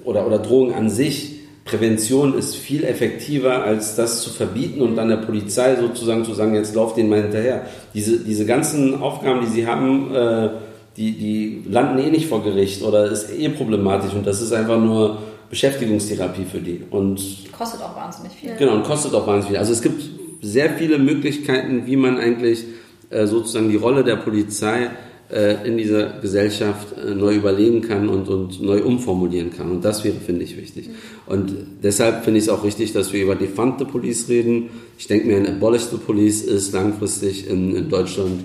oder, 0.04 0.26
oder 0.26 0.38
Drogen 0.38 0.74
an 0.74 0.90
sich. 0.90 1.32
Prävention 1.64 2.38
ist 2.38 2.54
viel 2.54 2.84
effektiver, 2.84 3.64
als 3.64 3.96
das 3.96 4.22
zu 4.22 4.30
verbieten 4.30 4.82
und 4.82 4.94
dann 4.94 5.08
der 5.08 5.16
Polizei 5.16 5.74
sozusagen 5.74 6.24
zu 6.24 6.32
sagen, 6.32 6.54
jetzt 6.54 6.76
lauft 6.76 6.96
denen 6.96 7.08
mal 7.08 7.22
hinterher. 7.22 7.62
Diese, 7.92 8.20
diese 8.20 8.46
ganzen 8.46 9.02
Aufgaben, 9.02 9.40
die 9.40 9.48
sie 9.48 9.66
haben, 9.66 10.14
äh, 10.14 10.50
die, 10.96 11.12
die 11.12 11.64
landen 11.68 11.98
eh 11.98 12.10
nicht 12.10 12.28
vor 12.28 12.44
Gericht 12.44 12.82
oder 12.82 13.10
ist 13.10 13.36
eh 13.36 13.48
problematisch 13.48 14.14
und 14.14 14.24
das 14.24 14.40
ist 14.40 14.52
einfach 14.52 14.78
nur 14.78 15.18
Beschäftigungstherapie 15.50 16.44
für 16.44 16.60
die. 16.60 16.84
Und 16.88 17.20
kostet 17.56 17.82
auch 17.82 17.96
wahnsinnig 17.96 18.32
viel. 18.32 18.54
Genau, 18.56 18.74
und 18.74 18.84
kostet 18.84 19.12
auch 19.12 19.26
wahnsinnig 19.26 19.48
viel. 19.48 19.58
Also 19.58 19.72
es 19.72 19.82
gibt 19.82 20.15
sehr 20.42 20.70
viele 20.70 20.98
Möglichkeiten, 20.98 21.86
wie 21.86 21.96
man 21.96 22.18
eigentlich 22.18 22.64
äh, 23.10 23.26
sozusagen 23.26 23.68
die 23.68 23.76
Rolle 23.76 24.04
der 24.04 24.16
Polizei 24.16 24.90
äh, 25.30 25.66
in 25.66 25.76
dieser 25.76 26.20
Gesellschaft 26.20 26.94
äh, 26.96 27.14
neu 27.14 27.34
überlegen 27.34 27.82
kann 27.82 28.08
und, 28.08 28.28
und 28.28 28.62
neu 28.62 28.82
umformulieren 28.82 29.50
kann. 29.50 29.70
Und 29.70 29.84
das 29.84 30.04
wäre, 30.04 30.16
finde 30.16 30.44
ich, 30.44 30.56
wichtig. 30.56 30.90
Und 31.26 31.54
deshalb 31.82 32.24
finde 32.24 32.38
ich 32.38 32.44
es 32.44 32.48
auch 32.48 32.64
richtig, 32.64 32.92
dass 32.92 33.12
wir 33.12 33.22
über 33.22 33.34
Defund 33.34 33.76
Police 33.90 34.28
reden. 34.28 34.70
Ich 34.98 35.06
denke 35.08 35.26
mir, 35.26 35.36
ein 35.36 35.46
Abolish 35.46 35.84
the 35.90 35.96
Police 35.96 36.42
ist 36.42 36.72
langfristig 36.72 37.48
in, 37.48 37.74
in 37.74 37.88
Deutschland 37.88 38.40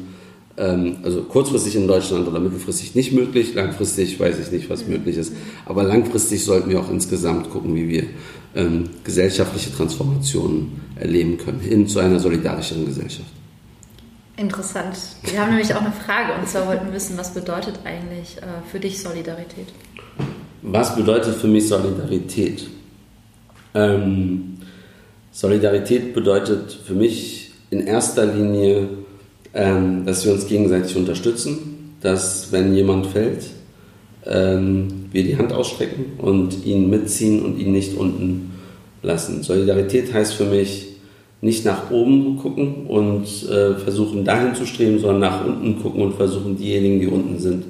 ähm, 0.58 0.98
also 1.04 1.22
kurzfristig 1.24 1.76
in 1.76 1.88
Deutschland 1.88 2.28
oder 2.28 2.40
mittelfristig 2.40 2.94
nicht 2.96 3.14
möglich, 3.14 3.54
langfristig 3.54 4.20
weiß 4.20 4.40
ich 4.40 4.52
nicht, 4.52 4.70
was 4.70 4.88
möglich 4.88 5.18
ist. 5.18 5.34
Aber 5.66 5.84
langfristig 5.84 6.44
sollten 6.44 6.70
wir 6.70 6.80
auch 6.80 6.92
insgesamt 6.92 7.50
gucken, 7.50 7.76
wie 7.76 7.90
wir 7.90 8.04
ähm, 8.56 8.90
gesellschaftliche 9.04 9.74
Transformationen 9.74 10.82
erleben 10.96 11.38
können, 11.38 11.60
hin 11.60 11.88
zu 11.88 12.00
einer 12.00 12.20
solidarischeren 12.20 12.86
Gesellschaft. 12.86 13.30
Interessant. 14.38 14.98
Wir 15.24 15.42
haben 15.42 15.50
nämlich 15.50 15.74
auch 15.74 15.82
eine 15.82 15.92
Frage 15.92 16.34
und 16.40 16.48
zwar 16.48 16.68
wollten 16.68 16.88
wir 16.88 16.94
wissen, 16.94 17.18
was 17.18 17.34
bedeutet 17.34 17.80
eigentlich 17.84 18.38
äh, 18.38 18.46
für 18.72 18.80
dich 18.80 19.02
Solidarität? 19.02 19.68
Was 20.62 20.96
bedeutet 20.96 21.36
für 21.36 21.48
mich 21.48 21.68
Solidarität? 21.68 22.68
Ähm, 23.74 24.58
Solidarität 25.32 26.14
bedeutet 26.14 26.72
für 26.72 26.94
mich 26.94 27.52
in 27.70 27.88
erster 27.88 28.26
Linie 28.26 28.90
ähm, 29.54 30.06
dass 30.06 30.26
wir 30.26 30.34
uns 30.34 30.48
gegenseitig 30.48 30.96
unterstützen, 30.96 31.96
dass 32.02 32.52
wenn 32.52 32.74
jemand 32.74 33.08
fällt, 33.08 33.44
ähm, 34.26 35.06
wir 35.12 35.24
die 35.24 35.38
Hand 35.38 35.54
ausstrecken 35.54 36.14
und 36.18 36.66
ihn 36.66 36.90
mitziehen 36.90 37.44
und 37.44 37.58
ihn 37.58 37.72
nicht 37.72 37.98
unten 37.98 38.52
lassen. 39.02 39.44
Solidarität 39.44 40.14
heißt 40.14 40.34
für 40.34 40.46
mich 40.46 40.88
nicht 41.42 41.66
nach 41.66 41.90
oben 41.90 42.38
gucken 42.38 42.86
und 42.88 43.26
äh, 43.50 43.76
versuchen 43.76 44.24
dahin 44.24 44.54
zu 44.54 44.66
streben, 44.66 45.00
sondern 45.00 45.20
nach 45.20 45.46
unten 45.46 45.82
gucken 45.82 46.04
und 46.04 46.14
versuchen 46.14 46.56
diejenigen, 46.56 47.00
die 47.00 47.08
unten 47.08 47.40
sind, 47.40 47.66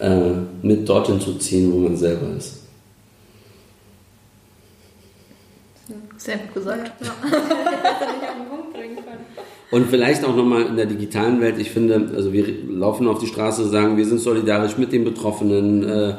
äh, 0.00 0.32
mit 0.62 0.88
dorthin 0.88 1.20
zu 1.20 1.34
ziehen, 1.34 1.72
wo 1.72 1.78
man 1.78 1.96
selber 1.96 2.36
ist. 2.36 2.64
Sehr 6.16 6.38
gut 6.38 6.54
gesagt. 6.54 6.90
Ja. 7.00 7.14
Und 9.70 9.90
vielleicht 9.90 10.24
auch 10.24 10.34
nochmal 10.34 10.66
in 10.66 10.76
der 10.76 10.86
digitalen 10.86 11.40
Welt. 11.40 11.56
Ich 11.58 11.70
finde, 11.70 12.10
also 12.14 12.32
wir 12.32 12.46
laufen 12.70 13.06
auf 13.06 13.18
die 13.18 13.26
Straße, 13.26 13.68
sagen, 13.68 13.96
wir 13.98 14.06
sind 14.06 14.20
solidarisch 14.20 14.78
mit 14.78 14.92
den 14.92 15.04
Betroffenen, 15.04 15.84
äh, 15.84 16.14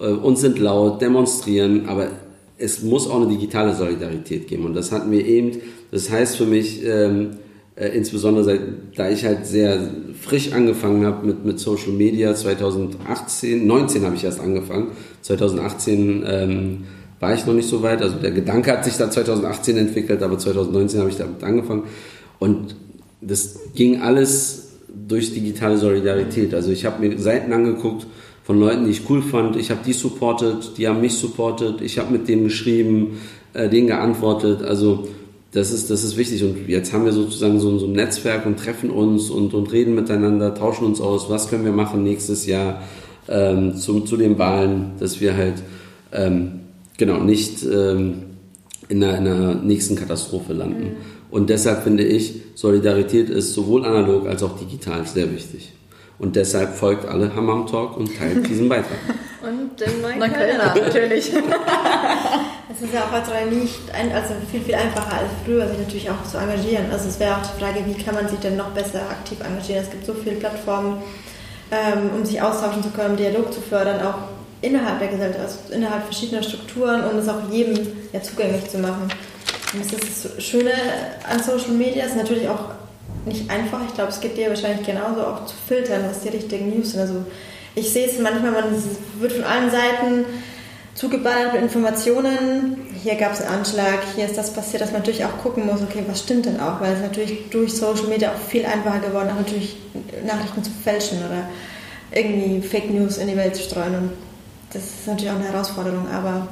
äh, 0.00 0.08
uns 0.08 0.40
sind 0.40 0.58
laut, 0.58 1.00
demonstrieren, 1.00 1.88
aber 1.88 2.08
es 2.56 2.82
muss 2.82 3.08
auch 3.08 3.20
eine 3.20 3.28
digitale 3.28 3.74
Solidarität 3.74 4.48
geben. 4.48 4.64
Und 4.64 4.74
das 4.74 4.90
hatten 4.90 5.12
wir 5.12 5.24
eben. 5.24 5.60
Das 5.92 6.10
heißt 6.10 6.36
für 6.36 6.44
mich, 6.44 6.84
ähm, 6.84 7.30
äh, 7.76 7.90
insbesondere 7.90 8.42
seit, 8.42 8.60
da 8.96 9.08
ich 9.08 9.24
halt 9.24 9.46
sehr 9.46 9.78
frisch 10.20 10.52
angefangen 10.52 11.06
habe 11.06 11.24
mit, 11.24 11.44
mit 11.44 11.60
Social 11.60 11.92
Media 11.92 12.34
2018, 12.34 13.64
19 13.64 14.04
habe 14.04 14.16
ich 14.16 14.24
erst 14.24 14.40
angefangen, 14.40 14.88
2018 15.22 16.24
ähm, 16.26 16.84
war 17.20 17.34
ich 17.34 17.46
noch 17.46 17.54
nicht 17.54 17.68
so 17.68 17.82
weit. 17.84 18.02
Also 18.02 18.16
der 18.16 18.32
Gedanke 18.32 18.72
hat 18.72 18.84
sich 18.84 18.96
dann 18.96 19.12
2018 19.12 19.76
entwickelt, 19.76 20.20
aber 20.24 20.36
2019 20.36 20.98
habe 20.98 21.10
ich 21.10 21.16
damit 21.16 21.44
angefangen. 21.44 21.84
Und 22.40 22.74
das 23.20 23.58
ging 23.74 24.00
alles 24.00 24.68
durch 25.08 25.32
digitale 25.32 25.76
Solidarität. 25.76 26.54
Also 26.54 26.70
ich 26.70 26.84
habe 26.84 27.06
mir 27.06 27.18
Seiten 27.18 27.52
angeguckt 27.52 28.06
von 28.44 28.58
Leuten, 28.58 28.84
die 28.84 28.92
ich 28.92 29.08
cool 29.10 29.22
fand. 29.22 29.56
Ich 29.56 29.70
habe 29.70 29.80
die 29.84 29.92
supportet, 29.92 30.78
die 30.78 30.88
haben 30.88 31.00
mich 31.00 31.14
supportet. 31.14 31.80
Ich 31.80 31.98
habe 31.98 32.12
mit 32.12 32.28
denen 32.28 32.44
geschrieben, 32.44 33.18
äh, 33.52 33.68
denen 33.68 33.88
geantwortet. 33.88 34.62
Also 34.62 35.08
das 35.52 35.72
ist, 35.72 35.90
das 35.90 36.04
ist 36.04 36.16
wichtig. 36.16 36.42
Und 36.44 36.68
jetzt 36.68 36.92
haben 36.92 37.04
wir 37.04 37.12
sozusagen 37.12 37.58
so, 37.60 37.78
so 37.78 37.86
ein 37.86 37.92
Netzwerk 37.92 38.46
und 38.46 38.58
treffen 38.58 38.90
uns 38.90 39.30
und, 39.30 39.54
und 39.54 39.72
reden 39.72 39.94
miteinander, 39.94 40.54
tauschen 40.54 40.86
uns 40.86 41.00
aus, 41.00 41.30
was 41.30 41.48
können 41.48 41.64
wir 41.64 41.72
machen 41.72 42.02
nächstes 42.04 42.46
Jahr 42.46 42.82
ähm, 43.28 43.76
zum, 43.76 44.06
zu 44.06 44.16
den 44.16 44.38
Wahlen, 44.38 44.92
dass 44.98 45.20
wir 45.20 45.36
halt 45.36 45.62
ähm, 46.12 46.60
genau 46.96 47.18
nicht 47.18 47.64
ähm, 47.64 48.22
in, 48.88 49.02
einer, 49.02 49.18
in 49.18 49.26
einer 49.26 49.54
nächsten 49.54 49.96
Katastrophe 49.96 50.52
landen. 50.52 50.84
Mhm. 50.84 51.17
Und 51.30 51.50
deshalb 51.50 51.82
finde 51.82 52.04
ich, 52.04 52.42
Solidarität 52.54 53.28
ist 53.28 53.54
sowohl 53.54 53.84
analog 53.84 54.26
als 54.26 54.42
auch 54.42 54.58
digital 54.58 55.06
sehr 55.06 55.30
wichtig. 55.32 55.72
Und 56.18 56.34
deshalb 56.36 56.74
folgt 56.74 57.06
alle 57.06 57.34
Hammam 57.34 57.66
Talk 57.66 57.96
und 57.96 58.16
teilt 58.16 58.48
diesen 58.48 58.68
Beitrag. 58.68 58.98
und 59.42 59.78
den 59.80 60.00
Neuköllner, 60.00 60.74
natürlich. 60.74 61.32
Es 62.70 62.84
ist 62.84 62.94
ja 62.94 63.00
auch 63.00 63.12
heutzutage 63.12 63.46
nicht, 63.46 63.92
ein, 63.92 64.12
also 64.12 64.34
viel, 64.52 64.60
viel 64.60 64.74
einfacher 64.74 65.18
als 65.18 65.30
früher, 65.44 65.66
sich 65.66 65.78
natürlich 65.78 66.10
auch 66.10 66.22
zu 66.22 66.38
engagieren. 66.38 66.84
Also 66.92 67.08
es 67.08 67.18
wäre 67.18 67.34
auch 67.34 67.42
die 67.42 67.60
Frage, 67.60 67.80
wie 67.84 67.94
kann 67.94 68.14
man 68.14 68.28
sich 68.28 68.38
denn 68.38 68.56
noch 68.56 68.68
besser 68.68 69.00
aktiv 69.10 69.38
engagieren? 69.40 69.82
Es 69.82 69.90
gibt 69.90 70.06
so 70.06 70.14
viele 70.14 70.36
Plattformen, 70.36 71.02
ähm, 71.72 72.10
um 72.16 72.24
sich 72.24 72.40
austauschen 72.40 72.82
zu 72.82 72.90
können, 72.90 73.12
um 73.12 73.16
Dialog 73.16 73.52
zu 73.52 73.60
fördern, 73.60 74.06
auch 74.06 74.18
innerhalb 74.60 75.00
der 75.00 75.08
Gesellschaft, 75.08 75.42
also 75.42 75.74
innerhalb 75.74 76.04
verschiedener 76.04 76.42
Strukturen, 76.42 77.02
um 77.10 77.18
es 77.18 77.28
auch 77.28 77.50
jedem 77.50 77.86
ja, 78.12 78.22
zugänglich 78.22 78.68
zu 78.68 78.78
machen. 78.78 79.08
Das 79.76 79.92
ist 79.92 80.24
das 80.24 80.42
Schöne 80.42 80.72
an 81.28 81.42
Social 81.42 81.72
Media, 81.72 82.06
ist 82.06 82.16
natürlich 82.16 82.48
auch 82.48 82.70
nicht 83.26 83.50
einfach. 83.50 83.80
Ich 83.86 83.94
glaube, 83.94 84.10
es 84.10 84.20
geht 84.20 84.36
dir 84.36 84.48
wahrscheinlich 84.48 84.86
genauso 84.86 85.22
auch 85.22 85.44
zu 85.44 85.54
filtern, 85.66 86.04
was 86.08 86.20
die 86.20 86.28
richtigen 86.28 86.70
News 86.70 86.92
sind. 86.92 87.00
Also 87.00 87.24
ich 87.74 87.92
sehe 87.92 88.06
es 88.06 88.18
manchmal, 88.18 88.52
man 88.52 88.64
wird 89.20 89.32
von 89.32 89.44
allen 89.44 89.70
Seiten 89.70 90.24
zugeballert 90.94 91.52
mit 91.52 91.62
Informationen. 91.62 92.86
Hier 93.02 93.14
gab 93.16 93.32
es 93.32 93.42
einen 93.42 93.58
Anschlag, 93.58 94.00
hier 94.16 94.24
ist 94.24 94.38
das 94.38 94.52
passiert, 94.52 94.82
dass 94.82 94.90
man 94.90 95.02
natürlich 95.02 95.24
auch 95.24 95.38
gucken 95.42 95.66
muss, 95.66 95.82
okay, 95.82 96.02
was 96.08 96.20
stimmt 96.20 96.46
denn 96.46 96.58
auch? 96.58 96.80
Weil 96.80 96.94
es 96.94 97.00
natürlich 97.00 97.50
durch 97.50 97.72
Social 97.72 98.06
Media 98.08 98.32
auch 98.32 98.48
viel 98.48 98.64
einfacher 98.64 99.00
geworden, 99.00 99.28
auch 99.30 99.38
natürlich 99.38 99.76
Nachrichten 100.26 100.64
zu 100.64 100.70
fälschen 100.82 101.18
oder 101.18 101.48
irgendwie 102.10 102.66
Fake 102.66 102.90
News 102.90 103.18
in 103.18 103.28
die 103.28 103.36
Welt 103.36 103.54
zu 103.54 103.62
streuen. 103.62 103.94
Und 103.94 104.12
das 104.72 104.82
ist 104.82 105.06
natürlich 105.06 105.30
auch 105.30 105.36
eine 105.36 105.52
Herausforderung, 105.52 106.08
aber 106.10 106.48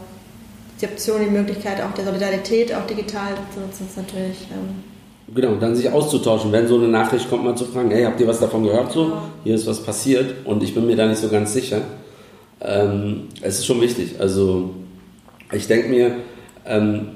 die 0.80 0.86
Option, 0.86 1.20
die 1.24 1.30
Möglichkeit 1.30 1.82
auch 1.82 1.92
der 1.94 2.04
Solidarität, 2.04 2.74
auch 2.74 2.86
digital 2.86 3.34
zu 3.52 3.60
nutzen, 3.60 3.86
ist 3.88 3.96
natürlich. 3.96 4.46
Ähm 4.52 4.82
genau, 5.34 5.54
dann 5.56 5.74
sich 5.74 5.90
auszutauschen. 5.90 6.52
Wenn 6.52 6.68
so 6.68 6.76
eine 6.76 6.88
Nachricht 6.88 7.28
kommt, 7.28 7.44
mal 7.44 7.56
zu 7.56 7.64
fragen, 7.64 7.90
hey, 7.90 8.04
habt 8.04 8.20
ihr 8.20 8.26
was 8.26 8.40
davon 8.40 8.64
gehört 8.64 8.92
so? 8.92 9.12
Hier 9.44 9.54
ist 9.54 9.66
was 9.66 9.82
passiert 9.82 10.46
und 10.46 10.62
ich 10.62 10.74
bin 10.74 10.86
mir 10.86 10.96
da 10.96 11.06
nicht 11.06 11.20
so 11.20 11.28
ganz 11.28 11.52
sicher. 11.52 11.80
Ähm, 12.60 13.28
es 13.42 13.58
ist 13.58 13.66
schon 13.66 13.80
wichtig. 13.80 14.16
Also 14.18 14.70
ich 15.52 15.66
denke 15.66 15.88
mir, 15.88 16.16
ähm, 16.66 17.08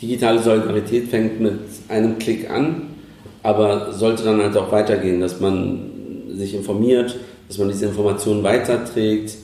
digitale 0.00 0.42
Solidarität 0.42 1.08
fängt 1.08 1.40
mit 1.40 1.58
einem 1.88 2.18
Klick 2.18 2.50
an, 2.50 2.94
aber 3.42 3.92
sollte 3.92 4.24
dann 4.24 4.42
halt 4.42 4.56
auch 4.56 4.72
weitergehen, 4.72 5.20
dass 5.20 5.40
man 5.40 5.90
sich 6.30 6.54
informiert, 6.54 7.16
dass 7.48 7.58
man 7.58 7.68
diese 7.68 7.86
Informationen 7.86 8.42
weiterträgt, 8.42 9.36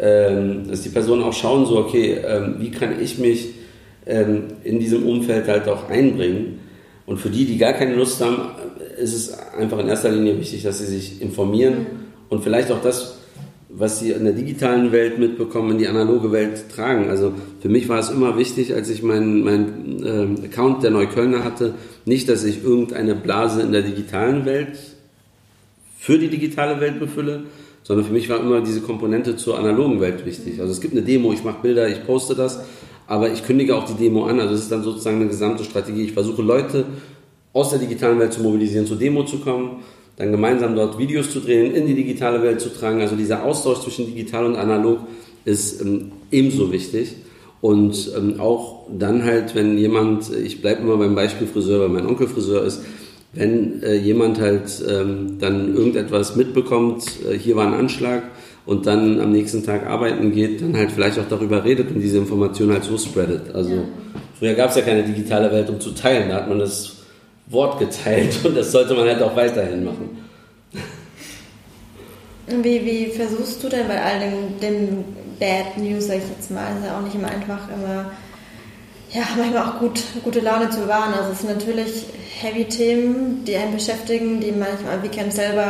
ähm, 0.00 0.68
dass 0.68 0.82
die 0.82 0.88
Personen 0.88 1.22
auch 1.22 1.32
schauen, 1.32 1.66
so, 1.66 1.78
okay, 1.78 2.18
ähm, 2.26 2.56
wie 2.58 2.70
kann 2.70 3.00
ich 3.00 3.18
mich 3.18 3.50
ähm, 4.06 4.44
in 4.64 4.78
diesem 4.78 5.06
Umfeld 5.06 5.46
halt 5.46 5.68
auch 5.68 5.88
einbringen. 5.90 6.58
Und 7.06 7.18
für 7.18 7.28
die, 7.28 7.44
die 7.44 7.58
gar 7.58 7.72
keine 7.72 7.94
Lust 7.94 8.20
haben, 8.20 8.36
ist 8.98 9.14
es 9.14 9.32
einfach 9.58 9.78
in 9.78 9.88
erster 9.88 10.10
Linie 10.10 10.38
wichtig, 10.38 10.62
dass 10.62 10.78
sie 10.78 10.86
sich 10.86 11.20
informieren 11.20 11.74
mhm. 11.74 11.86
und 12.28 12.42
vielleicht 12.42 12.70
auch 12.70 12.82
das, 12.82 13.18
was 13.68 14.00
sie 14.00 14.10
in 14.10 14.24
der 14.24 14.32
digitalen 14.32 14.90
Welt 14.90 15.18
mitbekommen, 15.18 15.72
in 15.72 15.78
die 15.78 15.86
analoge 15.86 16.32
Welt 16.32 16.70
tragen. 16.74 17.08
Also 17.08 17.32
für 17.60 17.68
mich 17.68 17.88
war 17.88 17.98
es 17.98 18.10
immer 18.10 18.36
wichtig, 18.36 18.74
als 18.74 18.90
ich 18.90 19.02
meinen 19.02 19.44
mein, 19.44 20.38
äh, 20.42 20.46
Account 20.46 20.82
der 20.82 20.90
Neuköllner 20.90 21.44
hatte, 21.44 21.74
nicht, 22.04 22.28
dass 22.28 22.44
ich 22.44 22.64
irgendeine 22.64 23.14
Blase 23.14 23.62
in 23.62 23.72
der 23.72 23.82
digitalen 23.82 24.44
Welt 24.44 24.78
für 25.98 26.18
die 26.18 26.28
digitale 26.28 26.80
Welt 26.80 26.98
befülle, 26.98 27.44
sondern 27.82 28.06
für 28.06 28.12
mich 28.12 28.28
war 28.28 28.40
immer 28.40 28.60
diese 28.60 28.80
Komponente 28.80 29.36
zur 29.36 29.58
analogen 29.58 30.00
Welt 30.00 30.24
wichtig. 30.26 30.60
Also 30.60 30.72
es 30.72 30.80
gibt 30.80 30.94
eine 30.94 31.02
Demo, 31.02 31.32
ich 31.32 31.44
mache 31.44 31.62
Bilder, 31.62 31.88
ich 31.88 32.04
poste 32.06 32.34
das, 32.34 32.60
aber 33.06 33.32
ich 33.32 33.44
kündige 33.44 33.74
auch 33.76 33.84
die 33.84 33.94
Demo 33.94 34.26
an. 34.26 34.38
Also 34.40 34.54
es 34.54 34.62
ist 34.62 34.72
dann 34.72 34.82
sozusagen 34.82 35.16
eine 35.16 35.28
gesamte 35.28 35.64
Strategie. 35.64 36.04
Ich 36.04 36.12
versuche 36.12 36.42
Leute 36.42 36.84
aus 37.52 37.70
der 37.70 37.78
digitalen 37.78 38.18
Welt 38.18 38.32
zu 38.32 38.42
mobilisieren, 38.42 38.86
zur 38.86 38.96
Demo 38.96 39.24
zu 39.24 39.38
kommen, 39.38 39.82
dann 40.16 40.30
gemeinsam 40.30 40.76
dort 40.76 40.98
Videos 40.98 41.30
zu 41.30 41.40
drehen, 41.40 41.74
in 41.74 41.86
die 41.86 41.94
digitale 41.94 42.42
Welt 42.42 42.60
zu 42.60 42.68
tragen. 42.68 43.00
Also 43.00 43.16
dieser 43.16 43.42
Austausch 43.42 43.80
zwischen 43.80 44.06
digital 44.06 44.44
und 44.44 44.56
analog 44.56 45.00
ist 45.44 45.80
ähm, 45.80 46.12
ebenso 46.30 46.70
wichtig. 46.70 47.16
Und 47.60 48.12
ähm, 48.16 48.40
auch 48.40 48.86
dann 48.96 49.24
halt, 49.24 49.54
wenn 49.54 49.76
jemand, 49.76 50.30
ich 50.34 50.62
bleibe 50.62 50.82
immer 50.82 50.96
beim 50.96 51.14
Beispiel 51.14 51.46
Friseur, 51.46 51.80
weil 51.80 51.88
mein 51.88 52.06
Onkel 52.06 52.28
Friseur 52.28 52.64
ist, 52.64 52.82
wenn 53.32 53.82
äh, 53.82 53.94
jemand 53.94 54.40
halt 54.40 54.82
ähm, 54.88 55.38
dann 55.38 55.74
irgendetwas 55.74 56.34
mitbekommt, 56.36 57.04
äh, 57.28 57.38
hier 57.38 57.56
war 57.56 57.66
ein 57.66 57.74
Anschlag 57.74 58.24
und 58.66 58.86
dann 58.86 59.20
am 59.20 59.30
nächsten 59.30 59.64
Tag 59.64 59.86
arbeiten 59.86 60.32
geht, 60.32 60.62
dann 60.62 60.76
halt 60.76 60.90
vielleicht 60.90 61.18
auch 61.18 61.28
darüber 61.28 61.64
redet 61.64 61.90
und 61.94 62.00
diese 62.00 62.18
Information 62.18 62.72
halt 62.72 62.84
so 62.84 62.98
spreadet. 62.98 63.54
Also 63.54 63.74
ja. 63.74 63.82
früher 64.38 64.54
gab 64.54 64.70
es 64.70 64.76
ja 64.76 64.82
keine 64.82 65.04
digitale 65.04 65.50
Welt, 65.52 65.70
um 65.70 65.80
zu 65.80 65.92
teilen, 65.92 66.28
da 66.28 66.36
hat 66.36 66.48
man 66.48 66.58
das 66.58 66.96
Wort 67.46 67.78
geteilt 67.78 68.38
und 68.44 68.56
das 68.56 68.72
sollte 68.72 68.94
man 68.94 69.08
halt 69.08 69.22
auch 69.22 69.36
weiterhin 69.36 69.84
machen. 69.84 70.18
Wie, 72.48 72.84
wie 72.84 73.06
versuchst 73.06 73.62
du 73.62 73.68
denn 73.68 73.86
bei 73.86 74.02
all 74.02 74.18
dem, 74.18 74.60
dem 74.60 75.04
Bad 75.38 75.78
News, 75.78 76.08
sag 76.08 76.16
ich 76.16 76.24
jetzt 76.36 76.50
mal, 76.50 76.66
ist 76.76 76.84
ja 76.84 76.98
auch 76.98 77.02
nicht 77.02 77.14
immer 77.14 77.28
einfach, 77.28 77.68
immer 77.72 78.10
ja, 79.12 79.22
manchmal 79.36 79.68
auch 79.68 79.78
gut, 79.78 80.00
gute 80.24 80.40
Laune 80.40 80.70
zu 80.70 80.80
bewahren. 80.80 81.14
Also 81.14 81.32
es 81.32 81.40
sind 81.40 81.50
natürlich 81.50 82.06
heavy 82.40 82.64
Themen, 82.64 83.44
die 83.44 83.56
einen 83.56 83.72
beschäftigen, 83.72 84.40
die 84.40 84.52
manchmal, 84.52 85.02
wir 85.02 85.10
kennen 85.10 85.30
selber, 85.30 85.66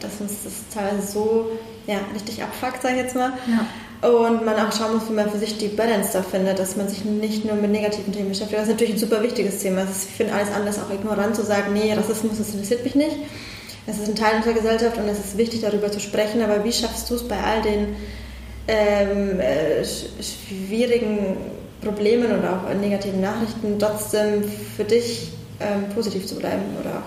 dass 0.00 0.20
uns 0.20 0.44
das 0.44 0.52
teilweise 0.72 1.10
so 1.10 1.50
ja, 1.86 1.96
richtig 2.14 2.42
abfuckt, 2.42 2.82
sag 2.82 2.92
ich 2.92 2.98
jetzt 2.98 3.14
mal. 3.14 3.32
Ja. 3.46 3.66
Und 4.08 4.44
man 4.44 4.54
auch 4.56 4.70
schauen 4.70 4.94
muss, 4.94 5.08
wie 5.08 5.14
man 5.14 5.30
für 5.30 5.38
sich 5.38 5.56
die 5.56 5.68
Balance 5.68 6.10
da 6.12 6.22
findet, 6.22 6.58
dass 6.58 6.76
man 6.76 6.88
sich 6.88 7.06
nicht 7.06 7.46
nur 7.46 7.54
mit 7.54 7.70
negativen 7.70 8.12
Themen 8.12 8.28
beschäftigt. 8.28 8.58
Das 8.58 8.68
ist 8.68 8.72
natürlich 8.74 8.94
ein 8.94 8.98
super 8.98 9.22
wichtiges 9.22 9.60
Thema. 9.60 9.82
Ist, 9.82 10.10
ich 10.10 10.16
finde 10.16 10.34
alles 10.34 10.50
anders 10.52 10.78
auch 10.78 10.92
ignorant 10.92 11.34
zu 11.34 11.42
sagen, 11.42 11.72
nee, 11.72 11.90
Rassismus, 11.92 12.36
das 12.36 12.50
interessiert 12.50 12.84
mich 12.84 12.94
nicht. 12.94 13.16
Es 13.86 13.98
ist 13.98 14.08
ein 14.08 14.14
Teil 14.14 14.36
unserer 14.36 14.54
Gesellschaft 14.54 14.98
und 14.98 15.08
es 15.08 15.18
ist 15.18 15.38
wichtig, 15.38 15.62
darüber 15.62 15.90
zu 15.90 16.00
sprechen. 16.00 16.42
Aber 16.42 16.64
wie 16.64 16.72
schaffst 16.72 17.08
du 17.08 17.14
es 17.14 17.26
bei 17.26 17.36
all 17.38 17.62
den 17.62 17.96
ähm, 18.68 19.40
äh, 19.40 19.84
schwierigen 19.84 21.36
Problemen 21.82 22.26
oder 22.26 22.62
auch 22.62 22.74
negativen 22.74 23.22
Nachrichten 23.22 23.78
trotzdem 23.78 24.44
für 24.76 24.84
dich 24.84 25.32
ähm, 25.60 25.84
positiv 25.94 26.26
zu 26.26 26.36
bleiben? 26.36 26.62
Oder 26.80 27.02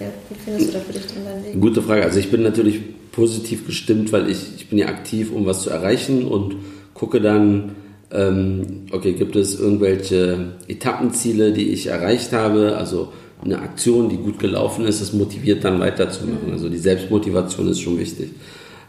ja, 0.00 0.06
wie 0.28 0.34
findest 0.34 0.68
du 0.68 0.72
da 0.72 0.80
für 0.80 0.92
dich 0.92 1.06
drin 1.06 1.24
deinen 1.24 1.44
Weg? 1.44 1.60
Gute 1.60 1.82
Frage. 1.82 2.04
Also 2.04 2.18
ich 2.18 2.30
bin 2.30 2.42
natürlich 2.42 2.80
positiv 3.12 3.66
gestimmt, 3.66 4.12
weil 4.12 4.28
ich, 4.28 4.56
ich 4.56 4.68
bin 4.68 4.78
ja 4.78 4.88
aktiv, 4.88 5.30
um 5.32 5.46
was 5.46 5.62
zu 5.62 5.70
erreichen 5.70 6.26
und 6.26 6.56
gucke 6.94 7.20
dann, 7.20 7.76
ähm, 8.12 8.86
okay, 8.90 9.12
gibt 9.12 9.36
es 9.36 9.58
irgendwelche 9.58 10.54
Etappenziele, 10.68 11.52
die 11.52 11.70
ich 11.70 11.86
erreicht 11.86 12.32
habe? 12.32 12.76
Also 12.76 13.12
eine 13.44 13.58
Aktion, 13.58 14.08
die 14.08 14.16
gut 14.16 14.38
gelaufen 14.38 14.84
ist, 14.84 15.00
das 15.00 15.12
motiviert 15.12 15.64
dann 15.64 15.80
weiterzumachen. 15.80 16.52
Also 16.52 16.68
die 16.68 16.78
Selbstmotivation 16.78 17.68
ist 17.68 17.80
schon 17.80 17.98
wichtig. 17.98 18.30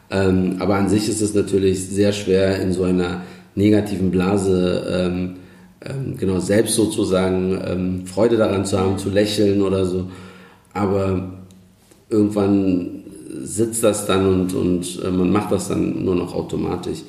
Ähm, 0.09 0.57
aber 0.59 0.75
an 0.75 0.89
sich 0.89 1.09
ist 1.09 1.21
es 1.21 1.33
natürlich 1.33 1.87
sehr 1.87 2.13
schwer 2.13 2.61
in 2.61 2.71
so 2.71 2.83
einer 2.83 3.21
negativen 3.55 4.11
Blase 4.11 4.85
ähm, 4.89 5.35
ähm, 5.85 6.17
genau 6.17 6.39
selbst 6.39 6.75
sozusagen 6.75 7.61
ähm, 7.65 8.07
Freude 8.07 8.37
daran 8.37 8.65
zu 8.65 8.79
haben, 8.79 8.97
zu 8.97 9.09
lächeln 9.09 9.61
oder 9.61 9.85
so. 9.85 10.07
Aber 10.73 11.31
irgendwann 12.09 13.03
sitzt 13.43 13.83
das 13.83 14.05
dann 14.05 14.27
und, 14.27 14.53
und 14.53 15.03
äh, 15.03 15.09
man 15.09 15.31
macht 15.31 15.51
das 15.51 15.67
dann 15.67 16.03
nur 16.03 16.15
noch 16.15 16.33
automatisch. 16.33 16.99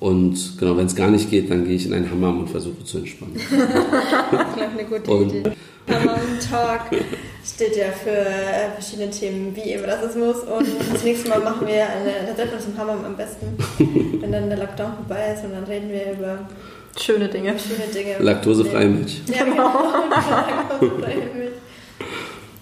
Und 0.00 0.58
genau, 0.58 0.76
wenn 0.76 0.86
es 0.86 0.94
gar 0.94 1.10
nicht 1.10 1.30
geht, 1.30 1.50
dann 1.50 1.64
gehe 1.64 1.76
ich 1.76 1.86
in 1.86 1.94
einen 1.94 2.10
Hammam 2.10 2.40
und 2.40 2.50
versuche 2.50 2.84
zu 2.84 2.98
entspannen. 2.98 3.34
das 3.50 4.40
ist 4.40 4.78
eine 4.78 4.84
gute 4.84 5.10
und, 5.10 5.32
Idee. 5.32 5.52
Hammam 5.88 6.16
Talk 6.50 7.02
steht 7.44 7.76
ja 7.76 7.86
für 7.86 8.10
äh, 8.10 8.70
verschiedene 8.72 9.10
Themen 9.10 9.54
wie 9.54 9.70
eben 9.72 9.84
Rassismus 9.84 10.36
und 10.38 10.66
das 10.92 11.04
nächste 11.04 11.28
Mal 11.28 11.40
machen 11.40 11.66
wir 11.66 11.86
eine, 11.88 12.26
da 12.26 12.32
treffen 12.34 12.50
wir 12.50 12.56
uns 12.56 12.66
im 12.66 12.78
Hammam 12.78 13.04
am 13.04 13.16
besten, 13.16 13.46
wenn 14.20 14.32
dann 14.32 14.48
der 14.48 14.58
Lockdown 14.58 14.94
vorbei 14.94 15.34
ist 15.34 15.44
und 15.44 15.52
dann 15.52 15.64
reden 15.64 15.90
wir 15.90 16.12
über 16.12 16.38
schöne 17.00 17.28
Dinge. 17.28 17.54
Schöne 17.58 17.92
Dinge. 17.92 18.16
Laktosefreie 18.18 18.86
Milch. 18.88 19.22
Ja, 19.26 19.44
genau. 19.44 19.72
Laktosefreie 20.10 21.30
Milch. 21.34 21.50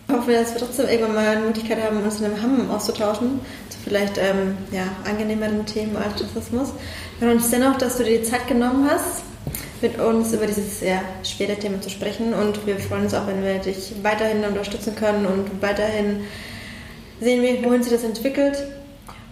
Ich 0.09 0.15
hoffe, 0.15 0.33
dass 0.33 0.53
wir 0.53 0.61
trotzdem 0.61 0.89
irgendwann 0.89 1.15
mal 1.15 1.27
eine 1.27 1.47
Möglichkeit 1.47 1.83
haben, 1.83 2.03
uns 2.03 2.21
in 2.21 2.27
einem 2.27 2.43
Hammam 2.43 2.71
auszutauschen 2.71 3.41
zu 3.71 3.79
vielleicht 3.83 4.19
ähm, 4.19 4.57
ja, 4.71 4.85
angenehmeren 5.09 5.65
Themen 5.65 5.97
als 5.97 6.23
Rassismus. 6.23 6.73
Wir 7.19 7.29
freuen 7.29 7.39
uns 7.39 7.51
dennoch, 7.51 7.79
dass 7.79 7.97
du 7.97 8.05
dir 8.05 8.19
die 8.19 8.25
Zeit 8.25 8.47
genommen 8.47 8.89
hast 8.91 9.23
mit 9.81 9.99
uns 9.99 10.33
über 10.33 10.47
dieses 10.47 10.81
sehr 10.81 11.01
schwere 11.25 11.57
Thema 11.57 11.81
zu 11.81 11.91
sprechen. 11.91 12.33
Und 12.35 12.67
wir 12.67 12.79
freuen 12.79 13.05
uns 13.05 13.15
auch, 13.15 13.27
wenn 13.27 13.43
wir 13.43 13.59
dich 13.59 13.95
weiterhin 14.03 14.45
unterstützen 14.45 14.95
können 14.95 15.27
und 15.27 15.61
weiterhin 15.61 16.25
sehen, 17.21 17.65
wohin 17.65 17.83
sich 17.83 17.93
das 17.93 18.05
entwickelt. 18.05 18.63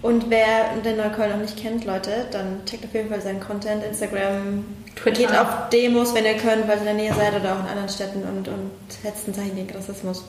Und 0.02 0.30
wer 0.30 0.76
den 0.82 0.96
Neukölln 0.96 1.30
noch 1.30 1.38
nicht 1.38 1.58
kennt, 1.58 1.84
Leute, 1.84 2.26
dann 2.30 2.64
checkt 2.64 2.84
auf 2.84 2.94
jeden 2.94 3.10
Fall 3.10 3.20
seinen 3.20 3.40
Content, 3.40 3.84
Instagram, 3.84 4.64
Twitter. 4.96 5.18
Geht 5.18 5.38
auf 5.38 5.68
Demos, 5.70 6.14
wenn 6.14 6.24
ihr 6.24 6.34
könnt, 6.34 6.66
weil 6.66 6.76
ihr 6.76 6.80
in 6.80 6.84
der 6.84 6.94
Nähe 6.94 7.14
seid 7.14 7.38
oder 7.38 7.54
auch 7.54 7.60
in 7.60 7.66
anderen 7.66 7.88
Städten 7.88 8.22
und, 8.22 8.48
und 8.48 8.70
setzt 8.88 9.28
ein 9.28 9.34
Zeichen 9.34 9.56
gegen 9.56 9.74
Rassismus. 9.74 10.24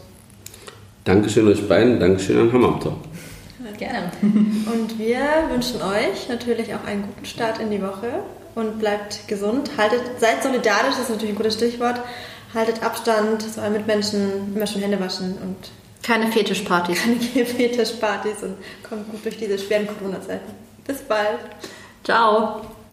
Dankeschön 1.05 1.47
euch 1.47 1.67
beiden, 1.67 1.99
Dankeschön 1.99 2.37
an 2.37 2.53
Hammertalk. 2.53 2.95
Gerne. 3.77 4.11
Und 4.21 4.99
wir 4.99 5.21
wünschen 5.49 5.81
euch 5.81 6.29
natürlich 6.29 6.73
auch 6.75 6.85
einen 6.85 7.03
guten 7.03 7.25
Start 7.25 7.59
in 7.59 7.71
die 7.71 7.81
Woche 7.81 8.21
und 8.53 8.79
bleibt 8.79 9.27
gesund. 9.27 9.71
Haltet, 9.77 10.01
seid 10.19 10.43
solidarisch, 10.43 10.95
das 10.97 11.01
ist 11.01 11.09
natürlich 11.09 11.33
ein 11.33 11.37
gutes 11.37 11.55
Stichwort. 11.55 11.99
Haltet 12.53 12.83
Abstand 12.83 13.41
zu 13.41 13.59
euren 13.59 13.73
Mitmenschen, 13.73 14.55
immer 14.55 14.67
schon 14.67 14.81
Hände 14.81 14.99
waschen 14.99 15.37
und 15.41 15.71
keine 16.03 16.31
Fetischpartys. 16.31 16.99
Keine 16.99 17.15
Fetischpartys 17.45 18.43
und 18.43 18.57
kommt 18.87 19.09
gut 19.11 19.23
durch 19.23 19.37
diese 19.37 19.57
schweren 19.57 19.87
Corona-Zeiten. 19.87 20.51
Bis 20.85 20.99
bald. 21.01 21.39
Ciao. 22.03 22.61